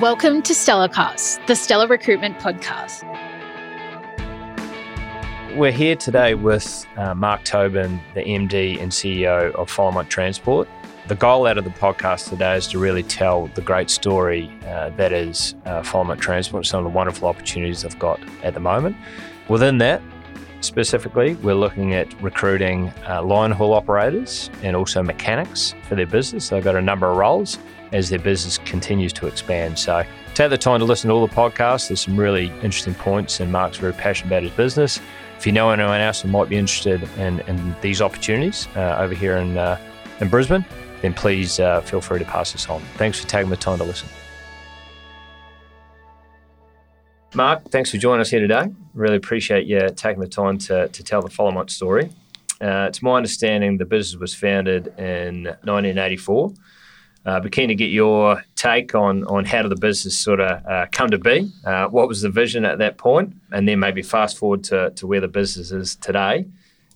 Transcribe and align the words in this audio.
Welcome 0.00 0.42
to 0.42 0.52
Stellarcast, 0.52 1.46
the 1.46 1.54
Stellar 1.54 1.86
Recruitment 1.86 2.36
Podcast. 2.40 3.04
We're 5.56 5.70
here 5.70 5.94
today 5.94 6.34
with 6.34 6.84
uh, 6.96 7.14
Mark 7.14 7.44
Tobin, 7.44 8.00
the 8.12 8.22
MD 8.22 8.82
and 8.82 8.90
CEO 8.90 9.54
of 9.54 9.70
Followmont 9.70 10.08
Transport. 10.08 10.68
The 11.06 11.14
goal 11.14 11.46
out 11.46 11.58
of 11.58 11.64
the 11.64 11.70
podcast 11.70 12.28
today 12.28 12.56
is 12.56 12.66
to 12.68 12.78
really 12.80 13.04
tell 13.04 13.46
the 13.54 13.60
great 13.62 13.88
story 13.88 14.52
uh, 14.66 14.90
that 14.96 15.12
is 15.12 15.54
uh, 15.64 15.82
Followmont 15.82 16.18
Transport, 16.18 16.66
some 16.66 16.84
of 16.84 16.92
the 16.92 16.96
wonderful 16.96 17.28
opportunities 17.28 17.82
they've 17.82 17.96
got 17.96 18.18
at 18.42 18.54
the 18.54 18.60
moment. 18.60 18.96
Within 19.48 19.78
that, 19.78 20.02
specifically, 20.60 21.36
we're 21.36 21.54
looking 21.54 21.94
at 21.94 22.20
recruiting 22.20 22.92
uh, 23.08 23.22
line 23.22 23.52
haul 23.52 23.72
operators 23.72 24.50
and 24.64 24.74
also 24.74 25.04
mechanics 25.04 25.72
for 25.84 25.94
their 25.94 26.06
business. 26.06 26.48
They've 26.48 26.64
got 26.64 26.74
a 26.74 26.82
number 26.82 27.08
of 27.08 27.16
roles 27.16 27.60
as 27.92 28.08
their 28.08 28.18
business 28.18 28.58
continues 28.58 29.12
to 29.14 29.26
expand. 29.26 29.78
So 29.78 30.04
take 30.34 30.50
the 30.50 30.58
time 30.58 30.80
to 30.80 30.84
listen 30.84 31.08
to 31.08 31.14
all 31.14 31.26
the 31.26 31.34
podcasts. 31.34 31.88
There's 31.88 32.00
some 32.00 32.18
really 32.18 32.46
interesting 32.62 32.94
points, 32.94 33.40
and 33.40 33.50
Mark's 33.52 33.78
very 33.78 33.92
passionate 33.92 34.28
about 34.28 34.42
his 34.42 34.52
business. 34.52 35.00
If 35.38 35.46
you 35.46 35.52
know 35.52 35.70
anyone 35.70 36.00
else 36.00 36.22
who 36.22 36.28
might 36.28 36.48
be 36.48 36.56
interested 36.56 37.02
in, 37.18 37.40
in 37.40 37.76
these 37.80 38.00
opportunities 38.00 38.68
uh, 38.76 38.96
over 38.98 39.14
here 39.14 39.36
in, 39.36 39.58
uh, 39.58 39.78
in 40.20 40.28
Brisbane, 40.28 40.64
then 41.02 41.12
please 41.12 41.60
uh, 41.60 41.80
feel 41.82 42.00
free 42.00 42.18
to 42.18 42.24
pass 42.24 42.52
this 42.52 42.68
on. 42.68 42.80
Thanks 42.96 43.20
for 43.20 43.28
taking 43.28 43.50
the 43.50 43.56
time 43.56 43.78
to 43.78 43.84
listen. 43.84 44.08
Mark, 47.34 47.68
thanks 47.70 47.90
for 47.90 47.98
joining 47.98 48.20
us 48.20 48.30
here 48.30 48.40
today. 48.40 48.68
Really 48.94 49.16
appreciate 49.16 49.66
you 49.66 49.90
taking 49.96 50.20
the 50.20 50.28
time 50.28 50.56
to, 50.58 50.88
to 50.88 51.02
tell 51.02 51.20
the 51.20 51.28
Followmont 51.28 51.68
story. 51.68 52.10
Uh, 52.60 52.86
it's 52.88 53.02
my 53.02 53.16
understanding 53.16 53.76
the 53.76 53.84
business 53.84 54.18
was 54.20 54.34
founded 54.34 54.86
in 54.98 55.44
1984. 55.64 56.52
Uh, 57.26 57.40
but 57.40 57.52
keen 57.52 57.68
to 57.68 57.74
get 57.74 57.90
your 57.90 58.44
take 58.54 58.94
on 58.94 59.24
on 59.24 59.44
how 59.44 59.62
did 59.62 59.70
the 59.70 59.76
business 59.76 60.18
sort 60.18 60.40
of 60.40 60.64
uh, 60.66 60.86
come 60.92 61.10
to 61.10 61.18
be? 61.18 61.50
Uh, 61.64 61.86
what 61.86 62.06
was 62.06 62.20
the 62.20 62.28
vision 62.28 62.64
at 62.64 62.78
that 62.78 62.98
point, 62.98 63.34
and 63.50 63.66
then 63.66 63.78
maybe 63.78 64.02
fast 64.02 64.36
forward 64.36 64.62
to, 64.64 64.90
to 64.90 65.06
where 65.06 65.20
the 65.20 65.28
business 65.28 65.72
is 65.72 65.96
today, 65.96 66.44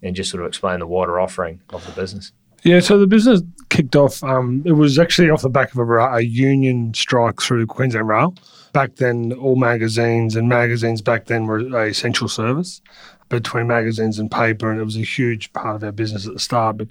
and 0.02 0.14
just 0.14 0.30
sort 0.30 0.42
of 0.42 0.48
explain 0.48 0.80
the 0.80 0.86
wider 0.86 1.18
offering 1.18 1.60
of 1.70 1.84
the 1.86 1.92
business. 1.92 2.32
Yeah, 2.62 2.80
so 2.80 2.98
the 2.98 3.06
business 3.06 3.40
kicked 3.70 3.96
off. 3.96 4.22
Um, 4.22 4.62
it 4.66 4.72
was 4.72 4.98
actually 4.98 5.30
off 5.30 5.42
the 5.42 5.48
back 5.48 5.72
of 5.72 5.78
a, 5.78 5.98
a, 5.98 6.20
union 6.22 6.92
strike 6.92 7.40
through 7.40 7.66
Queensland 7.66 8.08
Rail. 8.08 8.34
Back 8.72 8.96
then, 8.96 9.32
all 9.32 9.56
magazines 9.56 10.36
and 10.36 10.48
magazines 10.48 11.00
back 11.00 11.26
then 11.26 11.46
were 11.46 11.58
a 11.58 11.88
essential 11.88 12.28
service 12.28 12.82
between 13.28 13.66
magazines 13.66 14.18
and 14.18 14.30
paper, 14.30 14.70
and 14.70 14.80
it 14.80 14.84
was 14.84 14.96
a 14.96 15.00
huge 15.00 15.52
part 15.52 15.76
of 15.76 15.84
our 15.84 15.92
business 15.92 16.26
at 16.26 16.32
the 16.32 16.38
start. 16.38 16.78
But 16.78 16.88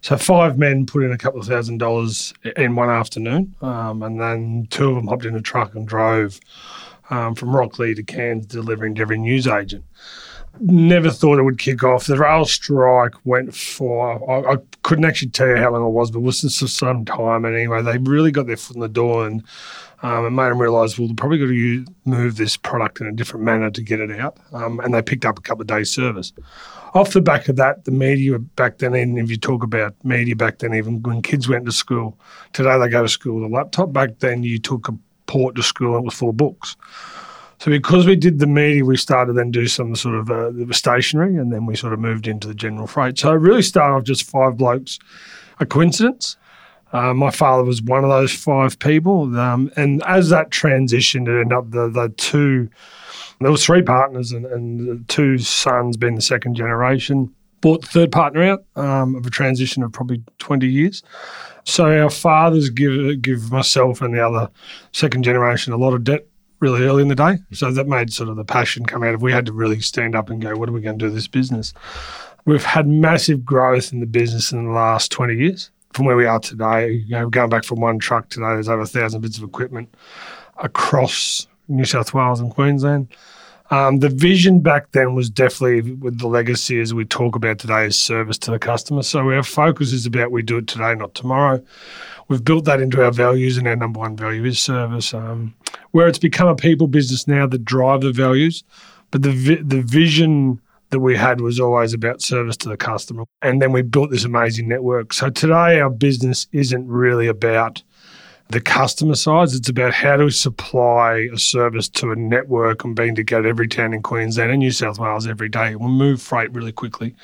so 0.00 0.16
five 0.16 0.58
men 0.58 0.86
put 0.86 1.02
in 1.02 1.12
a 1.12 1.18
couple 1.18 1.40
of 1.40 1.46
thousand 1.46 1.78
dollars 1.78 2.32
in 2.56 2.76
one 2.76 2.90
afternoon, 2.90 3.54
um, 3.60 4.02
and 4.02 4.20
then 4.20 4.66
two 4.70 4.90
of 4.90 4.94
them 4.96 5.06
hopped 5.06 5.24
in 5.24 5.36
a 5.36 5.42
truck 5.42 5.74
and 5.74 5.86
drove 5.86 6.40
um, 7.10 7.34
from 7.34 7.50
Rocklea 7.50 7.96
to 7.96 8.02
Cairns, 8.02 8.46
delivering 8.46 8.94
to 8.96 9.02
every 9.02 9.18
newsagent 9.18 9.84
never 10.60 11.10
thought 11.10 11.38
it 11.38 11.42
would 11.42 11.58
kick 11.58 11.82
off. 11.82 12.06
The 12.06 12.16
rail 12.16 12.44
strike 12.44 13.14
went 13.24 13.54
for, 13.54 14.30
I, 14.30 14.54
I, 14.54 14.56
couldn't 14.82 15.04
actually 15.04 15.30
tell 15.30 15.48
you 15.48 15.56
how 15.56 15.72
long 15.72 15.86
it 15.86 15.90
was, 15.90 16.10
but 16.10 16.20
it 16.20 16.22
was 16.22 16.40
for 16.40 16.66
some 16.68 17.04
time. 17.04 17.44
And 17.44 17.54
anyway, 17.54 17.82
they 17.82 17.98
really 17.98 18.30
got 18.30 18.46
their 18.46 18.56
foot 18.56 18.76
in 18.76 18.82
the 18.82 18.88
door 18.88 19.26
and 19.26 19.42
um, 20.02 20.26
it 20.26 20.30
made 20.30 20.50
them 20.50 20.60
realise, 20.60 20.98
well, 20.98 21.08
they're 21.08 21.14
probably 21.14 21.38
got 21.38 21.46
to 21.46 21.54
use, 21.54 21.88
move 22.04 22.36
this 22.36 22.56
product 22.56 23.00
in 23.00 23.06
a 23.06 23.12
different 23.12 23.44
manner 23.44 23.70
to 23.70 23.82
get 23.82 24.00
it 24.00 24.10
out. 24.18 24.38
Um, 24.52 24.80
and 24.80 24.92
they 24.94 25.02
picked 25.02 25.24
up 25.24 25.38
a 25.38 25.42
couple 25.42 25.62
of 25.62 25.68
days' 25.68 25.90
service. 25.90 26.32
Off 26.94 27.12
the 27.12 27.20
back 27.20 27.48
of 27.48 27.56
that, 27.56 27.84
the 27.84 27.90
media 27.90 28.38
back 28.38 28.78
then, 28.78 28.94
and 28.94 29.18
if 29.18 29.30
you 29.30 29.36
talk 29.36 29.62
about 29.62 29.94
media 30.04 30.36
back 30.36 30.58
then, 30.58 30.74
even 30.74 31.02
when 31.02 31.22
kids 31.22 31.48
went 31.48 31.66
to 31.66 31.72
school, 31.72 32.18
today 32.52 32.78
they 32.78 32.88
go 32.88 33.02
to 33.02 33.08
school 33.08 33.40
with 33.40 33.50
a 33.50 33.54
laptop. 33.54 33.92
Back 33.92 34.18
then, 34.20 34.42
you 34.42 34.58
took 34.58 34.88
a 34.88 34.96
port 35.26 35.56
to 35.56 35.62
school 35.62 35.96
and 35.96 36.04
it 36.04 36.06
was 36.06 36.22
of 36.22 36.36
books. 36.36 36.76
So 37.58 37.70
because 37.70 38.06
we 38.06 38.16
did 38.16 38.38
the 38.38 38.46
media, 38.46 38.84
we 38.84 38.96
started 38.96 39.34
then 39.34 39.50
do 39.50 39.66
some 39.66 39.96
sort 39.96 40.14
of 40.14 40.30
uh, 40.30 40.50
the 40.52 40.74
stationery, 40.74 41.36
and 41.36 41.52
then 41.52 41.66
we 41.66 41.74
sort 41.74 41.92
of 41.92 42.00
moved 42.00 42.26
into 42.26 42.46
the 42.46 42.54
general 42.54 42.86
freight. 42.86 43.18
So 43.18 43.32
it 43.32 43.36
really 43.36 43.62
started 43.62 43.94
off 43.94 44.04
just 44.04 44.24
five 44.24 44.56
blokes, 44.56 44.98
a 45.58 45.66
coincidence. 45.66 46.36
Uh, 46.92 47.12
my 47.14 47.30
father 47.30 47.64
was 47.64 47.82
one 47.82 48.04
of 48.04 48.10
those 48.10 48.32
five 48.32 48.78
people, 48.78 49.38
um, 49.38 49.70
and 49.76 50.02
as 50.04 50.28
that 50.28 50.50
transitioned, 50.50 51.28
it 51.28 51.40
ended 51.40 51.52
up 51.52 51.70
the 51.70 51.88
the 51.88 52.08
two. 52.16 52.68
There 53.40 53.50
was 53.50 53.64
three 53.64 53.82
partners, 53.82 54.32
and, 54.32 54.46
and 54.46 55.08
two 55.08 55.38
sons 55.38 55.96
being 55.96 56.14
the 56.14 56.22
second 56.22 56.54
generation. 56.54 57.32
Bought 57.62 57.82
the 57.82 57.88
third 57.88 58.12
partner 58.12 58.42
out 58.42 58.64
um, 58.76 59.14
of 59.16 59.26
a 59.26 59.30
transition 59.30 59.82
of 59.82 59.92
probably 59.92 60.22
twenty 60.38 60.68
years. 60.68 61.02
So 61.64 61.84
our 62.02 62.10
fathers 62.10 62.70
give 62.70 63.20
give 63.22 63.50
myself 63.50 64.00
and 64.00 64.14
the 64.14 64.24
other 64.24 64.48
second 64.92 65.24
generation 65.24 65.72
a 65.72 65.76
lot 65.76 65.94
of 65.94 66.04
debt 66.04 66.26
really 66.60 66.84
early 66.84 67.02
in 67.02 67.08
the 67.08 67.14
day. 67.14 67.38
So 67.52 67.70
that 67.70 67.86
made 67.86 68.12
sort 68.12 68.28
of 68.28 68.36
the 68.36 68.44
passion 68.44 68.86
come 68.86 69.02
out 69.02 69.14
of 69.14 69.22
we 69.22 69.32
had 69.32 69.46
to 69.46 69.52
really 69.52 69.80
stand 69.80 70.14
up 70.14 70.30
and 70.30 70.40
go, 70.40 70.56
what 70.56 70.68
are 70.68 70.72
we 70.72 70.80
going 70.80 70.98
to 70.98 71.06
do 71.06 71.10
this 71.10 71.28
business? 71.28 71.72
We've 72.44 72.64
had 72.64 72.86
massive 72.86 73.44
growth 73.44 73.92
in 73.92 74.00
the 74.00 74.06
business 74.06 74.52
in 74.52 74.64
the 74.64 74.70
last 74.70 75.10
20 75.10 75.36
years 75.36 75.70
from 75.92 76.06
where 76.06 76.16
we 76.16 76.26
are 76.26 76.38
today. 76.38 76.92
You 76.92 77.16
know, 77.16 77.28
going 77.28 77.50
back 77.50 77.64
from 77.64 77.80
one 77.80 77.98
truck 77.98 78.28
today, 78.28 78.46
there's 78.46 78.68
over 78.68 78.82
a 78.82 78.86
thousand 78.86 79.20
bits 79.22 79.38
of 79.38 79.44
equipment 79.44 79.92
across 80.58 81.48
New 81.68 81.84
South 81.84 82.14
Wales 82.14 82.40
and 82.40 82.50
Queensland. 82.50 83.08
Um, 83.70 83.98
the 83.98 84.08
vision 84.08 84.60
back 84.60 84.92
then 84.92 85.14
was 85.14 85.28
definitely 85.28 85.92
with 85.92 86.18
the 86.18 86.28
legacy 86.28 86.80
as 86.80 86.94
we 86.94 87.04
talk 87.04 87.34
about 87.34 87.58
today 87.58 87.86
is 87.86 87.98
service 87.98 88.38
to 88.38 88.52
the 88.52 88.60
customer. 88.60 89.02
So 89.02 89.28
our 89.30 89.42
focus 89.42 89.92
is 89.92 90.06
about 90.06 90.30
we 90.30 90.42
do 90.42 90.58
it 90.58 90.68
today, 90.68 90.94
not 90.94 91.14
tomorrow. 91.14 91.60
We've 92.28 92.44
built 92.44 92.64
that 92.66 92.80
into 92.80 93.04
our 93.04 93.10
values, 93.10 93.56
and 93.56 93.66
our 93.66 93.76
number 93.76 94.00
one 94.00 94.16
value 94.16 94.44
is 94.44 94.58
service. 94.58 95.14
Um, 95.14 95.54
where 95.96 96.08
it's 96.08 96.18
become 96.18 96.46
a 96.46 96.54
people 96.54 96.88
business 96.88 97.26
now 97.26 97.46
that 97.46 97.64
drive 97.64 98.02
the 98.02 98.12
values, 98.12 98.62
but 99.10 99.22
the 99.22 99.32
vi- 99.32 99.62
the 99.62 99.80
vision 99.80 100.60
that 100.90 101.00
we 101.00 101.16
had 101.16 101.40
was 101.40 101.58
always 101.58 101.94
about 101.94 102.20
service 102.20 102.54
to 102.58 102.68
the 102.68 102.76
customer, 102.76 103.24
and 103.40 103.62
then 103.62 103.72
we 103.72 103.80
built 103.80 104.10
this 104.10 104.24
amazing 104.24 104.68
network. 104.68 105.14
So 105.14 105.30
today, 105.30 105.80
our 105.80 105.88
business 105.88 106.48
isn't 106.52 106.86
really 106.86 107.28
about 107.28 107.82
the 108.48 108.60
customer 108.60 109.14
side. 109.14 109.48
It's 109.52 109.70
about 109.70 109.94
how 109.94 110.18
do 110.18 110.24
we 110.24 110.32
supply 110.32 111.28
a 111.32 111.38
service 111.38 111.88
to 111.88 112.12
a 112.12 112.16
network 112.16 112.84
and 112.84 112.94
being 112.94 113.14
to 113.14 113.22
together 113.22 113.48
every 113.48 113.66
town 113.66 113.94
in 113.94 114.02
Queensland 114.02 114.50
and 114.50 114.58
New 114.58 114.72
South 114.72 114.98
Wales 114.98 115.26
every 115.26 115.48
day. 115.48 115.76
We 115.76 115.88
move 115.88 116.20
freight 116.20 116.52
really 116.52 116.72
quickly 116.72 117.16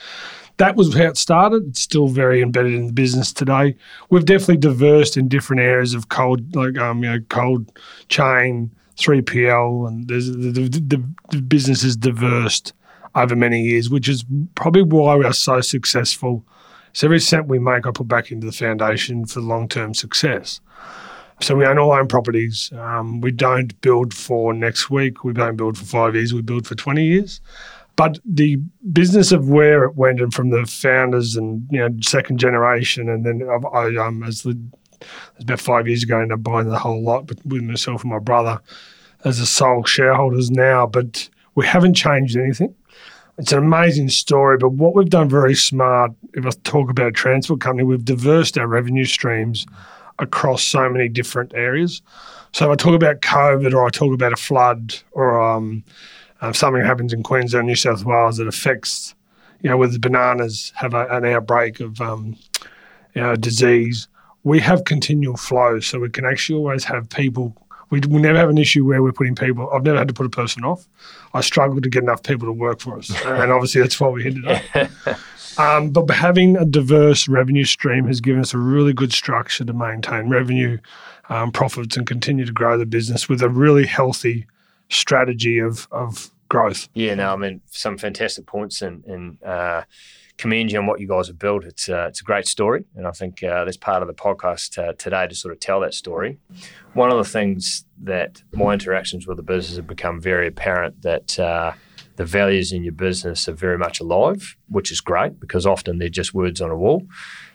that 0.59 0.77
was 0.77 0.95
how 0.95 1.05
it 1.05 1.17
started. 1.17 1.69
It's 1.69 1.81
still 1.81 2.09
very 2.09 2.43
embedded 2.43 2.75
in 2.75 2.87
the 2.87 2.93
business 2.93 3.33
today. 3.33 3.77
We've 4.11 4.25
definitely 4.25 4.59
diversed 4.59 5.17
in 5.17 5.29
different 5.29 5.63
areas 5.63 5.95
of 5.95 6.09
cold, 6.09 6.55
like 6.55 6.79
um, 6.79 7.03
you 7.03 7.11
know, 7.11 7.21
cold 7.29 7.71
chain, 8.09 8.71
3PL, 8.97 9.89
and 9.89 10.09
there's 10.09 10.27
the, 10.27 10.51
the, 10.53 11.05
the, 11.31 11.43
business 11.43 11.83
is 11.83 11.97
diverse 11.97 12.63
over 13.15 13.35
many 13.35 13.63
years, 13.63 13.91
which 13.91 14.09
is 14.09 14.25
probably 14.55 14.83
why 14.83 15.17
we 15.17 15.25
are 15.25 15.33
so 15.33 15.61
successful. 15.61 16.45
So 16.93 17.07
every 17.07 17.21
cent 17.21 17.49
we 17.49 17.59
make, 17.59 17.87
I 17.87 17.91
put 17.91 18.09
back 18.09 18.31
into 18.31 18.47
the 18.47 18.53
foundation 18.53 19.25
for 19.27 19.41
long 19.41 19.69
term 19.69 19.95
success. 19.95 20.61
So 21.41 21.57
we 21.57 21.67
own 21.67 21.79
all 21.79 21.91
our 21.91 22.01
own 22.01 22.09
properties. 22.09 22.71
Um, 22.77 23.21
we 23.21 23.33
don't 23.33 23.79
build 23.81 24.15
for 24.15 24.55
next 24.55 24.91
week. 24.91 25.25
We 25.25 25.33
don't 25.33 25.57
build 25.57 25.77
for 25.77 25.85
five 25.85 26.15
years. 26.15 26.33
We 26.33 26.43
build 26.43 26.67
for 26.67 26.77
20 26.77 27.05
years. 27.05 27.41
But 27.97 28.19
the 28.25 28.57
business 28.93 29.33
of 29.33 29.49
where 29.49 29.85
it 29.85 29.97
went 29.97 30.21
and 30.21 30.33
from 30.33 30.51
the 30.51 30.65
founders 30.67 31.37
and 31.37 31.67
you 31.71 31.79
know 31.79 31.91
second 32.03 32.39
generation, 32.39 33.09
and 33.09 33.25
then 33.25 33.49
I, 33.73 33.97
um, 33.97 34.23
as 34.23 34.43
the 34.43 34.59
about 35.41 35.61
five 35.61 35.89
years 35.89 36.03
ago, 36.03 36.15
and 36.15 36.21
I 36.21 36.23
ended 36.23 36.39
up 36.39 36.43
buying 36.43 36.69
the 36.69 36.79
whole 36.79 37.03
lot 37.03 37.29
with, 37.29 37.45
with 37.45 37.63
myself 37.63 38.03
and 38.03 38.13
my 38.13 38.19
brother 38.19 38.61
as 39.25 39.39
the 39.39 39.47
sole 39.47 39.85
shareholders 39.85 40.51
now. 40.51 40.87
But 40.87 41.29
we 41.55 41.67
haven't 41.67 41.95
changed 41.95 42.37
anything. 42.37 42.75
It's 43.39 43.53
an 43.53 43.59
amazing 43.59 44.11
story, 44.11 44.59
but 44.59 44.71
what 44.71 44.95
we've 44.95 45.09
done 45.09 45.29
very 45.29 45.55
smart, 45.55 46.13
if 46.35 46.45
I 46.45 46.51
talk 46.65 46.91
about 46.91 47.09
a 47.09 47.13
transport 47.13 47.61
company, 47.61 47.83
we've 47.83 48.05
diversified 48.05 48.61
our 48.61 48.67
revenue 48.69 49.07
streams 49.07 49.67
across 50.19 50.63
so 50.63 50.89
many 50.89 51.09
different 51.09 51.55
areas. 51.55 52.03
So 52.53 52.67
if 52.67 52.73
I 52.73 52.77
talk 52.77 52.95
about 52.95 53.21
COVID 53.21 53.73
or 53.73 53.87
I 53.87 53.91
talk 53.91 54.13
about 54.13 54.35
a 54.35 54.37
flood 54.37 54.95
or 55.13 55.41
um, 55.41 55.83
um, 56.43 56.53
something 56.53 56.85
happens 56.85 57.13
in 57.13 57.23
Queensland, 57.23 57.69
New 57.69 57.77
South 57.77 58.05
Wales 58.05 58.37
that 58.37 58.49
affects, 58.49 59.15
you 59.61 59.71
know, 59.71 59.77
whether 59.77 59.99
bananas 59.99 60.73
have 60.75 60.93
a, 60.93 61.07
an 61.07 61.25
outbreak 61.25 61.79
of, 61.79 62.01
um, 62.01 62.37
you 63.15 63.23
know, 63.23 63.37
disease, 63.37 64.09
we 64.43 64.59
have 64.59 64.85
continual 64.85 65.37
flow. 65.37 65.79
So 65.79 66.01
we 66.01 66.11
can 66.11 66.25
actually 66.25 66.59
always 66.59 66.83
have 66.85 67.09
people. 67.09 67.57
We, 67.91 68.01
we 68.01 68.21
never 68.21 68.39
have 68.39 68.49
an 68.49 68.59
issue 68.59 68.85
where 68.85 69.03
we're 69.03 69.13
putting 69.13 69.37
people. 69.37 69.71
I've 69.71 69.85
never 69.85 69.99
had 69.99 70.09
to 70.09 70.15
put 70.15 70.27
a 70.27 70.31
person 70.31 70.65
off. 70.65 70.89
I 71.33 71.43
struggle 71.43 71.81
to 71.81 71.89
get 71.89 72.03
enough 72.03 72.25
people 72.25 72.49
to 72.49 72.53
work 72.53 72.81
for 72.81 72.99
us, 72.99 73.11
and 73.25 73.53
obviously 73.53 73.81
that's 73.81 74.01
why 74.01 74.09
we 74.09 74.27
ended 74.27 74.47
up. 74.47 74.91
Um, 75.59 75.91
but 75.91 76.09
having 76.11 76.57
a 76.57 76.65
diverse 76.65 77.29
revenue 77.29 77.67
stream 77.67 78.07
has 78.07 78.23
given 78.23 78.41
us 78.41 78.55
a 78.55 78.59
really 78.59 78.95
good 78.95 79.13
structure 79.13 79.67
to 79.67 79.73
maintain 79.75 80.31
revenue, 80.31 80.79
um, 81.29 81.53
profits, 81.53 81.95
and 81.95 82.07
continue 82.07 82.47
to 82.47 82.53
grow 82.53 82.79
the 82.79 82.87
business 82.87 83.29
with 83.29 83.43
a 83.43 83.51
really 83.51 83.85
healthy 83.85 84.47
strategy 84.93 85.59
of 85.59 85.89
of 85.91 86.31
growth. 86.49 86.89
Yeah, 86.95 87.15
no, 87.15 87.33
I 87.33 87.37
mean 87.37 87.63
some 87.71 87.99
fantastic 87.99 88.47
points 88.47 88.83
and 88.83 89.05
and 89.05 89.43
uh, 89.43 89.83
commend 90.39 90.73
you 90.73 90.79
on 90.79 90.87
what 90.87 91.01
you 91.01 91.09
guys 91.09 91.29
have 91.29 91.39
built. 91.39 91.65
It's 91.65 91.89
uh, 91.89 92.07
it's 92.09 92.21
a 92.21 92.25
great 92.25 92.47
story, 92.47 92.85
and 92.97 93.07
I 93.07 93.13
think 93.13 93.43
uh, 93.43 93.65
that's 93.65 93.77
part 93.77 94.03
of 94.03 94.09
the 94.09 94.15
podcast 94.15 94.79
uh, 94.79 94.93
today 94.99 95.27
to 95.27 95.35
sort 95.35 95.53
of 95.53 95.61
tell 95.61 95.81
that 95.81 95.95
story. 95.95 96.39
One 96.95 97.11
of 97.11 97.19
the 97.19 97.31
things 97.31 97.85
that 98.03 98.43
my 98.53 98.73
interactions 98.73 99.27
with 99.27 99.37
the 99.37 99.43
business 99.43 99.77
have 99.77 99.87
become 99.87 100.21
very 100.21 100.49
apparent 100.49 101.03
that 101.03 101.39
uh, 101.39 101.73
the 102.17 102.25
values 102.25 102.73
in 102.73 102.85
your 102.85 102.93
business 102.93 103.49
are 103.49 103.55
very 103.55 103.79
much 103.79 104.01
alive, 104.01 104.57
which 104.69 104.93
is 104.93 105.01
great 105.01 105.41
because 105.41 105.67
often 105.67 105.99
they're 105.99 106.09
just 106.09 106.35
words 106.35 106.61
on 106.61 106.71
a 106.71 106.77
wall. 106.77 107.07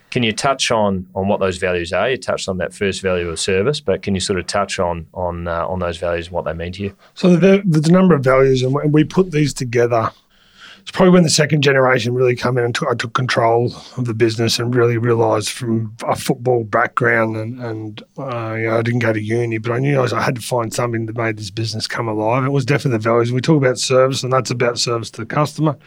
Can 0.09 0.23
you 0.23 0.31
touch 0.31 0.71
on 0.71 1.07
on 1.15 1.27
what 1.27 1.39
those 1.39 1.57
values 1.57 1.91
are? 1.91 2.09
You 2.09 2.17
touched 2.17 2.47
on 2.47 2.57
that 2.57 2.73
first 2.73 3.01
value 3.01 3.29
of 3.29 3.39
service, 3.39 3.79
but 3.79 4.01
can 4.01 4.15
you 4.15 4.21
sort 4.21 4.39
of 4.39 4.47
touch 4.47 4.79
on 4.79 5.07
on 5.13 5.47
uh, 5.47 5.67
on 5.67 5.79
those 5.79 5.97
values 5.97 6.27
and 6.27 6.33
what 6.33 6.45
they 6.45 6.53
mean 6.53 6.71
to 6.73 6.83
you? 6.83 6.95
So 7.13 7.35
there's 7.35 7.87
a 7.87 7.91
number 7.91 8.15
of 8.15 8.23
values, 8.23 8.63
and 8.63 8.93
we 8.93 9.03
put 9.03 9.31
these 9.31 9.53
together 9.53 10.11
it's 10.87 10.95
probably 10.95 11.11
when 11.11 11.23
the 11.23 11.29
second 11.29 11.63
generation 11.63 12.13
really 12.13 12.33
come 12.33 12.57
in 12.57 12.63
and 12.63 12.73
took, 12.73 12.87
I 12.87 12.95
took 12.95 13.11
control 13.11 13.73
of 13.97 14.05
the 14.05 14.13
business 14.13 14.57
and 14.57 14.73
really 14.73 14.97
realised 14.97 15.49
from 15.49 15.93
a 16.07 16.15
football 16.15 16.63
background 16.63 17.35
and, 17.35 17.61
and 17.61 18.03
uh, 18.17 18.55
you 18.57 18.67
know, 18.67 18.77
I 18.77 18.83
didn't 18.83 19.01
go 19.01 19.11
to 19.11 19.19
uni, 19.21 19.57
but 19.57 19.73
I 19.73 19.79
knew 19.79 19.99
I, 19.99 20.01
was, 20.03 20.13
I, 20.13 20.21
had 20.21 20.35
to 20.35 20.41
find 20.41 20.73
something 20.73 21.05
that 21.07 21.17
made 21.17 21.35
this 21.35 21.51
business 21.51 21.87
come 21.87 22.07
alive. 22.07 22.45
It 22.45 22.51
was 22.51 22.63
definitely 22.63 22.99
the 22.99 23.03
values. 23.03 23.33
We 23.33 23.41
talk 23.41 23.57
about 23.57 23.77
service, 23.77 24.23
and 24.23 24.31
that's 24.31 24.49
about 24.49 24.79
service 24.79 25.11
to 25.11 25.21
the 25.21 25.25
customer. 25.25 25.77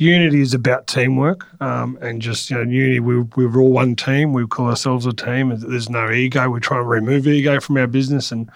Unity 0.00 0.40
is 0.40 0.54
about 0.54 0.86
teamwork, 0.86 1.46
um, 1.60 1.98
and 2.00 2.22
just 2.22 2.48
you 2.48 2.56
know, 2.56 2.62
Unity, 2.62 3.00
we, 3.00 3.20
we 3.36 3.44
are 3.44 3.60
all 3.60 3.70
one 3.70 3.94
team. 3.94 4.32
We 4.32 4.46
call 4.46 4.68
ourselves 4.68 5.04
a 5.04 5.12
team. 5.12 5.54
There's 5.54 5.90
no 5.90 6.10
ego. 6.10 6.48
We 6.48 6.58
try 6.58 6.78
to 6.78 6.82
remove 6.82 7.28
ego 7.28 7.60
from 7.60 7.76
our 7.76 7.86
business, 7.86 8.32
and 8.32 8.50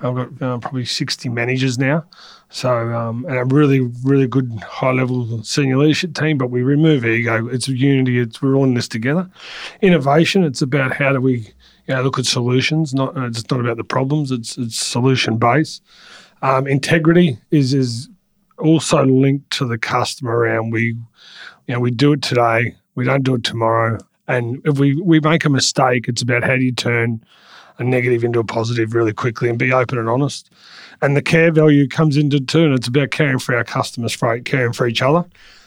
I've 0.00 0.14
got 0.14 0.42
uh, 0.42 0.58
probably 0.58 0.84
60 0.84 1.30
managers 1.30 1.78
now. 1.78 2.04
So, 2.50 2.92
um, 2.92 3.24
and 3.26 3.38
a 3.38 3.46
really, 3.46 3.80
really 4.04 4.26
good 4.26 4.50
high 4.62 4.92
level 4.92 5.42
senior 5.42 5.78
leadership 5.78 6.12
team, 6.12 6.36
but 6.36 6.50
we 6.50 6.62
remove 6.62 7.06
ego. 7.06 7.48
It's 7.48 7.66
unity. 7.66 8.18
It's 8.18 8.42
we're 8.42 8.54
all 8.54 8.64
in 8.64 8.74
this 8.74 8.86
together. 8.86 9.30
Innovation. 9.80 10.44
It's 10.44 10.60
about 10.60 10.92
how 10.92 11.14
do 11.14 11.22
we, 11.22 11.38
you 11.86 11.94
know, 11.94 12.02
look 12.02 12.18
at 12.18 12.26
solutions. 12.26 12.92
Not 12.92 13.16
uh, 13.16 13.24
it's 13.24 13.50
not 13.50 13.60
about 13.60 13.78
the 13.78 13.84
problems. 13.84 14.30
It's 14.30 14.58
it's 14.58 14.78
solution 14.78 15.38
based. 15.38 15.82
Um, 16.42 16.66
integrity 16.66 17.38
is 17.50 17.72
is 17.72 18.09
also 18.60 19.04
linked 19.04 19.50
to 19.50 19.66
the 19.66 19.78
customer 19.78 20.36
around 20.36 20.70
we, 20.70 20.96
you 21.66 21.74
know, 21.74 21.80
we 21.80 21.90
do 21.90 22.12
it 22.12 22.22
today. 22.22 22.74
We 22.94 23.04
don't 23.04 23.22
do 23.22 23.34
it 23.34 23.44
tomorrow. 23.44 23.98
And 24.28 24.60
if 24.64 24.78
we 24.78 25.00
we 25.00 25.20
make 25.20 25.44
a 25.44 25.50
mistake, 25.50 26.08
it's 26.08 26.22
about 26.22 26.44
how 26.44 26.56
do 26.56 26.62
you 26.62 26.72
turn 26.72 27.24
a 27.78 27.84
negative 27.84 28.22
into 28.22 28.38
a 28.38 28.44
positive 28.44 28.94
really 28.94 29.12
quickly 29.12 29.48
and 29.48 29.58
be 29.58 29.72
open 29.72 29.98
and 29.98 30.08
honest. 30.08 30.50
And 31.02 31.16
the 31.16 31.22
care 31.22 31.50
value 31.50 31.88
comes 31.88 32.16
into 32.16 32.38
turn. 32.38 32.72
It's 32.74 32.88
about 32.88 33.10
caring 33.10 33.38
for 33.38 33.56
our 33.56 33.64
customers, 33.64 34.12
freight, 34.12 34.44
caring 34.44 34.72
for 34.72 34.86
each 34.86 35.02
other. 35.02 35.24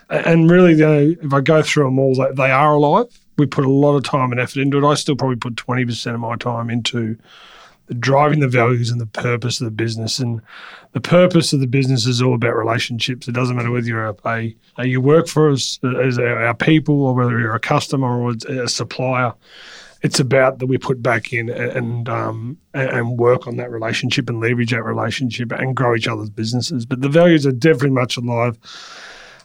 And 0.09 0.49
really, 0.49 0.73
you 0.73 0.85
know, 0.85 1.15
if 1.21 1.33
I 1.33 1.41
go 1.41 1.63
through 1.63 1.85
them 1.85 1.97
all, 1.97 2.13
they 2.13 2.51
are 2.51 2.75
alive. 2.75 3.07
We 3.37 3.47
put 3.47 3.65
a 3.65 3.69
lot 3.69 3.95
of 3.95 4.03
time 4.03 4.31
and 4.31 4.39
effort 4.39 4.61
into 4.61 4.77
it. 4.77 4.87
I 4.87 4.93
still 4.93 5.15
probably 5.15 5.37
put 5.37 5.55
20% 5.55 6.13
of 6.13 6.19
my 6.19 6.35
time 6.35 6.69
into 6.69 7.17
driving 7.99 8.39
the 8.39 8.47
values 8.47 8.89
and 8.89 8.99
the 8.99 9.05
purpose 9.05 9.59
of 9.61 9.65
the 9.65 9.71
business. 9.71 10.19
And 10.19 10.41
the 10.93 11.01
purpose 11.01 11.53
of 11.53 11.59
the 11.59 11.67
business 11.67 12.05
is 12.05 12.21
all 12.21 12.35
about 12.35 12.55
relationships. 12.55 13.27
It 13.27 13.33
doesn't 13.33 13.55
matter 13.55 13.71
whether 13.71 13.87
you're 13.87 14.15
a, 14.25 14.53
a 14.77 14.85
you 14.85 15.01
work 15.01 15.27
for 15.27 15.49
us 15.49 15.79
as 16.01 16.17
our 16.17 16.53
people 16.53 17.05
or 17.05 17.13
whether 17.13 17.39
you're 17.39 17.55
a 17.55 17.59
customer 17.59 18.07
or 18.07 18.35
a 18.49 18.67
supplier 18.67 19.33
it's 20.03 20.19
about 20.19 20.59
that 20.59 20.67
we 20.67 20.77
put 20.77 21.01
back 21.01 21.31
in 21.31 21.49
and 21.49 22.09
um, 22.09 22.57
and 22.73 23.17
work 23.17 23.47
on 23.47 23.55
that 23.55 23.71
relationship 23.71 24.29
and 24.29 24.41
leverage 24.41 24.71
that 24.71 24.83
relationship 24.83 25.53
and 25.53 25.75
grow 25.75 25.95
each 25.95 26.09
other's 26.09 26.29
businesses. 26.29 26.85
But 26.85 27.01
the 27.01 27.09
values 27.09 27.47
are 27.47 27.53
definitely 27.53 27.91
much 27.91 28.17
alive. 28.17 28.57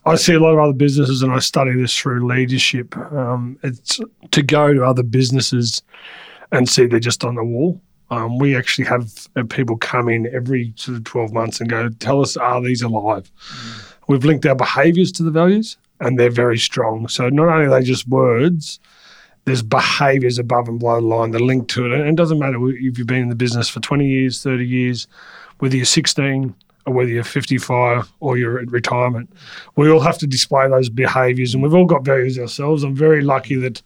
I 0.04 0.16
see 0.16 0.34
a 0.34 0.40
lot 0.40 0.54
of 0.54 0.58
other 0.58 0.72
businesses, 0.72 1.22
and 1.22 1.32
I 1.32 1.38
study 1.38 1.72
this 1.72 1.96
through 1.96 2.26
leadership. 2.26 2.96
Um, 2.96 3.56
it's 3.62 4.00
to 4.32 4.42
go 4.42 4.74
to 4.74 4.84
other 4.84 5.04
businesses 5.04 5.80
and 6.50 6.68
see 6.68 6.86
they're 6.86 6.98
just 6.98 7.24
on 7.24 7.36
the 7.36 7.44
wall. 7.44 7.80
Um, 8.10 8.38
we 8.38 8.56
actually 8.56 8.86
have 8.86 9.28
people 9.50 9.76
come 9.76 10.08
in 10.08 10.32
every 10.34 10.72
sort 10.76 10.96
of 10.96 11.04
12 11.04 11.32
months 11.32 11.60
and 11.60 11.68
go, 11.68 11.90
tell 11.90 12.22
us, 12.22 12.36
are 12.36 12.62
these 12.62 12.80
alive? 12.82 13.30
Mm. 13.50 13.94
We've 14.08 14.24
linked 14.24 14.46
our 14.46 14.54
behaviours 14.54 15.12
to 15.12 15.22
the 15.22 15.30
values, 15.30 15.76
and 16.00 16.18
they're 16.18 16.30
very 16.30 16.58
strong. 16.58 17.08
So 17.08 17.28
not 17.28 17.48
only 17.48 17.66
are 17.66 17.80
they 17.80 17.84
just 17.84 18.08
words, 18.08 18.80
there's 19.44 19.62
behaviours 19.62 20.38
above 20.38 20.68
and 20.68 20.78
below 20.78 21.00
the 21.00 21.06
line 21.06 21.30
that 21.32 21.40
link 21.40 21.68
to 21.68 21.86
it. 21.86 21.92
And 21.92 22.08
it 22.08 22.16
doesn't 22.16 22.38
matter 22.38 22.56
if 22.68 22.98
you've 22.98 23.06
been 23.06 23.22
in 23.22 23.28
the 23.28 23.34
business 23.34 23.68
for 23.68 23.80
20 23.80 24.06
years, 24.06 24.42
30 24.42 24.66
years, 24.66 25.06
whether 25.58 25.76
you're 25.76 25.84
16 25.84 26.54
or 26.86 26.92
whether 26.92 27.10
you're 27.10 27.24
55 27.24 28.10
or 28.20 28.36
you're 28.36 28.58
at 28.60 28.70
retirement. 28.70 29.30
We 29.76 29.90
all 29.90 30.00
have 30.00 30.18
to 30.18 30.26
display 30.26 30.68
those 30.68 30.88
behaviours 30.88 31.54
and 31.54 31.62
we've 31.62 31.74
all 31.74 31.86
got 31.86 32.04
values 32.04 32.38
ourselves. 32.38 32.82
I'm 32.82 32.94
very 32.94 33.22
lucky 33.22 33.56
that 33.56 33.82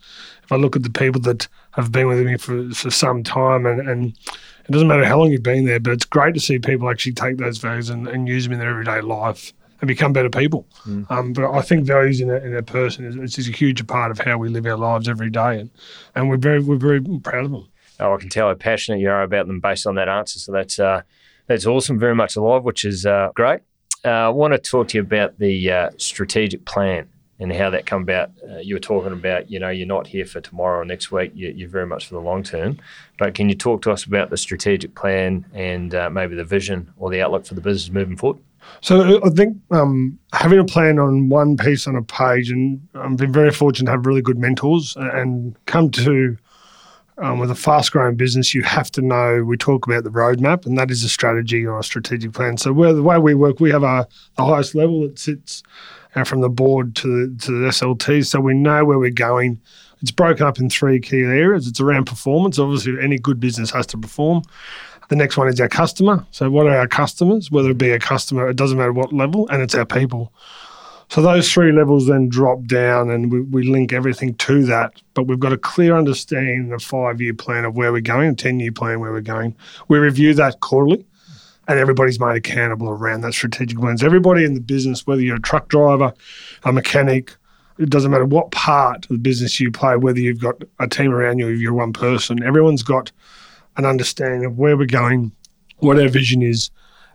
I 0.52 0.56
look 0.56 0.76
at 0.76 0.82
the 0.82 0.90
people 0.90 1.20
that 1.22 1.48
have 1.72 1.90
been 1.90 2.06
with 2.06 2.24
me 2.24 2.36
for, 2.36 2.70
for 2.70 2.90
some 2.90 3.22
time 3.22 3.66
and, 3.66 3.88
and 3.88 4.06
it 4.08 4.70
doesn't 4.70 4.88
matter 4.88 5.04
how 5.04 5.18
long 5.18 5.32
you've 5.32 5.42
been 5.42 5.64
there, 5.64 5.80
but 5.80 5.92
it's 5.92 6.04
great 6.04 6.34
to 6.34 6.40
see 6.40 6.58
people 6.58 6.88
actually 6.88 7.14
take 7.14 7.38
those 7.38 7.58
values 7.58 7.90
and, 7.90 8.06
and 8.06 8.28
use 8.28 8.44
them 8.44 8.52
in 8.52 8.58
their 8.58 8.70
everyday 8.70 9.00
life 9.00 9.52
and 9.80 9.88
become 9.88 10.12
better 10.12 10.30
people. 10.30 10.66
Mm. 10.86 11.10
Um, 11.10 11.32
but 11.32 11.50
I 11.50 11.60
think 11.60 11.84
values 11.84 12.20
in 12.20 12.30
a, 12.30 12.36
in 12.36 12.54
a 12.54 12.62
person 12.62 13.04
is, 13.04 13.36
is 13.36 13.48
a 13.48 13.52
huge 13.52 13.84
part 13.86 14.12
of 14.12 14.20
how 14.20 14.38
we 14.38 14.48
live 14.48 14.64
our 14.64 14.76
lives 14.76 15.08
every 15.08 15.28
day, 15.30 15.60
and, 15.60 15.70
and 16.14 16.30
we're 16.30 16.36
very 16.36 16.60
we're 16.60 16.76
very 16.76 17.00
proud 17.00 17.46
of 17.46 17.50
them. 17.50 17.68
Oh, 17.98 18.14
I 18.14 18.16
can 18.18 18.28
tell 18.28 18.48
how 18.48 18.54
passionate 18.54 19.00
you 19.00 19.10
are 19.10 19.22
about 19.22 19.48
them 19.48 19.60
based 19.60 19.86
on 19.86 19.96
that 19.96 20.08
answer. 20.08 20.38
So 20.38 20.52
that's 20.52 20.78
uh, 20.78 21.02
that's 21.48 21.66
awesome. 21.66 21.98
Very 21.98 22.14
much 22.14 22.36
alive, 22.36 22.62
which 22.62 22.84
is 22.84 23.04
uh, 23.04 23.30
great. 23.34 23.60
Uh, 24.04 24.08
I 24.08 24.28
want 24.28 24.52
to 24.52 24.58
talk 24.58 24.88
to 24.88 24.98
you 24.98 25.02
about 25.02 25.38
the 25.38 25.70
uh, 25.70 25.90
strategic 25.96 26.64
plan 26.64 27.08
and 27.42 27.52
how 27.52 27.70
that 27.70 27.86
come 27.86 28.02
about. 28.02 28.30
Uh, 28.48 28.58
you 28.58 28.76
were 28.76 28.80
talking 28.80 29.12
about, 29.12 29.50
you 29.50 29.58
know, 29.58 29.68
you're 29.68 29.86
not 29.86 30.06
here 30.06 30.24
for 30.24 30.40
tomorrow 30.40 30.80
or 30.80 30.84
next 30.84 31.10
week. 31.10 31.32
You, 31.34 31.66
are 31.66 31.68
very 31.68 31.86
much 31.86 32.06
for 32.06 32.14
the 32.14 32.20
long 32.20 32.42
term. 32.42 32.78
But 33.18 33.34
can 33.34 33.48
you 33.48 33.54
talk 33.54 33.82
to 33.82 33.90
us 33.90 34.04
about 34.04 34.30
the 34.30 34.36
strategic 34.36 34.94
plan 34.94 35.44
and 35.52 35.94
uh, 35.94 36.08
maybe 36.08 36.36
the 36.36 36.44
vision 36.44 36.92
or 36.96 37.10
the 37.10 37.20
outlook 37.20 37.44
for 37.44 37.54
the 37.54 37.60
business 37.60 37.92
moving 37.92 38.16
forward? 38.16 38.40
So 38.80 39.20
I 39.24 39.30
think 39.30 39.56
um, 39.72 40.18
having 40.32 40.60
a 40.60 40.64
plan 40.64 41.00
on 41.00 41.28
one 41.28 41.56
piece 41.56 41.88
on 41.88 41.96
a 41.96 42.02
page, 42.02 42.50
and 42.50 42.80
I've 42.94 43.16
been 43.16 43.32
very 43.32 43.50
fortunate 43.50 43.86
to 43.86 43.92
have 43.92 44.06
really 44.06 44.22
good 44.22 44.38
mentors 44.38 44.94
and 44.96 45.56
come 45.66 45.90
to 45.90 46.36
um, 47.18 47.38
with 47.38 47.50
a 47.50 47.54
fast 47.54 47.92
growing 47.92 48.16
business, 48.16 48.54
you 48.54 48.62
have 48.62 48.90
to 48.92 49.02
know. 49.02 49.44
We 49.44 49.56
talk 49.56 49.86
about 49.86 50.04
the 50.04 50.10
roadmap, 50.10 50.64
and 50.64 50.78
that 50.78 50.90
is 50.90 51.04
a 51.04 51.08
strategy 51.08 51.66
or 51.66 51.78
a 51.78 51.84
strategic 51.84 52.32
plan. 52.32 52.56
So 52.56 52.72
where 52.72 52.92
the 52.92 53.02
way 53.02 53.18
we 53.18 53.34
work, 53.34 53.60
we 53.60 53.70
have 53.70 53.82
a 53.82 54.08
the 54.36 54.44
highest 54.44 54.74
level 54.74 55.02
that 55.02 55.18
sits 55.18 55.62
uh, 56.14 56.24
from 56.24 56.40
the 56.40 56.48
board 56.48 56.94
to 56.96 57.26
the, 57.26 57.42
to 57.44 57.50
the 57.52 57.68
SLT, 57.68 58.26
so 58.26 58.40
we 58.40 58.54
know 58.54 58.84
where 58.84 58.98
we're 58.98 59.10
going. 59.10 59.60
It's 60.00 60.10
broken 60.10 60.46
up 60.46 60.58
in 60.58 60.68
three 60.68 61.00
key 61.00 61.22
areas. 61.22 61.68
It's 61.68 61.80
around 61.80 62.06
performance. 62.06 62.58
Obviously, 62.58 63.00
any 63.00 63.18
good 63.18 63.38
business 63.38 63.70
has 63.70 63.86
to 63.88 63.98
perform. 63.98 64.42
The 65.08 65.16
next 65.16 65.36
one 65.36 65.48
is 65.48 65.60
our 65.60 65.68
customer. 65.68 66.26
So, 66.30 66.50
what 66.50 66.66
are 66.66 66.76
our 66.76 66.88
customers? 66.88 67.50
Whether 67.50 67.70
it 67.70 67.78
be 67.78 67.90
a 67.90 67.98
customer, 67.98 68.48
it 68.48 68.56
doesn't 68.56 68.78
matter 68.78 68.92
what 68.92 69.12
level, 69.12 69.48
and 69.48 69.62
it's 69.62 69.74
our 69.74 69.86
people. 69.86 70.32
So, 71.08 71.22
those 71.22 71.52
three 71.52 71.70
levels 71.70 72.06
then 72.06 72.28
drop 72.28 72.64
down 72.64 73.10
and 73.10 73.30
we, 73.30 73.42
we 73.42 73.62
link 73.64 73.92
everything 73.92 74.34
to 74.36 74.64
that. 74.66 75.00
But 75.14 75.24
we've 75.24 75.38
got 75.38 75.52
a 75.52 75.58
clear 75.58 75.96
understanding, 75.96 76.72
a 76.72 76.78
five 76.78 77.20
year 77.20 77.34
plan 77.34 77.64
of 77.64 77.76
where 77.76 77.92
we're 77.92 78.00
going, 78.00 78.30
a 78.30 78.34
10 78.34 78.58
year 78.58 78.72
plan 78.72 79.00
where 79.00 79.12
we're 79.12 79.20
going. 79.20 79.54
We 79.88 79.98
review 79.98 80.34
that 80.34 80.60
quarterly 80.60 81.06
and 81.68 81.78
everybody's 81.78 82.18
made 82.18 82.36
accountable 82.36 82.88
around 82.88 83.20
that 83.22 83.32
strategic 83.32 83.78
lens. 83.78 84.02
Everybody 84.02 84.44
in 84.44 84.54
the 84.54 84.60
business, 84.60 85.06
whether 85.06 85.22
you're 85.22 85.36
a 85.36 85.40
truck 85.40 85.68
driver, 85.68 86.12
a 86.64 86.72
mechanic, 86.72 87.36
it 87.78 87.90
doesn't 87.90 88.10
matter 88.10 88.24
what 88.24 88.50
part 88.50 89.04
of 89.04 89.08
the 89.08 89.18
business 89.18 89.58
you 89.60 89.70
play, 89.70 89.96
whether 89.96 90.20
you've 90.20 90.40
got 90.40 90.62
a 90.78 90.88
team 90.88 91.12
around 91.12 91.38
you, 91.38 91.48
if 91.48 91.60
you're 91.60 91.72
one 91.72 91.92
person, 91.92 92.42
everyone's 92.42 92.82
got 92.82 93.10
an 93.76 93.84
understanding 93.84 94.44
of 94.44 94.58
where 94.58 94.76
we're 94.76 94.86
going, 94.86 95.32
what 95.78 95.98
our 95.98 96.08
vision 96.08 96.42
is. 96.42 96.70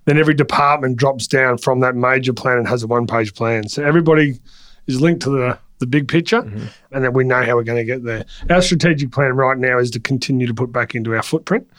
Then 0.06 0.18
every 0.18 0.34
department 0.34 0.98
drops 0.98 1.27
down 1.27 1.58
from 1.58 1.82
that 1.82 1.96
major 1.96 2.34
plan 2.34 2.58
and 2.58 2.68
has 2.68 2.82
a 2.84 2.88
one 2.88 3.08
page 3.08 3.34
plan. 3.34 3.68
So 3.68 3.84
everybody 3.84 4.39
is 4.88 5.01
linked 5.01 5.22
to 5.24 5.30
the, 5.30 5.60
the 5.79 5.88
big 5.88 6.07
picture 6.07 6.41
mm-hmm. 6.41 6.65
and 6.91 7.03
then 7.03 7.13
we 7.13 7.24
know 7.24 7.43
how 7.43 7.55
we're 7.55 7.63
going 7.63 7.77
to 7.77 7.84
get 7.86 8.03
there. 8.03 8.25
Our 8.50 8.62
strategic 8.62 9.12
plan 9.12 9.34
right 9.34 9.57
now 9.57 9.77
is 9.77 9.91
to 9.91 10.00
continue 10.00 10.48
to 10.48 10.53
put 10.53 10.72
back 10.72 10.96
into 10.96 11.15
our 11.15 11.24
footprint. 11.24 11.69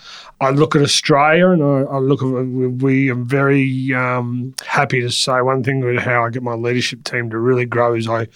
I 0.41 0.51
look 0.51 0.77
at 0.77 0.83
Australia 0.83 1.49
and 1.49 1.63
I, 1.63 1.83
I 1.83 1.99
look 1.99 2.23
at, 2.23 2.27
we 2.27 3.11
are 3.11 3.17
very 3.17 3.93
um, 3.95 4.55
happy 4.65 5.01
to 5.01 5.11
say 5.11 5.41
one 5.41 5.63
thing 5.63 5.81
with 5.81 5.99
how 5.99 6.25
I 6.25 6.31
get 6.31 6.43
my 6.43 6.55
leadership 6.55 7.05
team 7.05 7.31
to 7.31 7.39
really 7.39 7.67
grow 7.67 7.95
is 7.95 8.09
I 8.09 8.29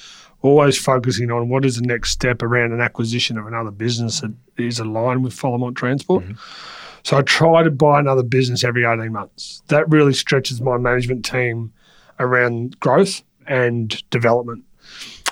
always 0.43 0.77
focusing 0.77 1.31
on 1.31 1.49
what 1.49 1.65
is 1.65 1.77
the 1.77 1.87
next 1.87 2.11
step 2.11 2.43
around 2.43 2.73
an 2.73 2.81
acquisition 2.81 3.39
of 3.39 3.47
another 3.47 3.71
business 3.71 4.21
that 4.21 4.33
is 4.57 4.79
aligned 4.79 5.23
with 5.25 5.35
Followmont 5.35 5.77
Transport. 5.77 6.25
Mm-hmm. 6.25 6.33
So 7.05 7.17
I 7.17 7.23
try 7.23 7.63
to 7.63 7.71
buy 7.71 7.99
another 8.01 8.23
business 8.23 8.63
every 8.63 8.85
18 8.85 9.13
months. 9.13 9.63
That 9.69 9.89
really 9.89 10.13
stretches 10.13 10.61
my 10.61 10.79
management 10.79 11.25
team 11.25 11.73
around 12.19 12.79
growth 12.81 13.23
and 13.47 14.09
development. 14.11 14.65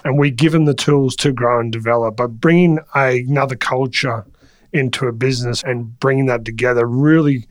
And 0.05 0.19
we 0.19 0.31
give 0.31 0.53
them 0.53 0.65
the 0.65 0.75
tools 0.75 1.15
to 1.17 1.33
grow 1.33 1.61
and 1.61 1.73
develop. 1.73 2.17
But 2.17 2.41
bringing 2.41 2.79
a, 2.97 3.21
another 3.21 3.57
culture 3.57 4.25
into 4.73 5.07
a 5.07 5.13
business 5.13 5.63
and 5.63 5.99
bringing 6.01 6.27
that 6.27 6.45
together 6.45 6.87
really 6.87 7.47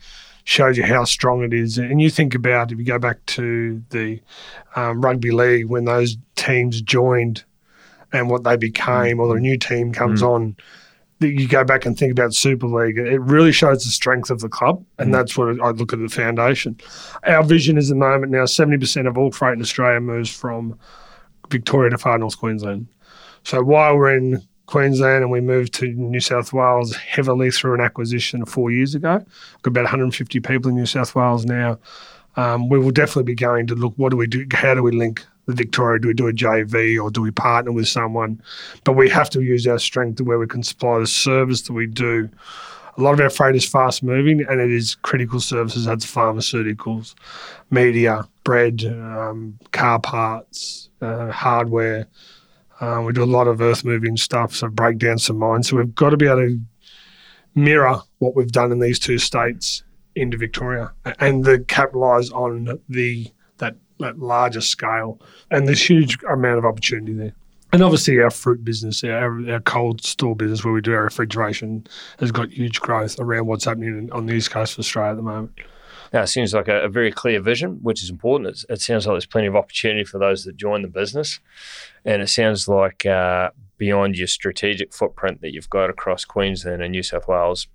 shows 0.45 0.77
you 0.77 0.83
how 0.83 1.03
strong 1.03 1.43
it 1.43 1.53
is. 1.53 1.77
And 1.77 2.01
you 2.01 2.09
think 2.09 2.33
about 2.33 2.71
if 2.71 2.79
you 2.79 2.85
go 2.85 2.97
back 2.97 3.23
to 3.27 3.83
the 3.91 4.19
um, 4.75 5.01
rugby 5.01 5.31
league 5.31 5.65
when 5.67 5.85
those 5.85 6.17
teams 6.35 6.81
joined 6.81 7.43
and 8.11 8.31
what 8.31 8.43
they 8.43 8.57
became, 8.57 9.19
or 9.19 9.31
the 9.31 9.39
new 9.39 9.57
team 9.57 9.91
comes 9.93 10.23
Mm. 10.23 10.27
on, 10.27 10.55
that 11.19 11.27
you 11.29 11.47
go 11.47 11.63
back 11.63 11.85
and 11.85 11.95
think 11.95 12.11
about 12.11 12.33
Super 12.33 12.65
League. 12.65 12.97
It 12.97 13.21
really 13.21 13.51
shows 13.51 13.83
the 13.83 13.91
strength 13.91 14.31
of 14.31 14.39
the 14.39 14.49
club, 14.49 14.83
and 14.97 15.09
Mm. 15.09 15.11
that's 15.13 15.37
what 15.37 15.61
I 15.61 15.69
look 15.69 15.93
at 15.93 15.99
the 15.99 16.07
foundation. 16.09 16.77
Our 17.27 17.43
vision 17.43 17.77
is 17.77 17.91
at 17.91 17.95
the 17.95 17.99
moment 17.99 18.31
now: 18.31 18.45
seventy 18.45 18.79
percent 18.79 19.07
of 19.07 19.15
all 19.19 19.31
freight 19.31 19.53
in 19.53 19.61
Australia 19.61 19.99
moves 19.99 20.31
from 20.31 20.79
Victoria 21.49 21.91
to 21.91 21.97
far 21.97 22.17
north 22.17 22.37
Queensland. 22.37 22.87
So 23.43 23.63
while 23.63 23.95
we're 23.95 24.15
in 24.15 24.43
Queensland 24.65 25.23
and 25.23 25.31
we 25.31 25.41
moved 25.41 25.73
to 25.75 25.87
New 25.87 26.19
South 26.19 26.53
Wales 26.53 26.95
heavily 26.95 27.49
through 27.49 27.73
an 27.73 27.81
acquisition 27.81 28.45
four 28.45 28.69
years 28.69 28.93
ago, 28.93 29.25
got 29.63 29.71
about 29.71 29.83
150 29.83 30.39
people 30.41 30.69
in 30.69 30.75
New 30.75 30.85
South 30.85 31.15
Wales 31.15 31.45
now. 31.45 31.79
Um, 32.35 32.69
we 32.69 32.77
will 32.77 32.91
definitely 32.91 33.23
be 33.23 33.35
going 33.35 33.67
to 33.67 33.75
look. 33.75 33.93
What 33.97 34.11
do 34.11 34.17
we 34.17 34.27
do? 34.27 34.45
How 34.53 34.75
do 34.75 34.83
we 34.83 34.91
link 34.91 35.25
the 35.47 35.53
Victoria? 35.53 35.99
Do 35.99 36.09
we 36.09 36.13
do 36.13 36.27
a 36.27 36.31
JV 36.31 37.01
or 37.03 37.09
do 37.09 37.21
we 37.21 37.31
partner 37.31 37.71
with 37.71 37.87
someone? 37.87 38.41
But 38.83 38.93
we 38.93 39.09
have 39.09 39.29
to 39.31 39.41
use 39.41 39.65
our 39.65 39.79
strength 39.79 40.21
where 40.21 40.37
we 40.37 40.47
can 40.47 40.63
supply 40.63 40.99
the 40.99 41.07
service 41.07 41.63
that 41.63 41.73
we 41.73 41.87
do. 41.87 42.29
A 42.97 43.01
lot 43.01 43.13
of 43.13 43.21
our 43.21 43.29
freight 43.29 43.55
is 43.55 43.67
fast 43.67 44.03
moving, 44.03 44.41
and 44.41 44.59
it 44.59 44.71
is 44.71 44.95
critical 44.95 45.39
services. 45.39 45.85
That's 45.85 46.05
pharmaceuticals, 46.05 47.15
media, 47.71 48.27
bread, 48.43 48.83
um, 48.85 49.57
car 49.71 49.99
parts, 49.99 50.88
uh, 51.01 51.31
hardware. 51.31 52.07
Um, 52.81 53.05
we 53.05 53.13
do 53.13 53.23
a 53.23 53.25
lot 53.25 53.47
of 53.47 53.61
earth 53.61 53.83
moving 53.83 54.15
stuff, 54.17 54.55
so 54.55 54.67
break 54.69 54.97
down 54.97 55.17
some 55.17 55.37
mines. 55.37 55.69
So 55.69 55.77
we've 55.77 55.95
got 55.95 56.11
to 56.11 56.17
be 56.17 56.27
able 56.27 56.47
to 56.47 56.59
mirror 57.55 57.99
what 58.19 58.35
we've 58.35 58.51
done 58.51 58.71
in 58.71 58.79
these 58.79 58.99
two 58.99 59.17
states 59.17 59.83
into 60.15 60.37
Victoria 60.37 60.91
and 61.19 61.43
the 61.43 61.59
capitalise 61.59 62.31
on 62.31 62.79
the 62.87 63.27
that, 63.57 63.75
that 63.99 64.19
larger 64.19 64.61
scale. 64.61 65.19
And 65.51 65.67
there's 65.67 65.87
huge 65.87 66.17
amount 66.23 66.57
of 66.57 66.65
opportunity 66.65 67.13
there. 67.13 67.33
And 67.71 67.83
obviously, 67.83 68.19
our 68.19 68.31
fruit 68.31 68.65
business, 68.65 69.03
our, 69.03 69.51
our 69.51 69.59
cold 69.59 70.03
store 70.03 70.35
business, 70.35 70.65
where 70.65 70.73
we 70.73 70.81
do 70.81 70.93
our 70.93 71.03
refrigeration, 71.03 71.85
has 72.17 72.31
got 72.31 72.51
huge 72.51 72.79
growth 72.79 73.19
around 73.19 73.45
what's 73.45 73.65
happening 73.65 74.09
on 74.11 74.25
the 74.25 74.33
east 74.33 74.49
coast 74.49 74.73
of 74.73 74.79
Australia 74.79 75.11
at 75.11 75.17
the 75.17 75.21
moment. 75.21 75.51
Now, 76.13 76.21
it 76.23 76.27
seems 76.27 76.53
like 76.53 76.67
a, 76.67 76.83
a 76.85 76.89
very 76.89 77.11
clear 77.11 77.39
vision, 77.41 77.79
which 77.81 78.01
is 78.03 78.09
important. 78.09 78.49
It's, 78.49 78.65
it 78.69 78.81
sounds 78.81 79.05
like 79.05 79.13
there's 79.13 79.25
plenty 79.25 79.47
of 79.47 79.55
opportunity 79.55 80.03
for 80.03 80.17
those 80.17 80.43
that 80.45 80.57
join 80.57 80.81
the 80.81 80.87
business. 80.87 81.39
And 82.05 82.21
it 82.21 82.29
sounds 82.29 82.67
like 82.67 83.05
uh, 83.05 83.49
beyond 83.77 84.17
your 84.17 84.27
strategic 84.27 84.93
footprint 84.93 85.41
that 85.41 85.53
you've 85.53 85.69
got 85.69 85.89
across 85.89 86.25
Queensland 86.25 86.81
and 86.81 86.91
New 86.91 87.03
South 87.03 87.27
Wales, 87.27 87.67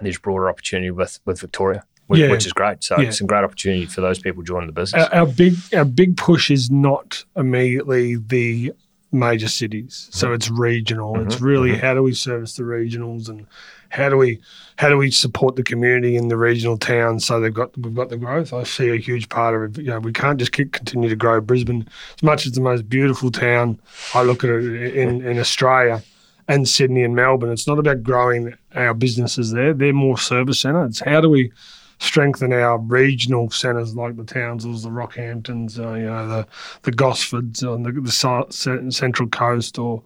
there's 0.00 0.18
broader 0.18 0.48
opportunity 0.48 0.90
with, 0.90 1.18
with 1.24 1.40
Victoria, 1.40 1.84
which, 2.06 2.20
Yeah. 2.20 2.30
which 2.30 2.46
is 2.46 2.52
great. 2.52 2.84
So 2.84 3.00
Yeah. 3.00 3.08
it's 3.08 3.20
a 3.20 3.24
great 3.24 3.42
opportunity 3.44 3.86
for 3.86 4.00
those 4.00 4.18
people 4.18 4.42
joining 4.42 4.66
the 4.68 4.72
business. 4.72 5.04
Our, 5.08 5.20
our 5.20 5.26
big 5.26 5.54
our 5.74 5.84
big 5.84 6.16
push 6.16 6.50
is 6.50 6.70
not 6.70 7.24
immediately 7.34 8.16
the 8.16 8.72
major 9.12 9.48
cities, 9.48 10.08
so 10.10 10.32
it's 10.34 10.50
regional. 10.50 11.18
It's 11.22 11.36
Mhm, 11.36 11.40
really 11.40 11.70
mhm. 11.72 11.80
how 11.80 11.94
do 11.94 12.02
we 12.02 12.12
service 12.12 12.54
the 12.56 12.64
regionals 12.64 13.28
and 13.30 13.46
how 13.90 14.08
do 14.08 14.16
we 14.16 14.40
how 14.78 14.88
do 14.88 14.96
we 14.96 15.10
support 15.10 15.56
the 15.56 15.62
community 15.62 16.16
in 16.16 16.28
the 16.28 16.36
regional 16.36 16.76
towns 16.76 17.26
so 17.26 17.40
they've 17.40 17.54
got 17.54 17.76
we've 17.78 17.94
got 17.94 18.08
the 18.08 18.16
growth. 18.16 18.52
I 18.52 18.64
see 18.64 18.90
a 18.90 18.96
huge 18.96 19.28
part 19.28 19.54
of 19.54 19.78
it. 19.78 19.82
You 19.82 19.90
know, 19.90 20.00
we 20.00 20.12
can't 20.12 20.38
just 20.38 20.52
keep, 20.52 20.72
continue 20.72 21.08
to 21.08 21.16
grow 21.16 21.40
Brisbane 21.40 21.88
as 22.16 22.22
much 22.22 22.46
as 22.46 22.52
the 22.52 22.60
most 22.60 22.88
beautiful 22.88 23.30
town. 23.30 23.78
I 24.14 24.22
look 24.22 24.44
at 24.44 24.50
it 24.50 24.94
in 24.96 25.24
in 25.26 25.38
Australia. 25.38 26.02
And 26.48 26.68
Sydney 26.68 27.02
and 27.02 27.16
Melbourne. 27.16 27.50
It's 27.50 27.66
not 27.66 27.80
about 27.80 28.04
growing 28.04 28.54
our 28.76 28.94
businesses 28.94 29.50
there. 29.50 29.74
They're 29.74 29.92
more 29.92 30.16
service 30.16 30.60
centre. 30.60 30.84
It's 30.84 31.00
how 31.00 31.20
do 31.20 31.28
we 31.28 31.50
strengthen 31.98 32.52
our 32.52 32.78
regional 32.78 33.50
centres 33.50 33.96
like 33.96 34.16
the 34.16 34.22
Townsvilles, 34.22 34.82
the 34.82 34.90
Rockhamptons, 34.90 35.78
uh, 35.78 35.94
you 35.94 36.06
know, 36.06 36.28
the 36.28 36.46
the 36.82 36.92
Gosfords 36.92 37.62
on 37.62 37.82
the, 37.82 37.92
the 37.92 38.92
Central 38.92 39.28
Coast, 39.28 39.78
or 39.78 40.02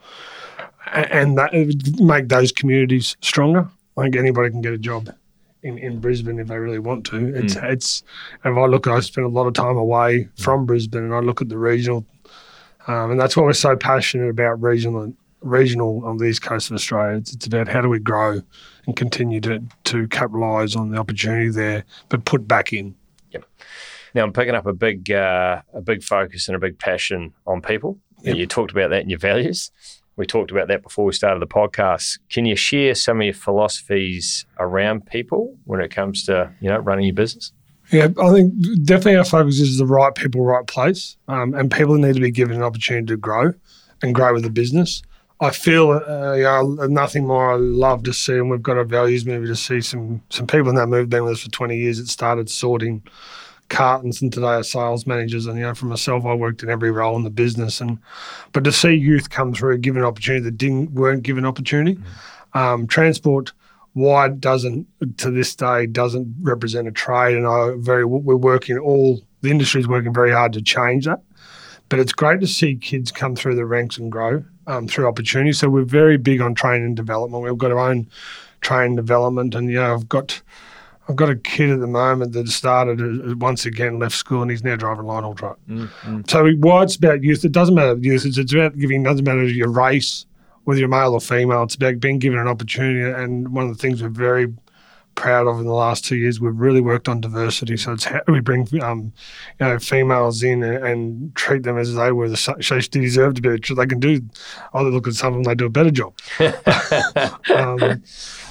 and 0.92 1.38
that 1.38 1.52
would 1.52 2.00
make 2.00 2.28
those 2.28 2.52
communities 2.52 3.16
stronger. 3.20 3.68
I 3.96 4.02
think 4.02 4.16
anybody 4.16 4.50
can 4.50 4.62
get 4.62 4.72
a 4.72 4.78
job 4.78 5.10
in, 5.62 5.78
in 5.78 6.00
Brisbane 6.00 6.38
if 6.38 6.48
they 6.48 6.58
really 6.58 6.78
want 6.78 7.04
to. 7.06 7.34
It's 7.34 7.56
it's. 7.56 8.02
If 8.44 8.56
I 8.56 8.66
look, 8.66 8.86
I 8.86 9.00
spend 9.00 9.26
a 9.26 9.30
lot 9.30 9.46
of 9.46 9.54
time 9.54 9.76
away 9.76 10.28
from 10.38 10.66
Brisbane, 10.66 11.04
and 11.04 11.14
I 11.14 11.20
look 11.20 11.42
at 11.42 11.48
the 11.48 11.58
regional, 11.58 12.04
um, 12.86 13.12
and 13.12 13.20
that's 13.20 13.36
why 13.36 13.42
we're 13.42 13.52
so 13.52 13.76
passionate 13.76 14.28
about 14.28 14.62
regional 14.62 15.12
regional 15.42 16.04
on 16.04 16.18
the 16.18 16.26
east 16.26 16.42
coast 16.42 16.70
of 16.70 16.74
Australia. 16.74 17.16
It's, 17.16 17.32
it's 17.34 17.46
about 17.46 17.68
how 17.68 17.80
do 17.80 17.88
we 17.88 17.98
grow 17.98 18.42
and 18.86 18.96
continue 18.96 19.40
to 19.42 19.62
to 19.84 20.08
capitalise 20.08 20.76
on 20.76 20.90
the 20.90 20.98
opportunity 20.98 21.50
there, 21.50 21.84
but 22.08 22.24
put 22.24 22.48
back 22.48 22.72
in. 22.72 22.94
Yep. 23.32 23.44
Now, 24.14 24.24
I'm 24.24 24.32
picking 24.32 24.54
up 24.54 24.66
a 24.66 24.72
big, 24.72 25.10
uh, 25.10 25.62
a 25.72 25.80
big 25.80 26.02
focus 26.02 26.48
and 26.48 26.56
a 26.56 26.58
big 26.58 26.78
passion 26.78 27.32
on 27.46 27.62
people. 27.62 27.98
Yep. 28.22 28.36
You 28.36 28.46
talked 28.46 28.72
about 28.72 28.90
that 28.90 29.02
in 29.02 29.08
your 29.08 29.20
values. 29.20 29.70
We 30.20 30.26
talked 30.26 30.50
about 30.50 30.68
that 30.68 30.82
before 30.82 31.06
we 31.06 31.14
started 31.14 31.40
the 31.40 31.46
podcast. 31.46 32.18
Can 32.28 32.44
you 32.44 32.54
share 32.54 32.94
some 32.94 33.22
of 33.22 33.24
your 33.24 33.32
philosophies 33.32 34.44
around 34.58 35.06
people 35.06 35.56
when 35.64 35.80
it 35.80 35.90
comes 35.90 36.26
to 36.26 36.52
you 36.60 36.68
know 36.68 36.76
running 36.76 37.06
your 37.06 37.14
business? 37.14 37.52
Yeah, 37.90 38.08
I 38.22 38.30
think 38.30 38.52
definitely 38.84 39.16
our 39.16 39.24
focus 39.24 39.60
is 39.60 39.78
the 39.78 39.86
right 39.86 40.14
people, 40.14 40.42
right 40.42 40.66
place, 40.66 41.16
um, 41.26 41.54
and 41.54 41.70
people 41.70 41.94
need 41.94 42.16
to 42.16 42.20
be 42.20 42.30
given 42.30 42.56
an 42.56 42.62
opportunity 42.62 43.06
to 43.06 43.16
grow 43.16 43.54
and 44.02 44.14
grow 44.14 44.34
with 44.34 44.42
the 44.42 44.50
business. 44.50 45.02
I 45.40 45.52
feel 45.52 45.90
uh, 45.92 46.34
you 46.34 46.42
know, 46.42 46.86
nothing 46.86 47.26
more 47.26 47.52
I 47.52 47.56
love 47.56 48.02
to 48.02 48.12
see, 48.12 48.34
and 48.34 48.50
we've 48.50 48.62
got 48.62 48.76
a 48.76 48.84
values 48.84 49.24
movie 49.24 49.46
to 49.46 49.56
see 49.56 49.80
some 49.80 50.20
some 50.28 50.46
people 50.46 50.68
in 50.68 50.74
that 50.74 50.88
movie 50.88 51.06
been 51.06 51.24
with 51.24 51.32
us 51.32 51.40
for 51.44 51.50
20 51.50 51.78
years 51.78 51.98
It 51.98 52.08
started 52.08 52.50
sorting 52.50 53.04
cartons 53.70 54.20
and 54.20 54.30
today 54.32 54.48
are 54.48 54.62
sales 54.62 55.06
managers. 55.06 55.46
And 55.46 55.58
you 55.58 55.64
know, 55.64 55.74
for 55.74 55.86
myself, 55.86 56.26
I 56.26 56.34
worked 56.34 56.62
in 56.62 56.68
every 56.68 56.90
role 56.90 57.16
in 57.16 57.24
the 57.24 57.30
business, 57.30 57.80
and 57.80 57.98
but 58.52 58.64
to 58.64 58.72
see 58.72 58.92
youth 58.92 59.30
come 59.30 59.54
through, 59.54 59.78
given 59.78 60.04
opportunity 60.04 60.44
that 60.44 60.58
didn't 60.58 60.92
weren't 60.92 61.22
given 61.22 61.46
opportunity, 61.46 61.98
um, 62.52 62.86
transport 62.86 63.52
wide 63.94 64.40
doesn't 64.40 64.86
to 65.18 65.30
this 65.30 65.54
day 65.54 65.86
doesn't 65.86 66.34
represent 66.42 66.86
a 66.86 66.92
trade, 66.92 67.36
and 67.36 67.46
I 67.46 67.74
very 67.78 68.04
we're 68.04 68.36
working 68.36 68.76
all 68.76 69.20
the 69.40 69.50
industry 69.50 69.80
is 69.80 69.88
working 69.88 70.12
very 70.12 70.32
hard 70.32 70.52
to 70.52 70.62
change 70.62 71.06
that. 71.06 71.22
But 71.88 71.98
it's 71.98 72.12
great 72.12 72.40
to 72.40 72.46
see 72.46 72.76
kids 72.76 73.10
come 73.10 73.34
through 73.34 73.56
the 73.56 73.66
ranks 73.66 73.98
and 73.98 74.12
grow 74.12 74.44
um, 74.68 74.86
through 74.86 75.08
opportunity. 75.08 75.52
So 75.52 75.68
we're 75.68 75.82
very 75.82 76.18
big 76.18 76.40
on 76.40 76.54
training 76.54 76.86
and 76.86 76.96
development. 76.96 77.42
We've 77.42 77.58
got 77.58 77.72
our 77.72 77.90
own 77.90 78.08
training 78.60 78.96
development, 78.96 79.54
and 79.54 79.68
you 79.68 79.76
know 79.76 79.94
I've 79.94 80.08
got 80.08 80.42
I've 81.08 81.16
got 81.16 81.30
a 81.30 81.36
kid 81.36 81.70
at 81.70 81.80
the 81.80 81.86
moment 81.86 82.32
that 82.32 82.48
started 82.48 83.00
uh, 83.00 83.34
once 83.36 83.66
again 83.66 83.98
left 83.98 84.14
school 84.14 84.42
and 84.42 84.50
he's 84.50 84.62
now 84.62 84.76
driving 84.76 85.06
haul 85.06 85.34
truck. 85.34 85.58
So 86.28 86.50
why 86.52 86.82
it's 86.84 86.96
about 86.96 87.22
youth, 87.22 87.44
it 87.44 87.52
doesn't 87.52 87.74
matter 87.74 87.96
youth. 87.96 88.24
It's, 88.24 88.38
it's 88.38 88.52
about 88.52 88.78
giving. 88.78 89.02
Doesn't 89.02 89.24
matter 89.24 89.44
your 89.44 89.70
race, 89.70 90.26
whether 90.64 90.78
you're 90.78 90.88
male 90.88 91.14
or 91.14 91.20
female. 91.20 91.64
It's 91.64 91.74
about 91.74 92.00
being 92.00 92.18
given 92.18 92.38
an 92.38 92.46
opportunity. 92.46 93.10
And 93.10 93.48
one 93.48 93.68
of 93.68 93.76
the 93.76 93.80
things 93.80 94.02
we're 94.02 94.08
very 94.08 94.52
proud 95.16 95.46
of 95.46 95.58
in 95.58 95.66
the 95.66 95.72
last 95.72 96.04
two 96.04 96.16
years, 96.16 96.40
we've 96.40 96.58
really 96.58 96.80
worked 96.80 97.08
on 97.08 97.20
diversity. 97.20 97.76
So 97.76 97.92
it's 97.92 98.04
how 98.04 98.20
we 98.28 98.40
bring 98.40 98.68
um, 98.80 99.12
you 99.58 99.66
know 99.66 99.78
females 99.78 100.42
in 100.42 100.62
and, 100.62 100.84
and 100.84 101.34
treat 101.34 101.64
them 101.64 101.78
as 101.78 101.94
they 101.94 102.12
were 102.12 102.28
the 102.28 102.80
they 102.92 103.00
deserve 103.00 103.34
to 103.34 103.42
be. 103.42 103.74
They 103.74 103.86
can 103.86 104.00
do. 104.00 104.22
Oh, 104.72 104.84
they 104.84 104.90
look 104.90 105.08
at 105.08 105.14
some 105.14 105.34
of 105.34 105.34
them; 105.34 105.42
they 105.44 105.54
do 105.54 105.66
a 105.66 105.70
better 105.70 105.90
job. 105.90 106.14
um, 107.54 108.02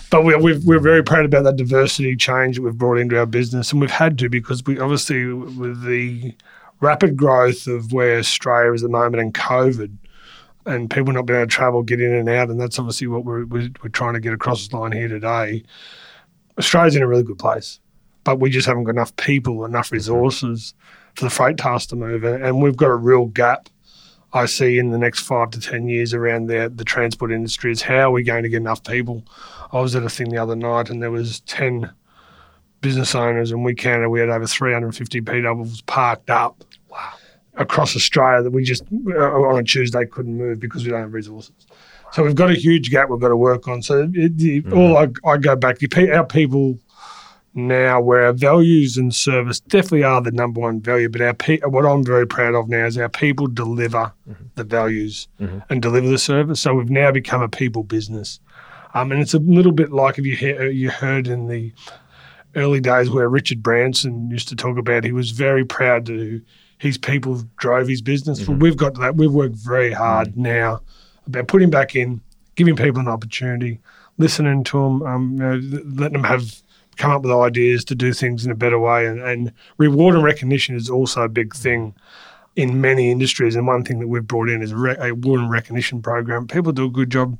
but 0.09 0.23
we're, 0.23 0.39
we're, 0.39 0.59
we're 0.59 0.79
very 0.79 1.03
proud 1.03 1.25
about 1.25 1.43
that 1.43 1.55
diversity 1.55 2.15
change 2.15 2.55
that 2.55 2.61
we've 2.63 2.77
brought 2.77 2.97
into 2.97 3.17
our 3.17 3.25
business, 3.25 3.71
and 3.71 3.81
we've 3.81 3.91
had 3.91 4.17
to 4.19 4.29
because 4.29 4.63
we 4.65 4.79
obviously 4.79 5.31
with 5.33 5.83
the 5.83 6.33
rapid 6.81 7.15
growth 7.15 7.67
of 7.67 7.91
where 7.91 8.17
Australia 8.17 8.73
is 8.73 8.83
at 8.83 8.87
the 8.87 8.97
moment 8.97 9.21
and 9.21 9.33
COVID, 9.33 9.95
and 10.65 10.89
people 10.89 11.13
not 11.13 11.25
being 11.25 11.39
able 11.39 11.47
to 11.47 11.53
travel, 11.53 11.83
get 11.83 12.01
in 12.01 12.13
and 12.13 12.29
out, 12.29 12.49
and 12.49 12.59
that's 12.59 12.79
obviously 12.79 13.07
what 13.07 13.25
we're 13.25 13.45
we're, 13.45 13.69
we're 13.83 13.89
trying 13.89 14.13
to 14.13 14.19
get 14.19 14.33
across 14.33 14.67
the 14.67 14.77
line 14.77 14.91
here 14.91 15.07
today. 15.07 15.63
Australia's 16.57 16.95
in 16.95 17.03
a 17.03 17.07
really 17.07 17.23
good 17.23 17.39
place, 17.39 17.79
but 18.23 18.39
we 18.39 18.49
just 18.49 18.67
haven't 18.67 18.83
got 18.83 18.91
enough 18.91 19.15
people, 19.15 19.63
enough 19.63 19.91
resources 19.91 20.73
for 21.15 21.25
the 21.25 21.29
freight 21.29 21.57
task 21.57 21.89
to 21.89 21.95
move, 21.95 22.23
and 22.23 22.61
we've 22.61 22.77
got 22.77 22.89
a 22.89 22.95
real 22.95 23.25
gap. 23.25 23.69
I 24.33 24.45
see 24.45 24.77
in 24.77 24.91
the 24.91 24.98
next 24.98 25.21
five 25.21 25.51
to 25.51 25.59
ten 25.59 25.88
years 25.88 26.13
around 26.13 26.48
the 26.48 26.71
the 26.74 26.83
transport 26.83 27.31
industry 27.31 27.71
is 27.71 27.81
how 27.81 28.09
are 28.09 28.12
we 28.12 28.24
going 28.24 28.43
to 28.43 28.50
get 28.50 28.57
enough 28.57 28.83
people? 28.83 29.24
I 29.71 29.79
was 29.79 29.95
at 29.95 30.03
a 30.03 30.09
thing 30.09 30.29
the 30.29 30.38
other 30.38 30.55
night 30.55 30.89
and 30.89 31.01
there 31.01 31.12
was 31.12 31.39
ten 31.41 31.91
business 32.81 33.15
owners 33.15 33.51
and 33.51 33.65
we 33.65 33.75
counted 33.75 34.09
we 34.09 34.19
had 34.19 34.29
over 34.29 34.48
350 34.48 35.21
PWs 35.21 35.86
parked 35.86 36.29
up 36.29 36.63
across 37.55 37.95
Australia 37.95 38.41
that 38.41 38.51
we 38.51 38.63
just 38.63 38.83
uh, 39.09 39.19
on 39.19 39.59
a 39.59 39.63
Tuesday 39.63 40.05
couldn't 40.05 40.38
move 40.38 40.59
because 40.59 40.86
we 40.86 40.91
don't 40.91 41.01
have 41.01 41.13
resources. 41.13 41.67
So 42.12 42.24
we've 42.24 42.36
got 42.36 42.50
a 42.50 42.55
huge 42.55 42.89
gap 42.89 43.09
we've 43.09 43.19
got 43.19 43.29
to 43.29 43.38
work 43.38 43.67
on. 43.67 43.81
So 43.81 44.09
it, 44.13 44.31
it, 44.41 44.74
all 44.74 44.98
I, 44.98 45.09
I 45.25 45.38
go 45.38 45.55
back, 45.55 45.79
the 45.79 46.12
our 46.12 46.25
people 46.25 46.79
now, 47.67 47.99
where 48.01 48.25
our 48.25 48.33
values 48.33 48.97
and 48.97 49.13
service 49.13 49.59
definitely 49.59 50.03
are 50.03 50.21
the 50.21 50.31
number 50.31 50.61
one 50.61 50.79
value, 50.81 51.09
but 51.09 51.21
our 51.21 51.33
pe- 51.33 51.59
what 51.59 51.85
I'm 51.85 52.03
very 52.03 52.25
proud 52.27 52.55
of 52.55 52.69
now 52.69 52.85
is 52.85 52.97
our 52.97 53.09
people 53.09 53.47
deliver 53.47 54.11
the 54.55 54.63
values 54.63 55.27
Mhm. 55.39 55.63
and 55.69 55.81
deliver 55.81 56.07
the 56.07 56.17
service. 56.17 56.61
So 56.61 56.75
we've 56.75 56.89
now 56.89 57.11
become 57.11 57.41
a 57.41 57.49
people 57.49 57.83
business. 57.83 58.39
Um, 58.93 59.11
and 59.11 59.21
it's 59.21 59.33
a 59.33 59.39
little 59.39 59.71
bit 59.71 59.91
like 59.91 60.17
if 60.17 60.25
you 60.25 60.35
he- 60.35 60.69
you 60.69 60.89
heard 60.89 61.27
in 61.27 61.47
the 61.47 61.71
early 62.55 62.79
days 62.79 63.09
where 63.09 63.29
Richard 63.29 63.61
Branson 63.61 64.29
used 64.31 64.49
to 64.49 64.55
talk 64.55 64.77
about, 64.77 65.03
he 65.03 65.11
was 65.11 65.31
very 65.31 65.63
proud 65.63 66.05
to 66.07 66.41
his 66.79 66.97
people 66.97 67.43
drove 67.57 67.87
his 67.87 68.01
business. 68.01 68.41
Mm-hmm. 68.41 68.59
We've 68.59 68.77
got 68.77 68.95
that. 68.99 69.15
We've 69.15 69.31
worked 69.31 69.55
very 69.55 69.91
hard 69.91 70.29
mm-hmm. 70.29 70.43
now 70.43 70.81
about 71.27 71.47
putting 71.47 71.69
back 71.69 71.95
in, 71.95 72.21
giving 72.55 72.75
people 72.75 73.01
an 73.01 73.07
opportunity, 73.07 73.79
listening 74.17 74.63
to 74.65 74.77
them, 74.77 75.01
um, 75.03 75.31
you 75.33 75.39
know, 75.39 75.81
letting 75.95 76.13
them 76.13 76.23
have 76.23 76.61
come 77.00 77.12
up 77.12 77.24
with 77.24 77.32
ideas 77.32 77.84
to 77.86 77.96
do 77.96 78.13
things 78.13 78.46
in 78.46 78.51
a 78.51 78.56
better 78.56 78.77
way, 78.77 79.08
and, 79.08 79.22
and 79.22 79.53
reward 79.77 80.13
and 80.13 80.24
recognition 80.24 80.75
is 80.75 80.89
also 80.89 81.24
a 81.24 81.29
big 81.29 81.56
thing 81.56 81.96
in 82.56 82.82
many 82.82 83.10
industries. 83.10 83.56
And 83.56 83.65
one 83.65 83.84
thing 83.84 84.00
that 84.00 84.08
we've 84.08 84.27
brought 84.27 84.50
in 84.50 84.62
is 84.62 84.72
a, 84.72 84.77
re- 84.77 84.98
a 85.00 85.12
award 85.12 85.39
and 85.39 85.50
recognition 85.50 86.01
program. 86.01 86.46
People 86.46 86.74
do 86.74 86.86
a 86.86 86.89
good 86.89 87.10
job. 87.10 87.39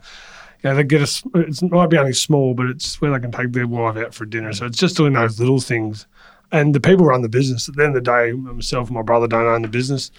They 0.62 0.84
get 0.84 1.02
a, 1.02 1.30
it 1.36 1.62
might 1.72 1.90
be 1.90 1.98
only 1.98 2.14
small, 2.14 2.54
but 2.54 2.68
it's 2.68 3.00
where 3.00 3.12
they 3.12 3.20
can 3.20 3.32
take 3.32 3.52
their 3.52 3.68
wife 3.68 3.98
out 3.98 4.14
for 4.14 4.26
dinner. 4.26 4.52
So 4.54 4.66
it's 4.66 4.78
just 4.78 4.98
doing 4.98 5.14
those 5.14 5.40
little 5.40 5.60
things. 5.60 6.08
And 6.52 6.74
the 6.74 6.80
people 6.80 7.06
run 7.06 7.22
the 7.22 7.30
business. 7.30 7.70
At 7.70 7.76
the 7.76 7.84
end 7.84 7.96
of 7.96 8.04
the 8.04 8.12
day, 8.12 8.32
myself 8.32 8.88
and 8.88 8.96
my 8.96 9.04
brother 9.04 9.28
don't 9.28 9.46
own 9.46 9.62
the 9.62 9.68
business. 9.68 10.10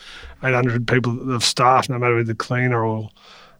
800 0.44 0.86
people 0.86 1.34
of 1.34 1.44
staff, 1.44 1.88
no 1.88 1.98
matter 1.98 2.22
the 2.22 2.34
cleaner 2.34 2.84
or 2.84 3.10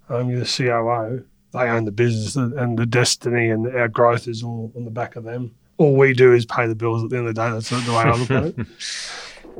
um, 0.09 0.39
the 0.39 0.45
COO, 0.45 1.25
they 1.53 1.69
own 1.69 1.85
the 1.85 1.93
business 1.93 2.37
and 2.37 2.79
the 2.79 2.87
destiny 2.87 3.51
and 3.51 3.67
our 3.75 3.89
growth 3.89 4.29
is 4.29 4.43
all 4.43 4.73
on 4.77 4.85
the 4.85 4.91
back 4.91 5.17
of 5.17 5.25
them. 5.25 5.55
All 5.81 5.97
we 5.97 6.13
do 6.13 6.35
is 6.35 6.45
pay 6.45 6.67
the 6.67 6.75
bills 6.75 7.03
at 7.03 7.11
the 7.11 7.17
end 7.17 7.27
of 7.27 7.35
the 7.35 7.41
day. 7.41 7.51
That's 7.51 7.71
the 7.71 7.93
way 7.93 7.97
I 7.97 8.15
look 8.15 8.31
at 8.31 8.45
it. 8.45 8.67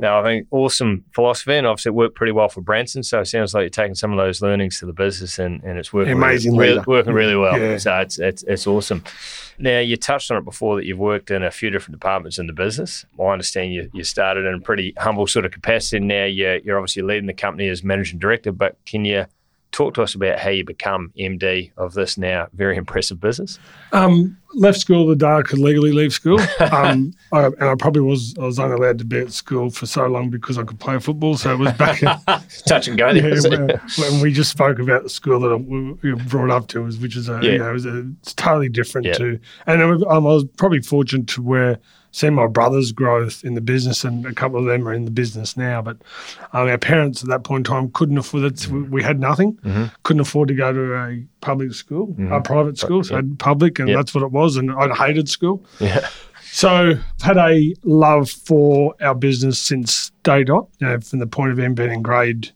Now, 0.01 0.19
I 0.19 0.23
think 0.23 0.47
awesome 0.49 1.05
philosophy, 1.13 1.53
and 1.53 1.67
obviously 1.67 1.89
it 1.89 1.93
worked 1.93 2.15
pretty 2.15 2.31
well 2.31 2.49
for 2.49 2.61
Branson. 2.61 3.03
So 3.03 3.19
it 3.19 3.25
sounds 3.25 3.53
like 3.53 3.61
you're 3.61 3.69
taking 3.69 3.93
some 3.93 4.11
of 4.11 4.17
those 4.17 4.41
learnings 4.41 4.79
to 4.79 4.87
the 4.87 4.93
business, 4.93 5.37
and, 5.37 5.63
and 5.63 5.77
it's 5.77 5.93
working 5.93 6.13
amazing, 6.13 6.57
really, 6.57 6.73
really, 6.73 6.83
working 6.87 7.13
really 7.13 7.35
well. 7.35 7.59
Yeah. 7.59 7.77
So 7.77 7.95
it's, 7.99 8.17
it's 8.17 8.43
it's 8.43 8.65
awesome. 8.65 9.03
Now 9.59 9.77
you 9.77 9.97
touched 9.97 10.31
on 10.31 10.37
it 10.37 10.45
before 10.45 10.75
that 10.77 10.85
you've 10.85 10.97
worked 10.97 11.29
in 11.29 11.43
a 11.43 11.51
few 11.51 11.69
different 11.69 11.99
departments 11.99 12.39
in 12.39 12.47
the 12.47 12.53
business. 12.53 13.05
I 13.19 13.25
understand 13.25 13.73
you, 13.73 13.91
you 13.93 14.03
started 14.03 14.45
in 14.45 14.55
a 14.55 14.59
pretty 14.59 14.95
humble 14.97 15.27
sort 15.27 15.45
of 15.45 15.51
capacity. 15.51 15.99
Now 15.99 16.25
you're, 16.25 16.57
you're 16.57 16.79
obviously 16.79 17.03
leading 17.03 17.27
the 17.27 17.33
company 17.33 17.67
as 17.67 17.83
managing 17.83 18.17
director, 18.17 18.51
but 18.51 18.77
can 18.85 19.05
you 19.05 19.27
talk 19.71 19.93
to 19.93 20.03
us 20.03 20.15
about 20.15 20.39
how 20.39 20.49
you 20.49 20.65
become 20.65 21.11
MD 21.17 21.71
of 21.77 21.93
this 21.93 22.17
now 22.17 22.47
very 22.53 22.75
impressive 22.75 23.19
business. 23.19 23.57
Um, 23.93 24.37
left 24.53 24.79
school 24.79 25.07
the 25.07 25.15
day 25.15 25.27
I 25.27 25.41
could 25.41 25.59
legally 25.59 25.91
leave 25.91 26.11
school, 26.11 26.39
um, 26.71 27.13
I, 27.31 27.45
and 27.45 27.63
I 27.63 27.75
probably 27.75 28.01
was 28.01 28.35
I 28.37 28.43
was 28.43 28.59
only 28.59 28.75
allowed 28.75 28.99
to 28.99 29.05
be 29.05 29.19
at 29.19 29.31
school 29.31 29.69
for 29.69 29.85
so 29.85 30.07
long 30.07 30.29
because 30.29 30.57
I 30.57 30.63
could 30.63 30.79
play 30.79 30.99
football. 30.99 31.37
So 31.37 31.53
it 31.53 31.57
was 31.57 31.73
back 31.73 32.01
in, 32.01 32.09
touch 32.65 32.87
and 32.87 32.97
go. 32.97 33.11
Yeah, 33.21 33.35
when, 33.43 33.67
when, 33.97 34.21
we 34.21 34.31
just 34.31 34.51
spoke 34.51 34.79
about 34.79 35.03
the 35.03 35.09
school 35.09 35.41
that 35.41 35.57
we 35.57 36.13
were 36.13 36.23
brought 36.23 36.49
up 36.49 36.67
to, 36.69 36.83
which 36.83 37.15
is 37.17 37.27
a, 37.27 37.39
yeah. 37.43 37.51
you 37.51 37.57
know, 37.57 37.69
it 37.69 37.73
was 37.73 37.85
a, 37.85 38.09
it's 38.21 38.33
totally 38.33 38.69
different 38.69 39.07
yeah. 39.07 39.13
to, 39.13 39.39
and 39.67 39.89
was, 39.89 40.03
I 40.03 40.17
was 40.17 40.45
probably 40.57 40.81
fortunate 40.81 41.27
to 41.27 41.41
where 41.41 41.77
seen 42.11 42.33
my 42.33 42.47
brother's 42.47 42.91
growth 42.91 43.43
in 43.43 43.55
the 43.55 43.61
business, 43.61 44.03
and 44.03 44.25
a 44.25 44.33
couple 44.33 44.59
of 44.59 44.65
them 44.65 44.87
are 44.87 44.93
in 44.93 45.05
the 45.05 45.11
business 45.11 45.57
now. 45.57 45.81
But 45.81 45.97
um, 46.53 46.67
our 46.67 46.77
parents 46.77 47.23
at 47.23 47.29
that 47.29 47.43
point 47.43 47.67
in 47.67 47.73
time 47.73 47.91
couldn't 47.91 48.17
afford 48.17 48.43
it. 48.43 48.55
Mm-hmm. 48.55 48.91
We 48.91 49.03
had 49.03 49.19
nothing, 49.19 49.53
mm-hmm. 49.57 49.85
couldn't 50.03 50.21
afford 50.21 50.47
to 50.49 50.53
go 50.53 50.71
to 50.71 50.95
a 50.95 51.23
public 51.41 51.73
school, 51.73 52.07
mm-hmm. 52.07 52.31
a 52.31 52.41
private 52.41 52.77
school, 52.77 53.03
so 53.03 53.15
yeah. 53.15 53.21
public, 53.39 53.79
and 53.79 53.89
that's 53.89 54.13
what 54.13 54.23
it 54.23 54.31
was. 54.31 54.57
And 54.57 54.71
I 54.71 54.93
hated 54.93 55.29
school. 55.29 55.65
Yeah. 55.79 56.07
So 56.53 56.69
I've 56.69 57.21
had 57.21 57.37
a 57.37 57.73
love 57.83 58.29
for 58.29 58.93
our 58.99 59.15
business 59.15 59.57
since 59.57 60.11
day 60.23 60.43
dot, 60.43 60.67
you 60.79 60.87
know, 60.87 60.99
from 60.99 61.19
the 61.19 61.27
point 61.27 61.51
of 61.51 61.57
them 61.57 61.73
being 61.75 61.91
in 61.93 62.01
grade 62.01 62.51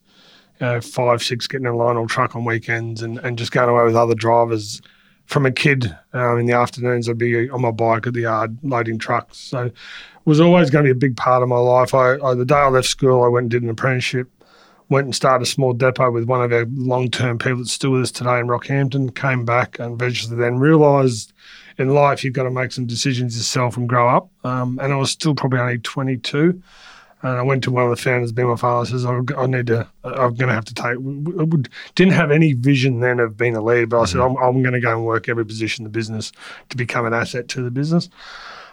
know, 0.62 0.82
five, 0.82 1.24
six, 1.24 1.48
getting 1.48 1.68
a 1.68 1.76
line 1.76 1.98
or 1.98 2.08
truck 2.08 2.36
on 2.36 2.46
weekends 2.46 3.02
and, 3.02 3.18
and 3.20 3.38
just 3.38 3.52
going 3.52 3.70
away 3.70 3.84
with 3.84 3.96
other 3.96 4.16
drivers 4.16 4.82
from 5.26 5.46
a 5.46 5.52
kid 5.52 5.96
um, 6.14 6.40
in 6.40 6.46
the 6.46 6.54
afternoons, 6.54 7.10
I'd 7.10 7.18
be 7.18 7.50
on 7.50 7.62
my 7.62 7.72
bike 7.72 8.08
at 8.08 8.14
the 8.14 8.22
yard 8.22 8.58
loading 8.64 8.98
trucks. 8.98 9.38
So 9.38 9.66
it 9.66 9.74
was 10.26 10.40
always 10.40 10.70
going 10.70 10.86
to 10.86 10.94
be 10.94 10.98
a 10.98 11.10
big 11.10 11.18
part 11.18 11.44
of 11.44 11.50
my 11.50 11.58
life. 11.58 11.94
I, 11.94 12.18
I, 12.20 12.34
the 12.36 12.46
day 12.46 12.56
I 12.56 12.70
left 12.70 12.88
school, 12.88 13.24
I 13.24 13.28
went 13.28 13.46
and 13.46 13.52
did 13.52 13.64
an 13.64 13.70
apprenticeship, 13.70 14.30
went 14.90 15.06
and 15.06 15.16
started 15.16 15.44
a 15.44 15.48
small 15.48 15.74
depot 15.74 16.12
with 16.12 16.26
one 16.26 16.44
of 16.44 16.54
our 16.54 16.66
long 16.72 17.10
term 17.10 17.38
people 17.38 17.58
that's 17.58 17.72
still 17.72 17.92
with 17.92 18.04
us 18.04 18.12
today 18.12 18.40
in 18.40 18.48
Rockhampton, 18.48 19.16
came 19.16 19.46
back 19.46 19.80
and 19.80 19.94
eventually 19.94 20.36
then 20.38 20.58
realised 20.58 21.34
in 21.78 21.90
life 21.90 22.24
you've 22.24 22.34
got 22.34 22.44
to 22.44 22.52
make 22.52 22.72
some 22.72 22.86
decisions 22.86 23.36
yourself 23.36 23.78
and 23.78 23.90
grow 23.90 24.08
up. 24.08 24.30
Um, 24.44 24.80
and 24.82 24.94
I 24.94 24.96
was 24.96 25.12
still 25.12 25.36
probably 25.36 25.60
only 25.60 25.78
22. 25.80 26.62
And 27.22 27.38
I 27.38 27.42
went 27.42 27.64
to 27.64 27.72
one 27.72 27.84
of 27.84 27.90
the 27.90 27.96
founders, 27.96 28.32
being 28.32 28.50
my 28.50 28.56
father, 28.56 28.86
says, 28.86 29.06
I, 29.06 29.20
I 29.38 29.48
need 29.48 29.68
to, 29.68 29.88
I'm 30.04 30.36
going 30.36 30.50
to 30.50 30.54
have 30.54 30.66
to 30.66 30.74
take, 30.74 30.86
I 30.86 31.70
didn't 31.96 32.14
have 32.14 32.30
any 32.30 32.54
vision 32.54 33.00
then 33.00 33.20
of 33.20 33.38
being 33.38 33.56
a 33.56 33.62
lead, 33.62 33.90
but 33.90 34.02
I 34.02 34.06
said, 34.06 34.20
mm-hmm. 34.20 34.38
I'm, 34.38 34.56
I'm 34.56 34.62
going 34.62 34.74
to 34.74 34.80
go 34.80 34.92
and 34.92 35.06
work 35.06 35.28
every 35.28 35.46
position 35.46 35.84
in 35.84 35.92
the 35.92 35.98
business 35.98 36.32
to 36.70 36.78
become 36.78 37.06
an 37.06 37.14
asset 37.14 37.48
to 37.50 37.64
the 37.64 37.72
business. 37.72 38.10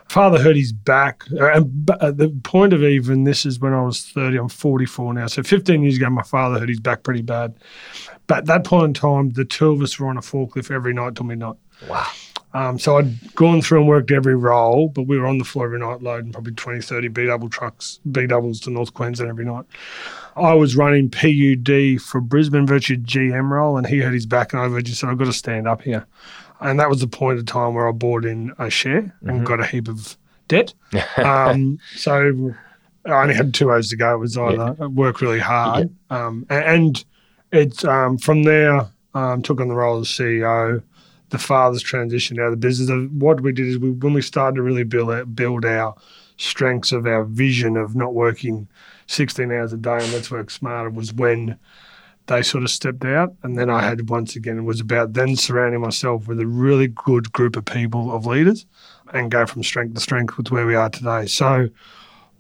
Father 0.09 0.39
hurt 0.39 0.57
his 0.57 0.73
back. 0.73 1.25
And 1.31 1.91
at 2.03 2.19
the 2.19 2.29
point 2.43 2.75
of 2.75 2.83
even, 2.83 3.25
this 3.25 3.47
is 3.47 3.59
when 3.61 3.73
I 3.73 3.83
was 3.83 4.05
30, 4.05 4.37
I'm 4.37 4.49
44 4.51 5.15
now. 5.15 5.27
So 5.27 5.43
15 5.43 5.83
years 5.83 5.97
ago, 5.97 6.11
my 6.11 6.23
father 6.23 6.59
hurt 6.61 6.69
his 6.69 6.81
back 6.81 7.03
pretty 7.03 7.23
bad. 7.23 7.55
But 8.27 8.39
at 8.39 8.47
that 8.47 8.65
point 8.65 8.85
in 8.85 8.95
time, 8.95 9.31
the 9.31 9.47
two 9.47 9.71
of 9.71 9.81
us 9.81 9.99
were 9.99 10.09
on 10.09 10.19
a 10.19 10.21
forklift 10.21 10.71
every 10.71 10.93
night 10.93 11.15
till 11.15 11.25
midnight. 11.25 11.57
Wow. 11.89 12.07
Um, 12.55 12.79
so 12.79 12.99
I'd 12.99 13.35
gone 13.35 13.63
through 13.63 13.81
and 13.81 13.89
worked 13.89 14.11
every 14.11 14.37
role, 14.37 14.89
but 14.89 15.03
we 15.03 15.19
were 15.19 15.27
on 15.27 15.39
the 15.39 15.45
floor 15.45 15.67
every 15.67 15.79
night 15.79 16.03
loading 16.03 16.33
probably 16.33 16.53
20, 16.53 16.81
30 16.81 17.09
B 17.09 17.27
double 17.27 17.49
trucks, 17.49 18.01
B 18.11 18.27
doubles 18.27 18.61
to 18.61 18.71
North 18.71 18.93
Queensland 18.93 19.31
every 19.31 19.45
night. 19.45 19.65
I 20.37 20.55
was 20.55 20.77
running 20.77 21.11
PUD 21.11 22.01
for 22.01 22.21
Brisbane 22.21 22.67
Virtue 22.67 22.97
GM 22.97 23.51
role, 23.51 23.77
and 23.77 23.87
he 23.87 23.99
had 23.99 24.13
his 24.13 24.27
back, 24.27 24.53
and 24.53 24.63
I 24.63 24.81
just 24.81 25.01
said, 25.01 25.11
I've 25.11 25.19
got 25.19 25.27
to 25.27 25.33
stand 25.33 25.67
up 25.67 25.83
here. 25.83 26.07
And 26.61 26.79
that 26.79 26.89
was 26.89 27.01
the 27.01 27.09
point 27.09 27.39
of 27.39 27.47
time 27.47 27.75
where 27.75 27.89
I 27.89 27.93
bought 27.93 28.25
in 28.25 28.53
a 28.59 28.71
share 28.71 29.03
mm-hmm. 29.03 29.29
and 29.29 29.47
got 29.47 29.61
a 29.61 29.67
heap 29.67 29.89
of 29.89 30.17
debt. 30.49 30.75
um, 31.17 31.79
so 31.97 32.55
I 33.05 33.23
only 33.23 33.35
had 33.35 33.53
two 33.53 33.71
hours 33.71 33.89
to 33.91 33.97
go. 33.97 34.15
It 34.15 34.19
was 34.19 34.39
either 34.39 34.77
yeah. 34.79 34.87
work 34.87 35.21
really 35.21 35.41
hard. 35.41 35.91
Yeah. 36.11 36.27
Um, 36.27 36.47
and 36.49 37.05
it's 37.51 37.85
um, 37.85 38.17
from 38.19 38.45
there, 38.45 38.87
um, 39.15 39.43
took 39.43 39.61
on 39.61 39.69
the 39.69 39.75
role 39.75 39.99
of 39.99 40.05
CEO 40.05 40.83
the 41.33 41.39
father's 41.39 41.83
transition 41.83 42.39
out 42.39 42.47
of 42.47 42.53
the 42.53 42.57
business. 42.57 42.91
Of 42.91 43.11
what 43.11 43.41
we 43.41 43.53
did 43.53 43.67
is 43.67 43.79
we, 43.79 43.91
when 43.91 44.13
we 44.13 44.23
started 44.23 44.57
to 44.57 44.63
really 44.63 44.85
build 44.85 45.11
our, 45.11 45.25
build 45.25 45.65
our 45.65 45.95
strengths 46.37 46.93
of 46.93 47.07
our 47.07 47.25
vision 47.25 47.77
of 47.77 47.97
not 47.97 48.15
working 48.15 48.69
16 49.07 49.51
hours 49.51 49.73
a 49.73 49.79
day 49.79 49.99
and 49.99 50.13
let's 50.13 50.31
work 50.31 50.51
smarter 50.51 50.91
was 50.91 51.13
when 51.13 51.59
they 52.27 52.43
sort 52.43 52.63
of 52.63 52.71
stepped 52.71 53.05
out. 53.05 53.35
And 53.43 53.59
then 53.59 53.71
I 53.71 53.83
had 53.83 54.11
once 54.11 54.37
again, 54.37 54.59
it 54.59 54.63
was 54.63 54.81
about 54.81 55.15
then 55.15 55.35
surrounding 55.35 55.81
myself 55.81 56.29
with 56.29 56.39
a 56.39 56.47
really 56.47 56.89
good 56.89 57.33
group 57.33 57.57
of 57.57 57.65
people, 57.65 58.15
of 58.15 58.27
leaders, 58.27 58.67
and 59.13 59.31
go 59.31 59.47
from 59.47 59.63
strength 59.63 59.95
to 59.95 60.01
strength 60.01 60.37
with 60.37 60.51
where 60.51 60.67
we 60.67 60.75
are 60.75 60.91
today. 60.91 61.27
So 61.27 61.69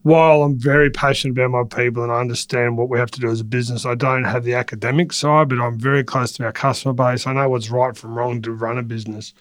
while 0.03 0.43
I'm 0.43 0.59
very 0.59 0.91
passionate 0.91 1.33
about 1.33 1.51
my 1.51 1.77
people 1.77 2.03
and 2.03 2.11
I 2.11 2.21
understand 2.21 2.77
what 2.77 2.89
we 2.89 2.99
have 2.99 3.11
to 3.13 3.21
do 3.21 3.31
as 3.31 3.41
a 3.41 3.45
business, 3.45 3.87
I 3.87 3.95
don't 3.95 4.25
have 4.25 4.45
the 4.45 4.55
academic 4.55 5.13
side, 5.13 5.49
but 5.49 5.61
I'm 5.61 5.79
very 5.79 6.03
close 6.03 6.33
to 6.33 6.45
our 6.45 6.53
customer 6.53 6.93
base. 6.93 7.27
I 7.27 7.33
know 7.33 7.49
what's 7.49 7.71
right 7.71 7.97
from 7.97 8.15
wrong 8.15 8.43
to 8.43 8.53
run 8.53 8.79
a 8.79 8.83
business, 8.83 9.33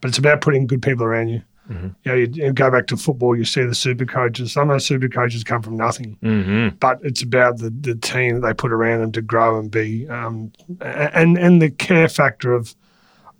but 0.00 0.08
it's 0.08 0.18
about 0.18 0.40
putting 0.40 0.66
good 0.66 0.82
people 0.82 1.04
around 1.04 1.28
you. 1.28 1.42
Mm-hmm. 1.70 1.86
You, 1.86 1.94
know, 2.04 2.14
you, 2.14 2.28
you, 2.32 2.52
go 2.52 2.72
back 2.72 2.88
to 2.88 2.96
football, 2.96 3.36
you 3.36 3.44
see 3.44 3.62
the 3.62 3.74
super 3.74 4.04
coaches. 4.04 4.52
Some 4.52 4.68
of 4.68 4.74
those 4.74 4.84
super 4.84 5.08
coaches 5.08 5.44
come 5.44 5.62
from 5.62 5.76
nothing, 5.76 6.18
mm-hmm. 6.20 6.76
but 6.80 6.98
it's 7.02 7.22
about 7.22 7.58
the, 7.58 7.70
the 7.70 7.94
team 7.94 8.40
that 8.40 8.46
they 8.46 8.52
put 8.52 8.72
around 8.72 9.00
them 9.00 9.12
to 9.12 9.22
grow 9.22 9.60
and 9.60 9.70
be, 9.70 10.08
um, 10.08 10.52
and 10.80 11.38
and 11.38 11.62
the 11.62 11.70
care 11.70 12.08
factor 12.08 12.52
of 12.52 12.74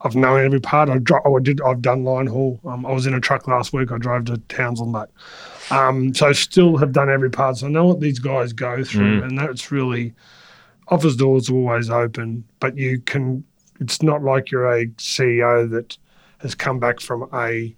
of 0.03 0.15
knowing 0.15 0.45
every 0.45 0.61
part. 0.61 0.89
I, 0.89 0.99
dro- 0.99 1.21
oh, 1.25 1.37
I 1.37 1.41
did. 1.41 1.61
I've 1.63 1.83
done 1.83 2.05
line 2.05 2.27
haul. 2.27 2.61
Um, 2.65 2.87
I 2.87 2.93
was 2.93 3.07
in 3.07 3.15
a 3.15 3.21
truck 3.21 3.49
last 3.49 3.73
week. 3.73 3.91
I 3.91 3.99
drove 3.99 4.27
to 4.27 4.39
Townsville, 4.49 4.87
mate. 4.87 5.09
Um, 5.73 6.15
so 6.15 6.33
still 6.33 6.77
have 6.77 6.93
done 6.93 7.11
every 7.11 7.31
part. 7.31 7.57
So 7.57 7.67
I 7.67 7.71
know 7.71 7.87
what 7.87 8.01
these 8.01 8.19
guys 8.19 8.53
go 8.53 8.85
through, 8.85 9.21
mm. 9.21 9.25
and 9.25 9.39
that's 9.39 9.73
really 9.73 10.13
office 10.89 11.17
doors 11.17 11.49
are 11.49 11.55
always 11.55 11.91
open, 11.91 12.45
but 12.61 12.77
you 12.77 13.01
can. 13.01 13.45
It's 13.81 14.03
not 14.03 14.23
like 14.23 14.51
you're 14.51 14.71
a 14.71 14.87
CEO 14.87 15.69
that 15.71 15.97
has 16.39 16.55
come 16.55 16.79
back 16.79 17.01
from 17.01 17.29
a 17.33 17.75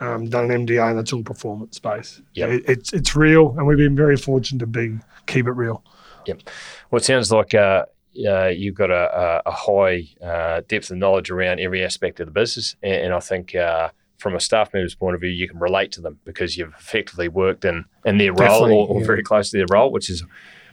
um, 0.00 0.28
done 0.28 0.50
an 0.50 0.66
MBA 0.66 0.90
and 0.90 0.98
it's 0.98 1.12
all 1.12 1.22
performance 1.22 1.78
based. 1.78 2.22
Yeah, 2.32 2.46
it, 2.46 2.64
it's 2.66 2.92
it's 2.92 3.14
real, 3.14 3.54
and 3.56 3.66
we've 3.66 3.78
been 3.78 3.96
very 3.96 4.16
fortunate 4.16 4.60
to 4.60 4.66
be 4.66 4.98
keep 5.26 5.46
it 5.46 5.52
real. 5.52 5.84
Yep. 6.26 6.42
Well, 6.90 6.98
it 6.98 7.04
sounds 7.04 7.30
like 7.30 7.54
uh, 7.54 7.84
uh, 8.26 8.46
you've 8.46 8.74
got 8.74 8.90
a, 8.90 9.42
a 9.46 9.50
high 9.50 10.08
uh, 10.22 10.62
depth 10.66 10.90
of 10.90 10.96
knowledge 10.96 11.30
around 11.30 11.60
every 11.60 11.84
aspect 11.84 12.20
of 12.20 12.26
the 12.26 12.32
business, 12.32 12.76
and, 12.82 12.94
and 12.94 13.14
I 13.14 13.20
think 13.20 13.54
uh, 13.54 13.90
from 14.18 14.34
a 14.34 14.40
staff 14.40 14.72
member's 14.72 14.94
point 14.94 15.14
of 15.14 15.20
view, 15.20 15.30
you 15.30 15.48
can 15.48 15.58
relate 15.58 15.92
to 15.92 16.00
them 16.00 16.18
because 16.24 16.56
you've 16.56 16.72
effectively 16.78 17.28
worked 17.28 17.64
in, 17.64 17.84
in 18.04 18.18
their 18.18 18.32
role 18.32 18.72
or, 18.72 19.00
yeah. 19.00 19.06
very 19.06 19.22
close 19.22 19.50
to 19.50 19.58
their 19.58 19.66
role, 19.70 19.90
which 19.90 20.08
is 20.08 20.24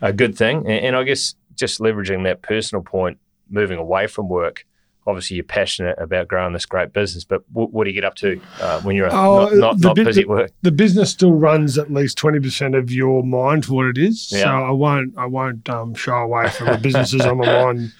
a 0.02 0.14
good 0.14 0.38
thing. 0.38 0.60
And, 0.60 0.86
and, 0.86 0.96
I 0.96 1.04
guess 1.04 1.36
just 1.56 1.80
leveraging 1.80 2.24
that 2.24 2.42
personal 2.42 2.84
point, 2.84 3.18
moving 3.50 3.78
away 3.78 4.08
from 4.08 4.30
work. 4.30 4.66
Obviously, 5.08 5.36
you're 5.38 5.44
passionate 5.44 5.98
about 5.98 6.28
growing 6.28 6.54
this 6.54 6.68
great 6.68 6.94
business, 6.94 7.24
but 7.24 7.42
w- 7.52 7.70
what 7.70 7.86
do 7.86 7.90
you 7.90 7.96
get 7.96 8.06
up 8.06 8.14
to 8.16 8.40
uh, 8.62 8.80
when 8.82 8.96
you're 8.96 9.12
oh, 9.12 9.50
not, 9.50 9.56
not, 9.56 9.80
not 9.80 9.96
bu- 9.96 10.06
busy 10.06 10.22
at 10.22 10.28
work? 10.28 10.52
The 10.62 10.72
business 10.72 11.10
still 11.10 11.34
runs 11.34 11.80
at 11.80 11.92
least 11.92 12.20
twenty 12.20 12.40
percent 12.40 12.76
of 12.76 12.92
your 12.92 13.24
mind 13.24 13.66
for 13.66 13.74
what 13.74 13.88
it 13.88 13.98
is. 13.98 14.32
Yeah. 14.32 14.44
So 14.44 14.50
I 14.50 14.70
won't 14.70 15.18
I 15.18 15.26
won't 15.26 15.68
um, 15.70 15.96
shy 15.96 16.22
away 16.22 16.50
from 16.50 16.68
the 16.68 16.78
businesses 16.78 17.22
on 17.22 17.38
my 17.38 17.48
mind 17.48 17.94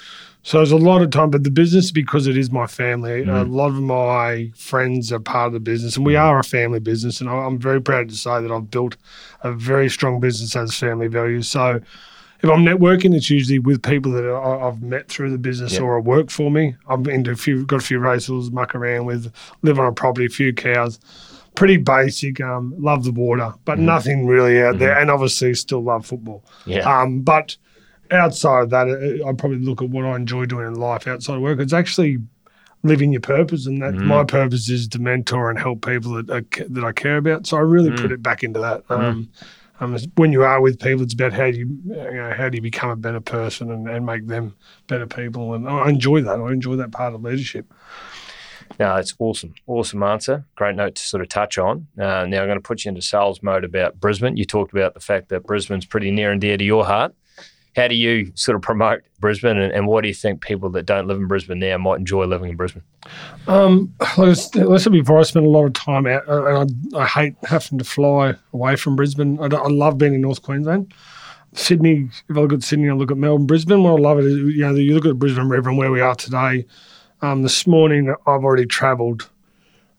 So 0.44 0.58
there's 0.58 0.72
a 0.72 0.78
lot 0.78 1.02
of 1.04 1.12
time, 1.12 1.30
but 1.30 1.44
the 1.44 1.52
business, 1.52 1.92
because 1.92 2.26
it 2.26 2.36
is 2.36 2.52
my 2.52 2.66
family, 2.66 3.24
Mm. 3.24 3.42
a 3.42 3.44
lot 3.44 3.68
of 3.68 3.82
my 3.82 4.52
friends 4.56 5.12
are 5.12 5.20
part 5.20 5.48
of 5.48 5.54
the 5.54 5.60
business, 5.60 5.96
and 5.98 6.06
we 6.06 6.16
are 6.16 6.40
a 6.40 6.44
family 6.44 6.80
business. 6.80 7.22
And 7.22 7.30
I'm 7.30 7.60
very 7.60 7.80
proud 7.82 8.10
to 8.10 8.16
say 8.16 8.42
that 8.42 8.52
I've 8.52 8.72
built 8.72 8.98
a 9.44 9.52
very 9.52 9.88
strong 9.90 10.20
business 10.20 10.56
as 10.56 10.74
family 10.76 11.08
values. 11.08 11.48
So 11.48 11.80
if 12.42 12.50
I'm 12.50 12.66
networking, 12.66 13.14
it's 13.16 13.30
usually 13.30 13.60
with 13.60 13.84
people 13.84 14.12
that 14.14 14.26
I've 14.34 14.82
met 14.82 15.10
through 15.10 15.30
the 15.30 15.38
business 15.38 15.74
Yep. 15.74 15.82
or 15.84 16.02
work 16.02 16.32
for 16.32 16.50
me. 16.50 16.76
I've 16.90 17.04
been 17.04 17.24
to 17.26 17.32
a 17.32 17.36
few, 17.36 17.64
got 17.66 17.82
a 17.84 17.86
few 17.86 18.00
races, 18.00 18.50
muck 18.52 18.74
around 18.74 19.06
with, 19.06 19.32
live 19.62 19.78
on 19.80 19.86
a 19.86 19.92
property, 19.92 20.26
a 20.26 20.30
few 20.30 20.54
cows. 20.54 21.00
Pretty 21.54 21.78
basic. 21.78 22.42
Um, 22.42 22.74
love 22.80 23.04
the 23.04 23.12
water, 23.12 23.54
but 23.66 23.78
nothing 23.78 24.26
really 24.26 24.60
out 24.64 24.80
there. 24.80 24.98
And 24.98 25.12
obviously, 25.12 25.54
still 25.54 25.84
love 25.84 26.06
football. 26.06 26.44
Yeah. 26.66 26.80
Um, 26.90 27.20
but 27.20 27.58
outside 28.12 28.64
of 28.64 28.70
that, 28.72 28.88
uh, 28.88 29.28
I 29.28 29.34
probably 29.34 29.60
look 29.60 29.82
at 29.82 29.90
what 29.90 30.06
I 30.06 30.16
enjoy 30.16 30.46
doing 30.46 30.68
in 30.68 30.76
life 30.76 31.08
outside 31.08 31.36
of 31.36 31.42
work. 31.42 31.60
It's 31.60 31.74
actually 31.74 32.18
living 32.84 33.12
your 33.12 33.22
purpose, 33.22 33.68
and 33.68 33.82
that 33.82 33.94
my 33.94 34.24
purpose 34.24 34.68
is 34.70 34.88
to 34.88 35.00
mentor 35.00 35.50
and 35.50 35.60
help 35.60 35.86
people 35.86 36.14
that 36.14 36.30
I, 36.32 36.64
that 36.70 36.84
I 36.84 36.92
care 36.92 37.18
about. 37.18 37.46
So 37.46 37.58
I 37.58 37.62
really 37.62 37.92
put 37.92 38.12
it 38.12 38.24
back 38.24 38.44
into 38.44 38.60
that. 38.60 38.84
Um, 38.90 39.30
um, 39.80 39.98
when 40.16 40.32
you 40.32 40.44
are 40.44 40.62
with 40.62 40.80
people, 40.80 41.04
it's 41.04 41.14
about 41.14 41.34
how 41.34 41.50
do 41.50 41.58
you, 41.58 41.68
you 41.86 41.96
know, 41.96 42.34
how 42.36 42.50
do 42.50 42.56
you 42.56 42.62
become 42.62 42.92
a 42.92 42.96
better 42.96 43.20
person 43.20 43.72
and, 43.72 43.90
and 43.90 44.06
make 44.06 44.28
them 44.28 44.56
better 44.88 45.08
people. 45.08 45.54
And 45.54 45.68
I 45.68 45.90
enjoy 45.90 46.22
that. 46.22 46.40
I 46.40 46.52
enjoy 46.52 46.76
that 46.76 46.92
part 46.92 47.16
of 47.16 47.24
leadership. 47.24 47.72
No, 48.80 48.96
it's 48.96 49.16
awesome. 49.20 49.54
Awesome 49.68 50.04
answer. 50.04 50.46
Great 50.56 50.76
note 50.76 50.96
to 50.96 51.04
sort 51.04 51.22
of 51.22 51.30
touch 51.30 51.58
on. 51.58 51.88
Uh, 52.00 52.26
now, 52.26 52.42
I'm 52.42 52.48
going 52.48 52.56
to 52.56 52.62
put 52.62 52.86
you 52.86 52.90
into 52.90 53.02
sales 53.02 53.44
mode 53.44 53.64
about 53.64 54.00
Brisbane. 54.00 54.38
You 54.38 54.46
talked 54.46 54.72
about 54.72 54.94
the 54.94 55.00
fact 55.00 55.30
that 55.30 55.44
Brisbane's 55.44 55.86
pretty 55.86 56.12
near 56.12 56.32
and 56.32 56.40
dear 56.40 56.58
to 56.58 56.64
your 56.64 56.86
heart. 56.86 57.14
How 57.76 57.88
do 57.88 57.96
you 57.96 58.32
sort 58.36 58.56
of 58.56 58.62
promote 58.62 59.02
Brisbane, 59.20 59.58
and, 59.58 59.72
and 59.72 59.88
what 59.88 60.02
do 60.02 60.10
you 60.10 60.14
think 60.14 60.42
people 60.42 60.70
that 60.72 60.86
don't 60.86 61.08
live 61.08 61.18
in 61.18 61.28
Brisbane 61.28 61.60
now 61.60 61.78
might 61.78 62.00
enjoy 62.00 62.26
living 62.26 62.50
in 62.50 62.58
Brisbane? 62.58 62.84
Um, 63.48 63.94
said 64.34 64.92
before, 64.92 65.20
I 65.20 65.24
spend 65.24 65.46
a 65.46 65.50
lot 65.50 65.66
of 65.66 65.74
time 65.74 66.06
out, 66.06 66.28
uh, 66.28 66.46
and 66.46 66.96
I, 66.96 67.00
I 67.00 67.08
hate 67.08 67.36
having 67.44 67.78
to 67.78 67.86
fly 67.86 68.36
away 68.54 68.76
from 68.76 68.96
Brisbane. 68.96 69.40
I, 69.40 69.46
I 69.46 69.68
love 69.68 69.98
being 69.98 70.14
in 70.14 70.22
North 70.22 70.42
Queensland. 70.42 70.94
Sydney, 71.54 72.10
if 72.30 72.38
I 72.38 72.40
look 72.40 72.54
at 72.54 72.64
Sydney, 72.64 72.90
I 72.90 72.94
look 72.94 73.12
at 73.12 73.18
Melbourne, 73.18 73.46
Brisbane. 73.46 73.84
What 73.84 74.00
I 74.00 74.02
love 74.02 74.20
it 74.20 74.26
is, 74.26 74.38
you 74.38 74.62
know, 74.62 74.74
you 74.74 74.94
look 74.94 75.06
at 75.06 75.20
Brisbane 75.20 75.50
River 75.50 75.70
and 75.70 75.78
where 75.78 75.92
we 75.92 76.02
are 76.02 76.16
today. 76.16 76.66
Um, 77.22 77.44
this 77.44 77.68
morning, 77.68 78.10
I've 78.10 78.44
already 78.44 78.66
travelled 78.66 79.30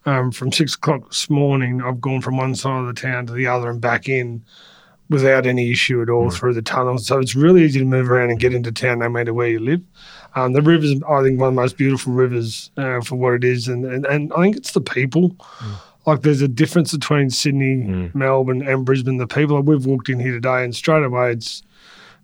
um, 0.05 0.33
from 0.33 0.51
six 0.51 0.75
o'clock 0.75 1.09
this 1.09 1.31
morning. 1.31 1.83
I've 1.83 2.01
gone 2.01 2.21
from 2.21 2.37
one 2.37 2.55
side 2.55 2.81
of 2.81 2.87
the 2.87 3.01
town 3.01 3.27
to 3.27 3.33
the 3.33 3.47
other 3.47 3.71
and 3.71 3.81
back 3.81 4.09
in 4.09 4.45
without 5.13 5.47
any 5.47 5.71
issue 5.71 6.03
at 6.03 6.09
all 6.09 6.31
through 6.31 6.55
the 6.55 6.63
tunnels. 6.63 7.07
So 7.07 7.19
it's 7.19 7.35
really 7.37 7.63
easy 7.63 7.79
to 7.79 7.85
move 7.85 8.11
around 8.11 8.31
and 8.31 8.41
get 8.41 8.53
into 8.55 8.73
town 8.73 8.99
no 8.99 9.09
matter 9.09 9.33
where 9.33 9.49
you 9.49 9.61
live. 9.61 9.83
Um, 10.35 10.55
the 10.55 10.63
river's, 10.63 10.95
I 11.09 11.23
think, 11.23 11.39
one 11.39 11.51
of 11.51 11.55
the 11.55 11.61
most 11.61 11.77
beautiful 11.77 12.13
rivers 12.13 12.71
uh, 12.77 13.01
for 13.03 13.17
what 13.17 13.35
it 13.35 13.45
is, 13.45 13.69
and, 13.69 13.85
and 13.85 14.07
and 14.07 14.33
I 14.33 14.43
think 14.43 14.57
it's 14.57 14.73
the 14.73 14.81
people. 14.81 15.37
Like 16.07 16.23
there's 16.23 16.43
a 16.43 16.49
difference 16.49 16.93
between 16.93 17.31
Sydney, 17.31 18.11
Melbourne, 18.15 18.67
and 18.67 18.85
Brisbane. 18.85 19.19
The 19.19 19.27
people 19.27 19.61
we've 19.61 19.87
walked 19.87 20.09
in 20.09 20.19
here 20.19 20.33
today, 20.33 20.65
and 20.65 20.75
straight 20.75 21.05
away 21.05 21.33
it's 21.33 21.63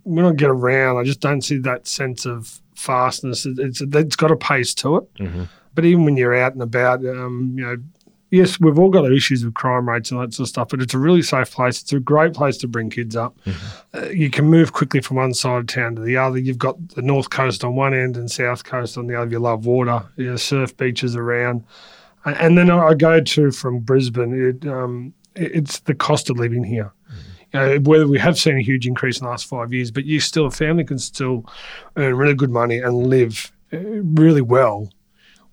when 0.04 0.24
I 0.24 0.32
get 0.32 0.48
around, 0.50 0.96
I 0.96 1.04
just 1.04 1.20
don't 1.20 1.42
see 1.42 1.58
that 1.58 1.86
sense 1.86 2.24
of 2.24 2.60
fastness. 2.74 3.44
It, 3.44 3.58
it's 3.58 3.80
it's 3.82 4.16
got 4.16 4.30
a 4.30 4.36
pace 4.36 4.72
to 4.74 4.96
it. 4.96 5.04
But 5.74 5.84
even 5.84 6.04
when 6.04 6.16
you're 6.16 6.34
out 6.34 6.54
and 6.54 6.62
about, 6.62 7.04
um, 7.06 7.52
you 7.56 7.64
know, 7.64 7.76
yes, 8.30 8.60
we've 8.60 8.78
all 8.78 8.90
got 8.90 9.04
our 9.04 9.12
issues 9.12 9.44
with 9.44 9.54
crime 9.54 9.88
rates 9.88 10.10
and 10.10 10.20
that 10.20 10.34
sort 10.34 10.46
of 10.46 10.48
stuff, 10.48 10.68
but 10.68 10.80
it's 10.82 10.94
a 10.94 10.98
really 10.98 11.22
safe 11.22 11.50
place. 11.50 11.82
It's 11.82 11.92
a 11.92 12.00
great 12.00 12.34
place 12.34 12.56
to 12.58 12.68
bring 12.68 12.90
kids 12.90 13.16
up. 13.16 13.38
Uh, 13.94 14.08
you 14.08 14.30
can 14.30 14.46
move 14.46 14.72
quickly 14.72 15.00
from 15.00 15.16
one 15.16 15.34
side 15.34 15.58
of 15.58 15.66
town 15.66 15.96
to 15.96 16.02
the 16.02 16.16
other. 16.16 16.38
You've 16.38 16.58
got 16.58 16.88
the 16.90 17.02
north 17.02 17.30
coast 17.30 17.64
on 17.64 17.74
one 17.74 17.94
end 17.94 18.16
and 18.16 18.30
south 18.30 18.64
coast 18.64 18.98
on 18.98 19.06
the 19.06 19.20
other. 19.20 19.30
You 19.30 19.38
love 19.38 19.66
water. 19.66 20.04
You 20.16 20.30
know, 20.30 20.36
surf 20.36 20.76
beaches 20.76 21.16
around. 21.16 21.64
And- 22.24 22.58
then 22.58 22.70
I 22.70 22.94
go 22.94 23.20
to 23.20 23.50
from 23.50 23.80
Brisbane. 23.80 24.34
It, 24.62 24.68
um, 24.68 25.14
it's 25.34 25.80
the 25.80 25.94
cost 25.94 26.28
of 26.30 26.38
living 26.38 26.64
here. 26.64 26.92
You 27.54 27.60
know, 27.60 27.78
whether 27.78 28.06
we 28.06 28.18
have 28.18 28.38
seen 28.38 28.58
a 28.58 28.62
huge 28.62 28.86
increase 28.86 29.20
in 29.20 29.24
the 29.24 29.30
last 29.30 29.46
five 29.46 29.72
years, 29.72 29.90
but 29.90 30.04
you 30.04 30.20
still, 30.20 30.46
a 30.46 30.50
family 30.50 30.84
can 30.84 30.98
still 30.98 31.46
earn 31.96 32.14
really 32.14 32.34
good 32.34 32.50
money 32.50 32.78
and 32.78 33.06
live 33.06 33.50
uh, 33.72 33.78
really 33.78 34.42
well 34.42 34.90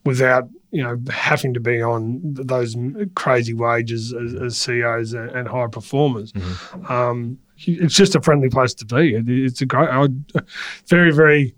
without 0.06 0.48
you 0.72 0.84
know 0.84 1.00
having 1.10 1.54
to 1.54 1.60
be 1.60 1.82
on 1.82 2.20
those 2.24 2.76
crazy 3.16 3.54
wages 3.54 4.14
as, 4.14 4.34
as 4.36 4.58
CEOs 4.58 5.14
and, 5.14 5.30
and 5.32 5.48
high 5.48 5.68
performers. 5.68 6.32
Um, 6.88 7.40
it's 7.58 7.96
just 7.96 8.16
a 8.16 8.22
friendly 8.22 8.50
place 8.50 8.74
to 8.76 8.86
be. 8.86 9.16
It, 9.16 9.30
it's 9.30 9.62
a 9.62 9.66
great, 9.66 9.90
I, 9.90 10.08
very 10.88 11.12
very 11.12 11.56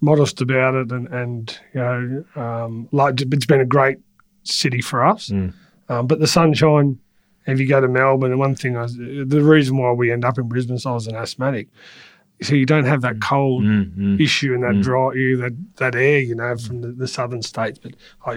modest 0.00 0.40
about 0.40 0.74
it, 0.74 0.92
and 0.92 1.08
and 1.08 1.58
you 1.74 1.80
know, 1.80 2.24
um, 2.36 2.88
like 2.92 3.20
it's 3.20 3.46
been 3.46 3.60
a 3.60 3.66
great 3.66 3.98
city 4.44 4.80
for 4.80 5.04
us. 5.04 5.28
Mm. 5.28 5.52
Um, 5.88 6.06
but 6.06 6.20
the 6.20 6.26
sunshine. 6.26 6.98
If 7.46 7.58
you 7.58 7.66
go 7.66 7.80
to 7.80 7.88
Melbourne, 7.88 8.32
and 8.32 8.38
one 8.38 8.54
thing, 8.54 8.76
I 8.76 8.82
was, 8.82 8.96
the 8.96 9.40
reason 9.42 9.78
why 9.78 9.90
we 9.92 10.12
end 10.12 10.26
up 10.26 10.38
in 10.38 10.46
Brisbane, 10.46 10.78
so 10.78 10.90
I 10.90 10.92
was 10.92 11.06
an 11.06 11.16
asthmatic, 11.16 11.68
so 12.42 12.54
you 12.54 12.64
don't 12.66 12.84
have 12.86 13.02
that 13.02 13.20
cold 13.20 13.64
Mm-hmm. 13.64 14.20
issue 14.20 14.54
and 14.54 14.62
that 14.62 14.74
Mm. 14.76 14.82
dry 14.82 15.06
air, 15.16 15.36
that, 15.36 15.56
that 15.76 15.94
air, 15.94 16.18
you 16.20 16.34
know, 16.34 16.56
from 16.56 16.80
the, 16.80 16.88
the 16.88 17.06
southern 17.08 17.42
states. 17.42 17.78
But 17.78 17.94
I, 18.24 18.32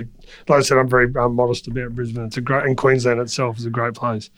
like 0.48 0.60
I 0.60 0.62
said, 0.62 0.78
I'm 0.78 0.90
very 0.90 1.08
um, 1.16 1.36
modest 1.36 1.68
about 1.68 1.96
Brisbane. 1.96 2.26
It's 2.26 2.38
a 2.38 2.42
great, 2.42 2.66
and 2.66 2.76
Queensland 2.78 3.20
itself 3.22 3.58
is 3.58 3.66
a 3.66 3.70
great 3.70 3.94
place. 3.94 4.30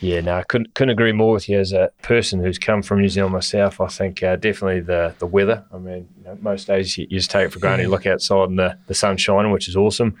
Yeah, 0.00 0.20
no, 0.20 0.36
I 0.36 0.42
couldn't 0.42 0.74
couldn't 0.74 0.90
agree 0.92 1.12
more 1.12 1.32
with 1.32 1.48
you 1.48 1.58
as 1.58 1.72
a 1.72 1.90
person 2.02 2.42
who's 2.44 2.58
come 2.58 2.82
from 2.82 3.00
New 3.00 3.08
Zealand 3.08 3.32
myself. 3.32 3.80
I 3.80 3.86
think 3.86 4.22
uh, 4.22 4.36
definitely 4.36 4.80
the 4.80 5.14
the 5.18 5.26
weather. 5.26 5.64
I 5.72 5.78
mean, 5.78 6.06
you 6.18 6.24
know, 6.24 6.36
most 6.42 6.66
days 6.66 6.98
you, 6.98 7.06
you 7.08 7.16
just 7.18 7.30
take 7.30 7.46
it 7.46 7.52
for 7.52 7.60
granted. 7.60 7.84
You 7.84 7.88
look 7.88 8.04
outside 8.06 8.50
and 8.50 8.58
the 8.58 8.76
the 8.88 8.94
sun's 8.94 9.22
shining, 9.22 9.52
which 9.52 9.68
is 9.68 9.76
awesome. 9.76 10.14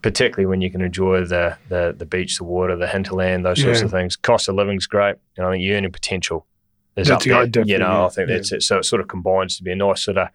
Particularly 0.00 0.46
when 0.46 0.62
you 0.62 0.70
can 0.70 0.80
enjoy 0.80 1.24
the 1.26 1.58
the, 1.68 1.94
the 1.96 2.06
beach, 2.06 2.38
the 2.38 2.44
water, 2.44 2.74
the 2.74 2.86
hinterland, 2.86 3.44
those 3.44 3.60
sorts 3.60 3.80
Yeah. 3.80 3.84
of 3.84 3.90
things. 3.90 4.16
Cost 4.16 4.48
of 4.48 4.54
living's 4.54 4.86
great, 4.86 5.16
and 5.36 5.44
I 5.46 5.50
think 5.52 5.62
your 5.62 5.76
earning 5.76 5.92
potential 5.92 6.46
is 6.98 7.08
That's 7.08 7.10
up 7.10 7.22
the- 7.22 7.50
there. 7.60 7.64
You 7.66 7.78
know, 7.78 7.86
yeah, 7.86 8.04
I 8.06 8.08
think 8.08 8.28
yeah. 8.28 8.36
that's 8.36 8.52
it. 8.52 8.62
So 8.62 8.78
it 8.78 8.84
sort 8.84 9.00
of 9.00 9.08
combines 9.08 9.56
to 9.56 9.62
be 9.62 9.72
a 9.72 9.76
nice 9.76 10.02
sort 10.02 10.18
of 10.18 10.28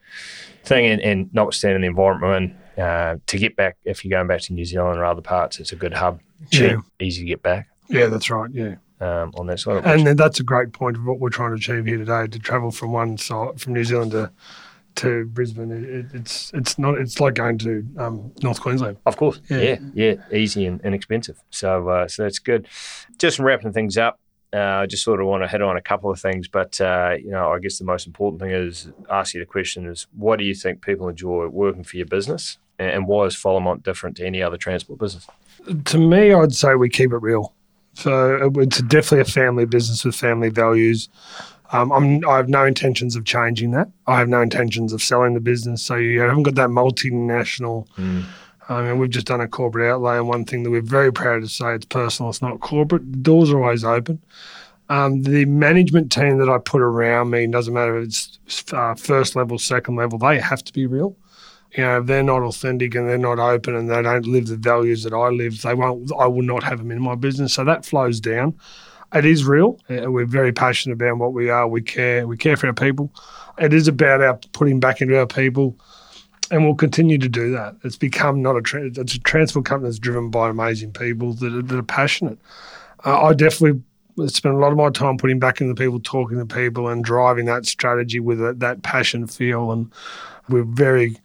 thing, 0.63 0.86
and, 0.86 1.02
and 1.02 1.34
notwithstanding 1.34 1.82
the 1.82 1.88
environment 1.88 2.23
we're 2.78 2.82
in, 2.82 2.84
uh, 2.86 3.17
to 3.28 3.38
get 3.38 3.56
back 3.56 3.78
if 3.86 4.04
you're 4.04 4.10
going 4.17 4.28
back 4.28 4.41
to 4.41 4.54
New 4.54 4.65
Zealand 4.65 4.97
or 4.99 5.06
other 5.06 5.21
parts, 5.21 5.60
it's 5.60 5.71
a 5.71 5.76
good 5.76 5.93
hub, 5.93 6.19
cheap, 6.52 6.71
Yeah. 6.71 6.78
easy 6.99 7.21
to 7.23 7.28
get 7.28 7.43
back 7.43 7.67
Yeah, 7.89 8.08
that's 8.08 8.30
right. 8.30 8.49
Yeah, 8.52 8.76
um, 9.02 9.32
on 9.36 9.45
that 9.47 9.60
side. 9.60 9.78
of 9.78 9.86
and 9.86 10.08
then 10.08 10.15
that's 10.15 10.39
a 10.39 10.43
great 10.43 10.71
point 10.73 10.95
of 10.97 11.04
what 11.06 11.19
we're 11.19 11.30
trying 11.30 11.49
to 11.52 11.56
achieve 11.56 11.86
here 11.86 11.97
today. 11.97 12.26
To 12.28 12.39
travel 12.39 12.71
from 12.71 12.91
one 12.93 13.17
side, 13.17 13.60
from 13.62 13.73
New 13.73 13.84
Zealand 13.84 14.12
to 14.12 14.32
to 14.95 15.26
Brisbane, 15.26 15.71
it, 15.71 15.84
it, 15.84 16.06
it's 16.13 16.52
it's 16.54 16.78
not. 16.78 16.97
It's 16.99 17.19
like 17.19 17.34
going 17.34 17.58
to 17.60 17.84
um, 17.97 18.32
North 18.43 18.62
Queensland. 18.62 18.97
Of 19.08 19.17
course, 19.17 19.41
Yeah. 19.49 19.58
yeah, 19.58 19.78
yeah, 19.93 20.15
easy 20.38 20.65
and 20.67 20.80
inexpensive. 20.82 21.41
So, 21.49 21.89
uh, 21.89 22.08
so 22.08 22.21
that's 22.23 22.38
good. 22.39 22.67
Just 23.17 23.39
wrapping 23.39 23.73
things 23.73 23.97
up. 23.97 24.19
Uh, 24.54 24.82
I 24.82 24.86
just 24.86 25.04
sort 25.04 25.20
of 25.20 25.28
want 25.28 25.44
to 25.44 25.48
hit 25.48 25.62
on 25.62 25.78
a 25.78 25.82
couple 25.82 26.12
of 26.12 26.20
things, 26.20 26.48
but 26.48 26.80
uh, 26.80 27.16
you 27.18 27.32
know, 27.32 27.52
I 27.52 27.60
guess 27.60 27.80
the 27.80 27.86
most 27.86 28.06
important 28.06 28.42
thing 28.42 28.52
is 28.52 28.92
ask 29.10 29.34
you 29.34 29.39
the 29.39 29.46
question: 29.46 29.88
is 29.88 30.08
what 30.16 30.38
do 30.38 30.46
you 30.46 30.54
think 30.54 30.82
people 30.82 31.10
enjoy 31.10 31.48
working 31.48 31.84
for 31.84 31.98
your 31.98 32.06
business, 32.06 32.60
and, 32.78 33.08
why 33.08 33.26
is 33.26 33.36
Followmont 33.36 33.84
different 33.84 34.18
to 34.18 34.26
any 34.26 34.44
other 34.44 34.58
transport 34.58 35.00
business? 35.00 35.28
to 35.86 35.98
me, 35.98 36.34
I'd 36.34 36.54
say 36.54 36.76
we 36.76 36.89
keep 36.89 37.12
it 37.12 37.18
real. 37.18 37.54
So 37.94 38.52
it's 38.58 38.82
definitely 38.82 39.22
a 39.22 39.26
family 39.26 39.66
business 39.66 40.04
with 40.04 40.16
family 40.16 40.50
values. 40.50 41.10
Um, 41.72 41.92
I'm, 41.92 42.28
I 42.28 42.38
have 42.38 42.50
no 42.50 42.66
intentions 42.66 43.16
of 43.16 43.26
changing 43.26 43.72
that. 43.72 43.89
I 44.08 44.18
have 44.20 44.30
no 44.30 44.42
intentions 44.42 44.94
of 44.94 45.02
selling 45.02 45.34
the 45.34 45.39
business. 45.39 45.82
So 45.82 45.96
you 45.96 46.22
haven't 46.22 46.44
got 46.44 46.56
that 46.56 46.70
multinational. 46.70 47.88
I 48.69 48.82
mean, 48.82 48.97
we've 48.97 49.10
just 49.10 49.28
done 49.28 49.41
a 49.41 49.47
corporate 49.47 49.91
outlay, 49.91 50.17
and 50.17 50.28
one 50.28 50.45
thing 50.45 50.63
that 50.63 50.71
we're 50.71 50.82
very 50.82 51.12
proud 51.12 51.41
to 51.41 51.49
say 51.49 51.76
it's 51.76 51.86
personal, 51.86 52.30
it's 52.30 52.41
not 52.41 52.60
corporate. 52.60 53.12
The 53.12 53.19
doors 53.19 53.52
are 53.52 53.62
always 53.62 53.84
open. 53.84 54.21
Um, 54.89 55.23
the 55.23 55.45
management 55.45 56.12
team 56.12 56.38
that 56.38 56.49
I 56.49 56.58
put 56.60 56.82
around 56.82 57.30
me, 57.30 57.47
doesn't 57.47 57.73
matter 57.73 57.97
if 57.97 58.06
it's 58.06 58.73
uh, 58.73 58.95
first 58.95 59.36
level, 59.36 59.58
second 59.58 59.95
level, 59.95 60.17
they 60.17 60.39
have 60.39 60.63
to 60.63 60.73
be 60.73 60.86
real 60.86 61.15
you 61.76 61.84
know, 61.84 61.99
if 61.99 62.06
they're 62.06 62.23
not 62.23 62.43
authentic 62.43 62.93
and 62.95 63.10
they're 63.10 63.17
not 63.17 63.39
open 63.39 63.76
and 63.76 63.89
they 63.89 64.02
don't 64.02 64.28
live 64.28 64.47
the 64.47 64.58
values 64.58 65.04
that 65.04 65.13
I 65.13 65.30
live, 65.30 65.62
they 65.62 65.73
won't. 65.73 66.12
I 66.17 66.28
will 66.28 66.43
not 66.43 66.63
have 66.63 66.78
them 66.78 66.91
in 66.91 67.02
my 67.02 67.15
business. 67.15 67.54
So 67.54 67.63
that 67.63 67.86
flows 67.86 68.19
down. 68.19 68.58
It 69.13 69.26
is 69.26 69.45
real. 69.45 69.80
Uh, 69.89 70.12
We're 70.12 70.26
very 70.26 70.52
passionate 70.52 70.95
about 70.95 71.17
what 71.17 71.34
we 71.34 71.49
are. 71.49 71.67
We 71.67 71.82
care. 71.82 72.28
We 72.28 72.38
care 72.38 72.58
for 72.58 72.67
our 72.67 72.73
people. 72.73 73.12
It 73.58 73.73
is 73.73 73.88
about 73.88 74.21
our 74.21 74.38
putting 74.52 74.80
back 74.80 75.02
into 75.02 75.17
our 75.17 75.28
people, 75.28 75.78
and 76.51 76.65
we'll 76.65 76.75
continue 76.75 77.17
to 77.17 77.29
do 77.29 77.51
that. 77.51 77.75
It's 77.84 77.97
become 77.97 78.41
not 78.41 78.58
a. 78.58 78.62
Tra- 78.62 78.86
it's 78.86 79.15
a 79.15 79.19
transport 79.19 79.65
company 79.65 79.89
that's 79.89 79.99
driven 79.99 80.29
by 80.29 80.49
amazing 80.49 80.91
people 80.91 81.34
that 81.34 81.53
are, 81.53 81.62
that 81.62 81.77
are 81.77 81.84
passionate. 81.84 82.39
Uh, 83.06 83.21
I 83.21 83.34
definitely 83.34 83.82
spend 84.27 84.56
a 84.56 84.58
lot 84.58 84.71
of 84.71 84.77
my 84.77 84.89
time 84.89 85.17
putting 85.17 85.39
back 85.39 85.62
into 85.62 85.75
people, 85.75 85.99
talking 85.99 86.38
to 86.38 86.45
people, 86.45 86.88
and 86.88 87.03
driving 87.03 87.45
that 87.45 87.65
strategy 87.65 88.19
with 88.19 88.41
a, 88.41 88.53
that 88.53 88.84
passion 88.84 89.27
feel. 89.27 89.71
And 89.71 89.91
we're 90.49 90.63
very 90.63 91.17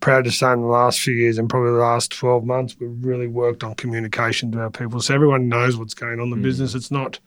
proud 0.00 0.24
to 0.24 0.30
say 0.30 0.52
in 0.52 0.60
the 0.60 0.66
last 0.66 1.00
few 1.00 1.14
years 1.14 1.38
and 1.38 1.48
probably 1.48 1.70
the 1.70 1.78
last 1.78 2.12
12 2.12 2.44
months, 2.44 2.76
we've 2.78 3.04
really 3.04 3.26
worked 3.26 3.64
on 3.64 3.74
communication 3.74 4.52
to 4.52 4.60
our 4.60 4.70
people. 4.70 5.00
So 5.00 5.14
everyone 5.14 5.48
knows 5.48 5.76
what's 5.76 5.94
going 5.94 6.20
on 6.20 6.24
in 6.24 6.30
the 6.30 6.36
business. 6.36 6.74
It's 6.74 6.90
not, 6.90 7.18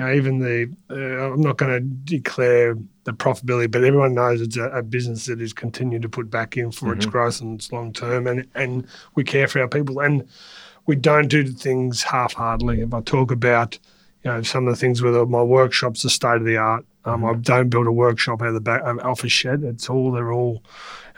You 0.00 0.06
know, 0.06 0.12
even 0.14 0.38
the 0.38 0.74
uh, 0.88 1.34
I'm 1.34 1.42
not 1.42 1.58
going 1.58 1.72
to 1.72 1.80
declare 1.80 2.74
the 3.04 3.12
profitability, 3.12 3.70
but 3.70 3.84
everyone 3.84 4.14
knows 4.14 4.40
it's 4.40 4.56
a, 4.56 4.70
a 4.70 4.82
business 4.82 5.26
that 5.26 5.42
is 5.42 5.52
continuing 5.52 6.00
to 6.00 6.08
put 6.08 6.30
back 6.30 6.56
in 6.56 6.72
for 6.72 6.94
its 6.94 7.04
growth 7.04 7.42
and 7.42 7.60
its 7.60 7.70
long 7.70 7.92
term, 7.92 8.26
and 8.26 8.46
and 8.54 8.86
we 9.14 9.24
care 9.24 9.46
for 9.46 9.60
our 9.60 9.68
people, 9.68 10.00
and 10.00 10.26
we 10.86 10.96
don't 10.96 11.28
do 11.28 11.46
things 11.48 12.02
half-heartedly. 12.02 12.80
If 12.80 12.94
I 12.94 13.02
talk 13.02 13.30
about 13.30 13.78
you 14.24 14.30
know 14.30 14.40
some 14.40 14.66
of 14.66 14.72
the 14.72 14.80
things 14.80 15.02
with 15.02 15.28
my 15.28 15.42
workshops, 15.42 16.02
the 16.02 16.08
state 16.08 16.36
of 16.36 16.46
the 16.46 16.56
art. 16.56 16.86
Um, 17.04 17.22
I 17.22 17.34
don't 17.34 17.68
build 17.68 17.86
a 17.86 17.92
workshop 17.92 18.40
out 18.40 18.48
of 18.48 18.54
the 18.54 18.60
back 18.60 18.82
um, 18.84 19.00
off 19.00 19.22
a 19.22 19.28
shed. 19.28 19.64
It's 19.64 19.90
all 19.90 20.12
they're 20.12 20.32
all. 20.32 20.62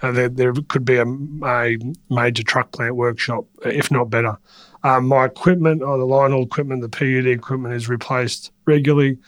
Uh, 0.02 0.10
there, 0.10 0.28
there 0.28 0.52
could 0.66 0.84
be 0.84 0.96
a, 0.96 1.06
a 1.06 1.78
major 2.10 2.42
truck 2.42 2.72
plant 2.72 2.96
workshop, 2.96 3.44
if 3.64 3.92
not 3.92 4.10
better. 4.10 4.38
Um, 4.84 5.06
my 5.06 5.26
equipment, 5.26 5.82
or 5.82 5.96
the 5.96 6.04
line 6.04 6.32
haul 6.32 6.44
equipment, 6.44 6.82
the 6.82 6.88
PUD 6.88 7.26
equipment 7.26 7.74
is 7.74 7.88
replaced 7.88 8.50
regularly. 8.66 9.18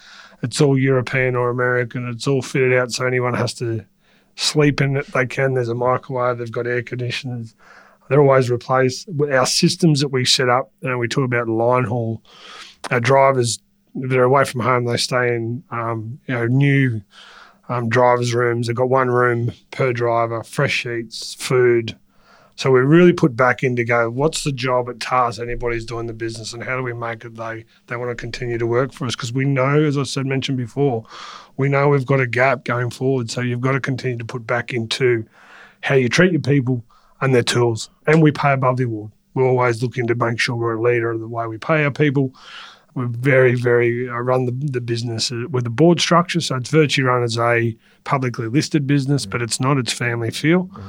It's 0.43 0.61
all 0.61 0.79
European 0.79 1.37
or 1.37 1.49
American. 1.49 2.09
It's 2.09 2.27
all 2.27 2.43
fitted 2.43 2.75
out 2.75 2.93
so 2.93 3.07
anyone 3.07 3.35
has 3.35 3.55
to 3.55 3.85
sleep 4.37 4.81
in 4.81 4.97
it. 4.97 5.07
They 5.09 5.27
can. 5.27 5.55
There's 5.55 5.69
a 5.69 5.75
microwave. 5.75 6.39
They've 6.39 6.51
got 6.51 6.67
air 6.67 6.83
conditioners. 6.83 7.55
They're 8.09 8.21
always 8.21 8.51
replaced. 8.51 9.09
With 9.09 9.33
our 9.33 9.47
systems 9.47 10.01
that 10.01 10.09
we 10.09 10.25
set 10.25 10.49
up, 10.49 10.73
and 10.83 10.99
we 10.99 11.09
talk 11.09 11.25
about 11.25 11.49
line 11.49 11.85
haul, 11.85 12.23
our 12.91 13.01
drivers 13.01 13.59
if 13.97 14.11
they're 14.11 14.25
away 14.25 14.45
from 14.45 14.61
home, 14.61 14.85
they 14.85 14.97
stay 14.97 15.35
in 15.35 15.63
um, 15.71 16.19
you 16.27 16.35
know 16.35 16.47
new 16.47 17.03
um, 17.69 17.89
drivers' 17.89 18.35
rooms. 18.35 18.67
They've 18.67 18.77
got 18.77 18.89
one 18.89 19.09
room 19.09 19.53
per 19.71 19.93
driver, 19.93 20.43
fresh 20.43 20.73
sheets, 20.73 21.35
food. 21.35 21.97
So 22.57 22.71
we 22.71 22.81
really 22.81 23.13
put 23.13 23.37
back 23.37 23.63
in 23.63 23.75
to 23.77 23.85
go. 23.85 24.11
What's 24.11 24.45
the 24.45 24.53
job 24.53 24.89
at 24.89 25.01
TARS 25.01 25.41
anybody's 25.41 25.85
doing 25.85 26.07
the 26.07 26.13
business, 26.13 26.53
and 26.53 26.63
how 26.63 26.77
do 26.77 26.83
we 26.83 26.93
make 26.93 27.25
it 27.25 27.37
they 27.37 27.65
they 27.87 27.97
want 27.97 28.11
to 28.11 28.15
continue 28.15 28.59
to 28.59 28.67
work 28.67 28.93
for 28.93 29.07
us? 29.07 29.17
Because 29.17 29.33
we 29.33 29.45
know, 29.45 29.83
as 29.83 29.99
I 29.99 30.05
said 30.05 30.27
mentioned 30.27 30.59
before, 30.59 31.05
we 31.57 31.69
know 31.69 31.89
we've 31.89 32.07
got 32.07 32.21
a 32.21 32.27
gap 32.27 32.65
going 32.65 32.91
forward. 32.91 33.31
So 33.31 33.41
you've 33.41 33.61
got 33.61 33.73
to 33.73 33.81
continue 33.81 34.19
to 34.19 34.25
put 34.25 34.47
back 34.47 34.73
into 34.73 35.27
how 35.83 35.97
you 35.97 36.09
treat 36.09 36.33
your 36.33 36.41
people 36.41 36.85
and 37.21 37.35
their 37.35 37.43
tools, 37.43 37.91
and 38.07 38.23
we 38.23 38.31
pay 38.31 38.53
above 38.53 38.77
the 38.77 38.85
award. 38.85 39.11
We're 39.35 39.49
always 39.49 39.83
looking 39.83 40.07
to 40.07 40.15
make 40.15 40.39
sure 40.39 40.55
we're 40.55 40.77
a 40.77 40.81
leader 40.81 41.11
of 41.11 41.21
the 41.21 41.29
way 41.29 41.47
we 41.47 41.59
pay 41.59 41.85
our 41.85 41.91
people 41.91 42.33
we're 42.95 43.07
very, 43.07 43.55
very 43.55 44.09
I 44.09 44.19
run 44.19 44.47
the, 44.47 44.53
the 44.53 44.81
business 44.81 45.33
uh, 45.33 45.45
with 45.51 45.67
a 45.67 45.71
board 45.71 46.01
structure, 46.01 46.41
so 46.41 46.57
it's 46.57 46.71
virtually 46.71 47.07
run 47.07 47.23
as 47.23 47.37
a 47.37 47.77
publicly 48.05 48.47
listed 48.47 48.87
business, 48.87 49.27
mm. 49.27 49.31
but 49.31 49.43
it's 49.43 49.61
not. 49.61 49.79
It's 49.79 49.93
family 49.93 50.31
feel. 50.31 50.67
Mm. 50.67 50.83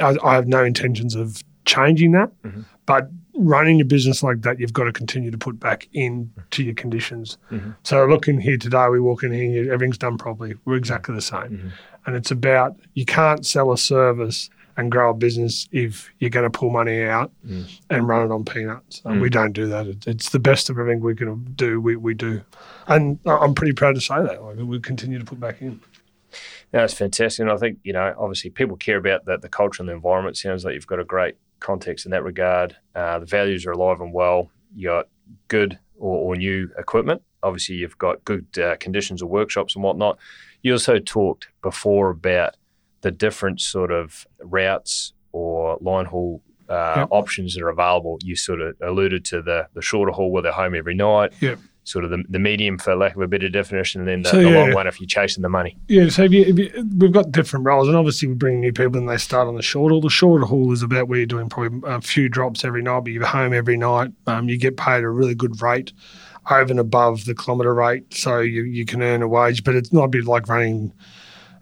I, 0.00 0.16
I 0.22 0.34
have 0.34 0.46
no 0.46 0.64
intentions 0.64 1.14
of 1.14 1.42
changing 1.64 2.12
that, 2.12 2.30
mm-hmm. 2.42 2.62
but 2.86 3.10
running 3.34 3.78
your 3.78 3.86
business 3.86 4.22
like 4.22 4.42
that, 4.42 4.58
you've 4.58 4.72
got 4.72 4.84
to 4.84 4.92
continue 4.92 5.30
to 5.30 5.38
put 5.38 5.60
back 5.60 5.88
into 5.92 6.62
your 6.62 6.74
conditions. 6.74 7.38
Mm-hmm. 7.50 7.72
So 7.82 8.06
look 8.06 8.28
in 8.28 8.40
here 8.40 8.56
today, 8.56 8.88
we 8.88 9.00
walk 9.00 9.22
in 9.22 9.32
here, 9.32 9.72
everything's 9.72 9.98
done 9.98 10.16
properly. 10.16 10.54
We're 10.64 10.76
exactly 10.76 11.14
the 11.14 11.20
same, 11.20 11.40
mm-hmm. 11.40 11.68
and 12.06 12.16
it's 12.16 12.30
about 12.30 12.76
you 12.94 13.04
can't 13.04 13.44
sell 13.44 13.72
a 13.72 13.78
service 13.78 14.50
and 14.76 14.92
grow 14.92 15.10
a 15.10 15.14
business 15.14 15.68
if 15.72 16.10
you're 16.18 16.30
going 16.30 16.50
to 16.50 16.50
pull 16.50 16.70
money 16.70 17.02
out 17.02 17.32
mm. 17.46 17.66
and 17.88 18.06
run 18.06 18.26
it 18.26 18.30
on 18.30 18.44
peanuts. 18.44 19.00
And 19.06 19.22
We 19.22 19.28
mm. 19.28 19.32
don't 19.32 19.52
do 19.52 19.66
that. 19.68 19.86
It's 20.06 20.28
the 20.30 20.38
best 20.38 20.68
of 20.68 20.78
everything 20.78 21.00
we 21.00 21.14
can 21.14 21.44
do. 21.54 21.80
We, 21.80 21.96
we 21.96 22.12
do, 22.12 22.42
and 22.86 23.18
I'm 23.24 23.54
pretty 23.54 23.72
proud 23.72 23.94
to 23.94 24.00
say 24.02 24.16
that. 24.16 24.42
Like, 24.42 24.56
we 24.58 24.78
continue 24.80 25.18
to 25.18 25.24
put 25.24 25.40
back 25.40 25.62
in. 25.62 25.80
No, 26.72 26.84
it's 26.84 26.94
fantastic. 26.94 27.40
And 27.42 27.50
I 27.50 27.56
think, 27.56 27.78
you 27.84 27.92
know, 27.92 28.14
obviously 28.18 28.50
people 28.50 28.76
care 28.76 28.96
about 28.98 29.24
the, 29.24 29.38
the 29.38 29.48
culture 29.48 29.82
and 29.82 29.88
the 29.88 29.94
environment. 29.94 30.36
Sounds 30.36 30.64
like 30.64 30.74
you've 30.74 30.86
got 30.86 31.00
a 31.00 31.04
great 31.04 31.36
context 31.60 32.04
in 32.06 32.10
that 32.10 32.22
regard. 32.24 32.76
Uh, 32.94 33.18
the 33.18 33.26
values 33.26 33.64
are 33.66 33.72
alive 33.72 34.00
and 34.00 34.12
well. 34.12 34.50
You 34.74 34.88
got 34.88 35.08
good 35.48 35.78
or, 35.96 36.16
or 36.34 36.36
new 36.36 36.70
equipment. 36.76 37.22
Obviously, 37.42 37.76
you've 37.76 37.96
got 37.98 38.24
good 38.24 38.46
uh, 38.58 38.76
conditions 38.78 39.22
of 39.22 39.28
workshops 39.28 39.74
and 39.74 39.84
whatnot. 39.84 40.18
You 40.62 40.72
also 40.72 40.98
talked 40.98 41.48
before 41.62 42.10
about 42.10 42.56
the 43.02 43.10
different 43.12 43.60
sort 43.60 43.92
of 43.92 44.26
routes 44.40 45.12
or 45.32 45.78
line 45.80 46.06
haul 46.06 46.42
uh, 46.68 46.94
Yep. 46.96 47.08
options 47.12 47.54
that 47.54 47.62
are 47.62 47.68
available. 47.68 48.18
You 48.22 48.34
sort 48.34 48.60
of 48.60 48.74
alluded 48.82 49.24
to 49.26 49.40
the, 49.40 49.68
the 49.74 49.82
shorter 49.82 50.10
haul 50.10 50.32
where 50.32 50.42
they're 50.42 50.50
home 50.50 50.74
every 50.74 50.96
night. 50.96 51.32
Yep. 51.40 51.60
Sort 51.86 52.04
of 52.04 52.10
the, 52.10 52.24
the 52.28 52.40
medium, 52.40 52.78
for 52.78 52.96
lack 52.96 53.14
of 53.14 53.22
a 53.22 53.28
better 53.28 53.48
definition, 53.48 54.00
and 54.00 54.08
then 54.08 54.22
the, 54.22 54.30
So, 54.30 54.42
the 54.42 54.50
long 54.50 54.74
one 54.74 54.88
if 54.88 55.00
you're 55.00 55.06
chasing 55.06 55.42
the 55.42 55.48
money. 55.48 55.76
Yeah, 55.86 56.08
so 56.08 56.24
if 56.24 56.32
you, 56.32 56.42
if 56.42 56.58
you, 56.58 56.90
we've 56.98 57.12
got 57.12 57.30
different 57.30 57.64
roles, 57.64 57.86
and 57.86 57.96
obviously 57.96 58.26
we 58.26 58.34
bring 58.34 58.60
new 58.60 58.72
people 58.72 58.98
and 58.98 59.08
they 59.08 59.18
start 59.18 59.46
on 59.46 59.54
the 59.54 59.62
short 59.62 59.92
haul. 59.92 60.00
The 60.00 60.10
short 60.10 60.42
haul 60.42 60.72
is 60.72 60.82
about 60.82 61.06
where 61.06 61.18
you're 61.18 61.26
doing 61.26 61.48
probably 61.48 61.80
a 61.88 62.00
few 62.00 62.28
drops 62.28 62.64
every 62.64 62.82
night, 62.82 63.04
but 63.04 63.12
you're 63.12 63.24
home 63.24 63.52
every 63.52 63.76
night. 63.76 64.10
Um, 64.26 64.48
you 64.48 64.58
get 64.58 64.76
paid 64.76 65.04
a 65.04 65.08
really 65.08 65.36
good 65.36 65.62
rate 65.62 65.92
over 66.50 66.72
and 66.72 66.80
above 66.80 67.24
the 67.24 67.36
kilometre 67.36 67.72
rate, 67.72 68.12
so 68.12 68.40
you, 68.40 68.64
you 68.64 68.84
can 68.84 69.00
earn 69.00 69.22
a 69.22 69.28
wage, 69.28 69.62
but 69.62 69.76
it's 69.76 69.92
not 69.92 70.04
a 70.06 70.08
bit 70.08 70.24
like 70.24 70.48
running. 70.48 70.92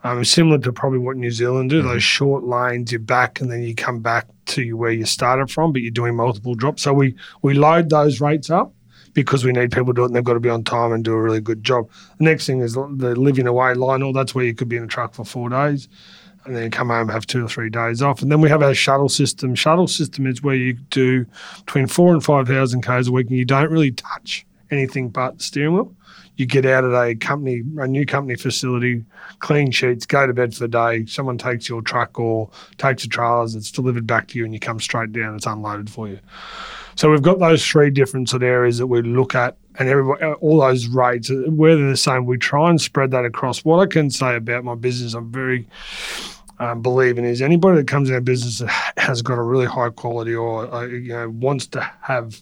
Um, 0.04 0.24
similar 0.24 0.58
to 0.58 0.72
probably 0.72 1.00
what 1.00 1.16
New 1.16 1.30
Zealand 1.30 1.68
do, 1.68 1.82
those 1.82 2.02
short 2.02 2.44
lanes, 2.44 2.92
you're 2.92 2.98
back 2.98 3.40
and 3.40 3.50
then 3.50 3.62
you 3.62 3.74
come 3.74 4.00
back 4.00 4.26
to 4.46 4.74
where 4.74 4.90
you 4.90 5.04
started 5.04 5.50
from, 5.50 5.72
but 5.72 5.82
you're 5.82 5.90
doing 5.90 6.14
multiple 6.14 6.54
drops. 6.54 6.82
So 6.82 6.92
we 6.92 7.14
we 7.40 7.54
load 7.54 7.88
those 7.88 8.20
rates 8.20 8.50
up 8.50 8.74
because 9.14 9.44
we 9.44 9.52
need 9.52 9.72
people 9.72 9.86
to 9.86 9.92
do 9.94 10.02
it 10.02 10.06
and 10.06 10.16
they've 10.16 10.24
got 10.24 10.34
to 10.34 10.40
be 10.40 10.50
on 10.50 10.64
time 10.64 10.92
and 10.92 11.04
do 11.04 11.12
a 11.12 11.20
really 11.20 11.40
good 11.40 11.64
job. 11.64 11.88
The 12.18 12.24
next 12.24 12.46
thing 12.46 12.60
is 12.60 12.74
the 12.74 13.14
living 13.16 13.46
away 13.46 13.74
line. 13.74 14.02
All 14.02 14.12
that's 14.12 14.34
where 14.34 14.44
you 14.44 14.54
could 14.54 14.68
be 14.68 14.76
in 14.76 14.84
a 14.84 14.88
truck 14.88 15.14
for 15.14 15.24
four 15.24 15.48
days 15.48 15.88
and 16.44 16.54
then 16.54 16.70
come 16.70 16.88
home, 16.88 17.08
have 17.08 17.26
two 17.26 17.44
or 17.44 17.48
three 17.48 17.70
days 17.70 18.02
off. 18.02 18.20
And 18.20 18.30
then 18.30 18.40
we 18.40 18.50
have 18.50 18.62
our 18.62 18.74
shuttle 18.74 19.08
system. 19.08 19.54
Shuttle 19.54 19.88
system 19.88 20.26
is 20.26 20.42
where 20.42 20.54
you 20.56 20.74
do 20.74 21.26
between 21.64 21.86
four 21.86 22.12
and 22.12 22.22
5,000 22.22 22.82
Ks 22.82 23.08
a 23.08 23.12
week 23.12 23.28
and 23.28 23.38
you 23.38 23.44
don't 23.44 23.70
really 23.70 23.92
touch 23.92 24.44
anything 24.70 25.08
but 25.08 25.38
the 25.38 25.44
steering 25.44 25.74
wheel. 25.74 25.94
You 26.36 26.46
get 26.46 26.66
out 26.66 26.84
at 26.84 26.92
a 26.92 27.14
company, 27.14 27.62
a 27.78 27.86
new 27.86 28.04
company 28.04 28.34
facility, 28.34 29.04
clean 29.38 29.70
sheets, 29.70 30.04
go 30.04 30.26
to 30.26 30.32
bed 30.32 30.52
for 30.52 30.60
the 30.60 30.68
day. 30.68 31.06
Someone 31.06 31.38
takes 31.38 31.68
your 31.68 31.80
truck 31.80 32.18
or 32.18 32.50
takes 32.76 33.04
the 33.04 33.08
trailers, 33.08 33.54
it's 33.54 33.70
delivered 33.70 34.04
back 34.06 34.26
to 34.28 34.38
you, 34.38 34.44
and 34.44 34.52
you 34.52 34.58
come 34.58 34.80
straight 34.80 35.12
down. 35.12 35.36
It's 35.36 35.46
unloaded 35.46 35.88
for 35.88 36.08
you. 36.08 36.18
So 36.96 37.10
we've 37.10 37.22
got 37.22 37.38
those 37.38 37.66
three 37.66 37.90
different 37.90 38.28
sort 38.28 38.42
of 38.42 38.48
areas 38.48 38.78
that 38.78 38.86
we 38.86 39.02
look 39.02 39.34
at, 39.34 39.56
and 39.78 39.88
everybody, 39.88 40.24
all 40.40 40.60
those 40.60 40.86
rates, 40.86 41.30
where 41.30 41.76
they're 41.76 41.90
the 41.90 41.96
same, 41.96 42.26
we 42.26 42.38
try 42.38 42.70
and 42.70 42.80
spread 42.80 43.10
that 43.10 43.24
across. 43.24 43.64
What 43.64 43.80
I 43.80 43.86
can 43.86 44.10
say 44.10 44.36
about 44.36 44.64
my 44.64 44.74
business, 44.74 45.14
I'm 45.14 45.30
very 45.32 45.66
um, 46.60 46.82
believing 46.82 47.24
is 47.24 47.42
anybody 47.42 47.78
that 47.78 47.88
comes 47.88 48.08
in 48.08 48.14
our 48.14 48.20
business 48.20 48.62
has 48.96 49.22
got 49.22 49.38
a 49.38 49.42
really 49.42 49.66
high 49.66 49.90
quality 49.90 50.34
or 50.34 50.72
uh, 50.72 50.86
you 50.86 51.08
know 51.08 51.28
wants 51.28 51.66
to 51.68 51.80
have 52.02 52.40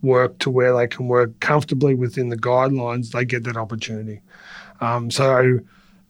work 0.00 0.38
to 0.38 0.50
where 0.50 0.76
they 0.76 0.86
can 0.86 1.08
work 1.08 1.40
comfortably 1.40 1.94
within 1.94 2.28
the 2.28 2.36
guidelines, 2.36 3.10
they 3.10 3.24
get 3.24 3.42
that 3.44 3.56
opportunity. 3.56 4.20
Um, 4.80 5.10
so 5.10 5.58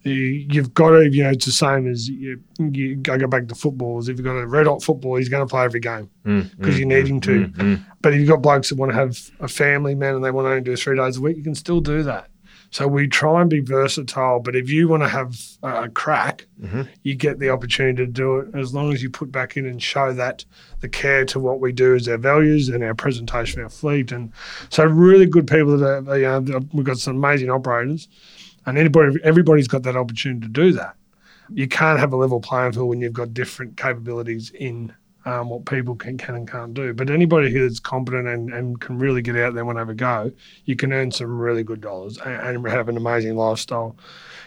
you've 0.02 0.74
got 0.74 0.90
to, 0.90 1.10
you 1.10 1.22
know, 1.22 1.30
it's 1.30 1.46
the 1.46 1.52
same 1.52 1.90
as 1.90 2.08
you, 2.08 2.40
you 2.58 2.96
go 2.96 3.18
go 3.18 3.26
back 3.26 3.48
to 3.48 3.54
footballers. 3.54 4.08
If 4.08 4.16
you've 4.16 4.24
got 4.24 4.36
a 4.36 4.46
red 4.46 4.66
hot 4.66 4.82
football, 4.82 5.16
he's 5.16 5.28
going 5.28 5.46
to 5.46 5.50
play 5.50 5.64
every 5.64 5.80
game 5.80 6.10
mm, 6.24 6.42
mm, 6.42 6.58
because 6.58 6.78
you 6.78 6.86
need 6.86 7.06
mm, 7.06 7.08
him 7.08 7.20
to. 7.20 7.80
But 8.00 8.14
if 8.14 8.20
you've 8.20 8.28
got 8.28 8.42
blokes 8.42 8.68
that 8.68 8.76
want 8.76 8.92
to 8.92 8.96
have 8.96 9.18
a 9.40 9.48
family, 9.48 9.94
man, 9.94 10.14
and 10.14 10.24
they 10.24 10.30
want 10.30 10.46
to 10.46 10.50
only 10.50 10.62
do 10.62 10.76
three 10.76 10.96
days 10.96 11.16
a 11.16 11.20
week, 11.20 11.36
you 11.36 11.42
can 11.42 11.54
still 11.54 11.80
do 11.80 12.02
that. 12.04 12.30
So 12.70 12.86
we 12.86 13.08
try 13.08 13.40
and 13.40 13.48
be 13.48 13.60
versatile. 13.60 14.40
But 14.40 14.54
if 14.54 14.68
you 14.68 14.88
want 14.88 15.02
to 15.02 15.08
have 15.08 15.40
a 15.62 15.88
crack, 15.88 16.46
mm-hmm. 16.60 16.82
you 17.02 17.14
get 17.14 17.38
the 17.38 17.48
opportunity 17.48 18.04
to 18.04 18.06
do 18.06 18.38
it 18.38 18.54
as 18.54 18.74
long 18.74 18.92
as 18.92 19.02
you 19.02 19.08
put 19.10 19.32
back 19.32 19.56
in 19.56 19.64
and 19.64 19.82
show 19.82 20.12
that 20.12 20.44
the 20.80 20.88
care 20.88 21.24
to 21.26 21.40
what 21.40 21.60
we 21.60 21.72
do 21.72 21.94
is 21.94 22.08
our 22.08 22.18
values 22.18 22.68
and 22.68 22.84
our 22.84 22.94
presentation 22.94 23.60
of 23.60 23.64
our 23.64 23.70
fleet. 23.70 24.12
And 24.12 24.32
so 24.68 24.84
really 24.84 25.26
good 25.26 25.46
people 25.46 25.78
that 25.78 26.08
are, 26.08 26.18
you 26.18 26.26
know, 26.26 26.60
we've 26.72 26.84
got 26.84 26.98
some 26.98 27.16
amazing 27.16 27.50
operators 27.50 28.06
and 28.68 28.78
anybody, 28.78 29.18
everybody's 29.24 29.68
got 29.68 29.82
that 29.84 29.96
opportunity 29.96 30.40
to 30.40 30.48
do 30.48 30.72
that. 30.72 30.94
You 31.52 31.66
can't 31.66 31.98
have 31.98 32.12
a 32.12 32.16
level 32.16 32.40
playing 32.40 32.72
field 32.72 32.88
when 32.88 33.00
you've 33.00 33.14
got 33.14 33.32
different 33.32 33.76
capabilities 33.76 34.50
in 34.50 34.92
um, 35.24 35.48
what 35.48 35.64
people 35.64 35.94
can, 35.94 36.18
can 36.18 36.34
and 36.34 36.50
can't 36.50 36.74
do. 36.74 36.92
But 36.92 37.10
anybody 37.10 37.50
who's 37.50 37.80
competent 37.80 38.28
and, 38.28 38.52
and 38.52 38.80
can 38.80 38.98
really 38.98 39.22
get 39.22 39.36
out 39.36 39.54
there 39.54 39.68
and 39.68 39.78
have 39.78 39.88
a 39.88 39.94
go, 39.94 40.30
you 40.66 40.76
can 40.76 40.92
earn 40.92 41.10
some 41.10 41.38
really 41.38 41.62
good 41.62 41.80
dollars 41.80 42.18
and, 42.18 42.56
and 42.56 42.68
have 42.68 42.88
an 42.88 42.96
amazing 42.96 43.36
lifestyle. 43.36 43.96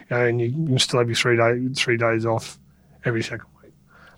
You 0.10 0.16
know, 0.16 0.26
and 0.26 0.42
you 0.42 0.52
can 0.52 0.80
still 0.80 1.00
have 1.00 1.08
your 1.08 1.16
three 1.16 1.38
day, 1.38 1.74
three 1.76 1.98
days 1.98 2.26
off 2.26 2.60
every 3.06 3.24
second 3.24 3.48
week, 3.64 3.74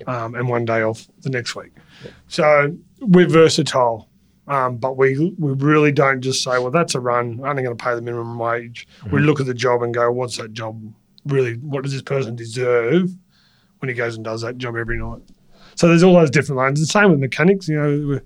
um, 0.08 0.36
and 0.36 0.50
one 0.50 0.66
day 0.66 0.82
off 0.82 1.08
the 1.22 1.30
next 1.30 1.56
week. 1.56 1.72
So 2.28 2.76
we're 3.00 3.28
versatile. 3.28 4.10
Um, 4.47 4.77
but 4.77 4.97
we 4.97 5.34
we 5.39 5.53
really 5.53 5.91
don't 5.91 6.21
just 6.21 6.43
say, 6.43 6.60
well, 6.60 6.71
that's 6.71 6.95
a 6.95 6.99
run. 6.99 7.39
I'm 7.39 7.51
only 7.51 7.63
going 7.63 7.77
to 7.77 7.84
pay 7.84 7.95
the 7.95 8.01
minimum 8.01 8.38
wage. 8.38 8.88
We 9.12 9.21
look 9.21 9.39
at 9.39 9.45
the 9.45 9.53
job 9.53 9.84
and 9.84 9.93
go, 9.93 10.12
what's 10.12 10.38
that 10.38 10.51
job 10.53 10.82
really? 11.25 11.53
What 11.56 11.84
does 11.84 11.93
this 11.93 12.01
person 12.01 12.36
deserve 12.36 13.12
when 13.79 13.89
he 13.89 13.95
goes 13.95 14.15
and 14.15 14.25
does 14.25 14.41
that 14.41 14.58
job 14.58 14.75
every 14.75 14.97
night? 14.97 15.21
So 15.75 15.88
there's 15.88 16.03
all 16.03 16.13
those 16.13 16.29
different 16.29 16.58
lines. 16.58 16.79
The 16.79 16.86
same 16.86 17.10
with 17.10 17.19
mechanics. 17.19 17.67
You 17.67 17.75
know, 17.75 18.19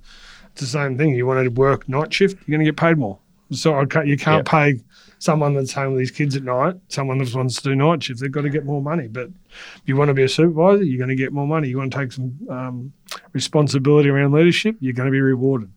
it's 0.51 0.61
the 0.61 0.67
same 0.67 0.97
thing. 0.97 1.13
You 1.13 1.27
want 1.27 1.43
to 1.43 1.49
work 1.49 1.87
night 1.87 2.13
shift, 2.13 2.35
you're 2.47 2.57
going 2.57 2.65
to 2.65 2.71
get 2.71 2.77
paid 2.77 2.97
more. 2.97 3.19
So 3.51 3.85
can't, 3.85 4.07
you 4.07 4.17
can't 4.17 4.45
pay 4.45 4.81
someone 5.19 5.53
that's 5.53 5.71
home 5.71 5.93
with 5.93 6.01
his 6.01 6.11
kids 6.11 6.35
at 6.35 6.43
night, 6.43 6.75
someone 6.89 7.17
that 7.19 7.33
wants 7.33 7.55
to 7.57 7.63
do 7.63 7.75
night 7.75 8.03
shift. 8.03 8.19
They've 8.19 8.31
got 8.31 8.41
to 8.41 8.49
get 8.49 8.65
more 8.65 8.81
money. 8.81 9.07
But 9.07 9.29
if 9.75 9.83
you 9.85 9.95
want 9.95 10.09
to 10.09 10.13
be 10.13 10.23
a 10.23 10.29
supervisor, 10.29 10.83
you're 10.83 10.97
going 10.97 11.09
to 11.09 11.15
get 11.15 11.31
more 11.31 11.47
money. 11.47 11.69
You 11.69 11.77
want 11.77 11.93
to 11.93 11.97
take 11.97 12.11
some 12.11 12.37
um, 12.49 12.93
responsibility 13.33 14.09
around 14.09 14.31
leadership, 14.33 14.75
you're 14.79 14.93
going 14.93 15.07
to 15.07 15.11
be 15.11 15.21
rewarded. 15.21 15.71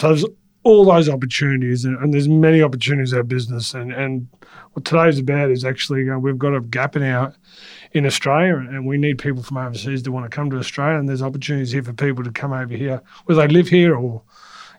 So 0.00 0.08
there's 0.08 0.24
all 0.64 0.84
those 0.84 1.08
opportunities, 1.08 1.84
and, 1.84 1.98
and 1.98 2.14
there's 2.14 2.28
many 2.28 2.62
opportunities 2.62 3.12
in 3.12 3.18
our 3.18 3.24
business. 3.24 3.74
And, 3.74 3.92
and 3.92 4.28
what 4.72 4.84
today's 4.84 5.18
about 5.18 5.50
is 5.50 5.64
actually 5.64 6.08
uh, 6.08 6.18
we've 6.18 6.38
got 6.38 6.54
a 6.54 6.60
gap 6.60 6.96
in 6.96 7.02
our 7.02 7.34
in 7.92 8.06
Australia, 8.06 8.56
and 8.56 8.86
we 8.86 8.96
need 8.96 9.18
people 9.18 9.42
from 9.42 9.58
overseas 9.58 10.02
to 10.02 10.12
want 10.12 10.30
to 10.30 10.34
come 10.34 10.50
to 10.50 10.58
Australia. 10.58 10.98
And 10.98 11.08
there's 11.08 11.22
opportunities 11.22 11.72
here 11.72 11.82
for 11.82 11.92
people 11.92 12.24
to 12.24 12.30
come 12.30 12.52
over 12.52 12.74
here, 12.74 13.02
whether 13.24 13.46
they 13.46 13.52
live 13.52 13.68
here 13.68 13.94
or 13.94 14.22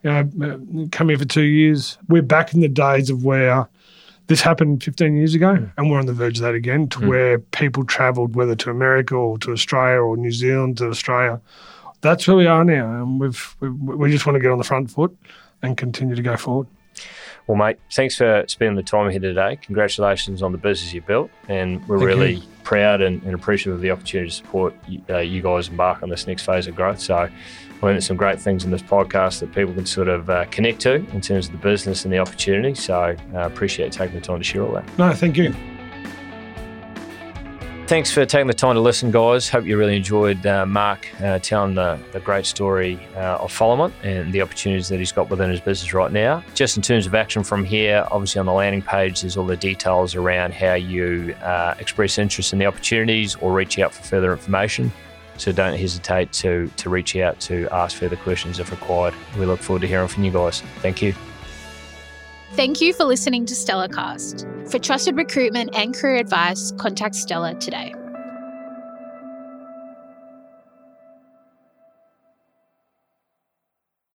you 0.04 0.10
know 0.10 0.20
uh, 0.20 0.88
come 0.92 1.10
here 1.10 1.18
for 1.18 1.26
two 1.26 1.42
years. 1.42 1.98
We're 2.08 2.22
back 2.22 2.54
in 2.54 2.62
the 2.62 2.70
days 2.70 3.10
of 3.10 3.24
where 3.24 3.68
this 4.28 4.42
happened 4.42 4.82
15 4.84 5.18
years 5.18 5.36
ago, 5.36 5.56
mm. 5.56 5.72
and 5.78 5.92
we're 5.92 6.00
on 6.00 6.06
the 6.06 6.14
verge 6.14 6.38
of 6.38 6.44
that 6.44 6.56
again, 6.56 6.88
to 6.90 7.00
mm. 7.00 7.08
where 7.08 7.40
people 7.40 7.84
travelled 7.84 8.36
whether 8.36 8.56
to 8.56 8.70
America 8.70 9.16
or 9.16 9.38
to 9.40 9.52
Australia 9.52 10.00
or 10.00 10.16
New 10.16 10.32
Zealand 10.32 10.78
to 10.78 10.88
Australia. 10.88 11.42
That's 12.04 12.28
where 12.28 12.36
we 12.36 12.48
are 12.48 12.66
now, 12.66 13.02
and 13.02 13.20
we've 13.20 13.56
we, 13.62 13.70
we 13.70 14.12
just 14.12 14.26
want 14.26 14.36
to 14.36 14.42
get 14.42 14.52
on 14.52 14.58
the 14.58 14.64
front 14.66 14.92
foot 14.92 15.18
and 15.62 15.78
continue 15.78 16.16
to 16.16 16.22
go 16.22 16.36
forward. 16.36 16.68
Well, 17.48 17.58
mate, 17.58 17.78
thanks 17.92 18.18
for 18.18 18.44
spending 18.48 18.76
the 18.76 18.84
time 18.84 19.10
here 19.10 19.20
today. 19.20 19.58
Congratulations 19.62 20.42
on 20.42 20.52
the 20.52 20.58
business 20.58 20.94
you 20.94 21.02
built, 21.02 21.32
and 21.48 21.86
we're 21.88 21.98
Thank 21.98 22.08
really 22.08 22.34
you. 22.36 22.44
proud 22.64 23.02
and, 23.02 23.24
and, 23.24 23.34
appreciative 23.34 23.76
of 23.76 23.82
the 23.82 23.92
opportunity 23.92 24.30
to 24.30 24.36
support 24.36 24.76
uh, 25.10 25.18
you 25.20 25.42
guys 25.42 25.70
embark 25.70 26.04
on 26.04 26.10
this 26.10 26.28
next 26.28 26.46
phase 26.46 26.68
of 26.68 26.76
growth. 26.76 27.00
So, 27.00 27.16
I 27.16 27.30
there's 27.82 28.06
some 28.06 28.16
great 28.16 28.40
things 28.40 28.64
in 28.64 28.72
this 28.72 28.82
podcast 28.82 29.40
that 29.40 29.54
people 29.54 29.74
can 29.74 29.86
sort 29.86 30.08
of 30.08 30.30
uh, 30.30 30.46
connect 30.52 30.80
to 30.82 30.94
in 30.94 31.20
terms 31.20 31.48
of 31.48 31.54
the 31.54 31.58
business 31.58 32.06
and 32.06 32.14
the 32.14 32.20
opportunity. 32.20 32.76
So, 32.76 33.00
I 33.00 33.12
uh, 33.36 33.48
appreciate 33.48 33.94
taking 33.94 34.16
the 34.16 34.22
time 34.22 34.40
to 34.40 34.44
share 34.44 34.64
all 34.64 34.74
that. 34.74 34.98
No, 34.98 35.14
thank 35.14 35.38
you. 35.38 35.54
Thanks 37.94 38.12
for 38.12 38.26
taking 38.26 38.48
the 38.48 38.56
time 38.56 38.74
to 38.74 38.82
listen, 38.82 39.12
guys. 39.12 39.48
Hope 39.48 39.66
you 39.66 39.78
really 39.78 39.96
enjoyed 39.96 40.44
uh, 40.48 40.66
Mark 40.66 41.08
uh, 41.22 41.38
telling 41.38 41.76
the, 41.76 42.00
the, 42.12 42.20
great 42.20 42.48
story 42.48 43.00
uh, 43.16 43.38
of 43.38 43.54
Followmont 43.54 43.94
and 44.02 44.34
the 44.34 44.42
opportunities 44.42 44.90
that 44.90 44.98
he's 44.98 45.12
got 45.12 45.30
within 45.30 45.52
his 45.52 45.60
business 45.60 45.94
right 45.94 46.12
now. 46.12 46.44
Just 46.56 46.76
in 46.76 46.82
terms 46.82 47.06
of 47.06 47.14
action 47.14 47.44
from 47.44 47.64
here, 47.64 48.08
obviously 48.10 48.40
on 48.40 48.48
the 48.48 48.52
landing 48.52 48.82
page, 48.82 49.22
there's 49.22 49.38
all 49.38 49.46
the 49.46 49.56
details 49.56 50.16
around 50.16 50.56
how 50.56 50.74
you 50.74 51.36
uh, 51.44 51.76
express 51.78 52.18
interest 52.18 52.52
in 52.52 52.58
the 52.58 52.66
opportunities 52.66 53.36
or 53.36 53.54
reach 53.54 53.78
out 53.78 53.94
for 53.94 54.02
further 54.02 54.32
information. 54.32 54.92
So 55.38 55.52
don't 55.52 55.78
hesitate 55.78 56.34
to, 56.34 56.72
to 56.78 56.90
reach 56.90 57.16
out 57.18 57.40
to 57.42 57.70
ask 57.72 57.96
further 57.96 58.16
questions 58.16 58.60
if 58.60 58.72
required. 58.72 59.14
We 59.38 59.46
look 59.46 59.60
forward 59.60 59.82
to 59.82 59.88
hearing 59.88 60.08
from 60.08 60.24
you 60.24 60.32
guys. 60.32 60.62
Thank 60.80 61.04
you. 61.04 61.14
Thank 62.56 62.82
you 62.82 62.94
for 62.94 63.06
listening 63.06 63.48
to 63.48 63.56
Stellarcast. 63.56 64.70
For 64.70 64.78
trusted 64.78 65.18
recruitment 65.18 65.76
and 65.76 65.96
career 65.96 66.18
advice, 66.18 66.72
contact 66.74 67.16
Stellar 67.16 67.56
today. 67.56 67.96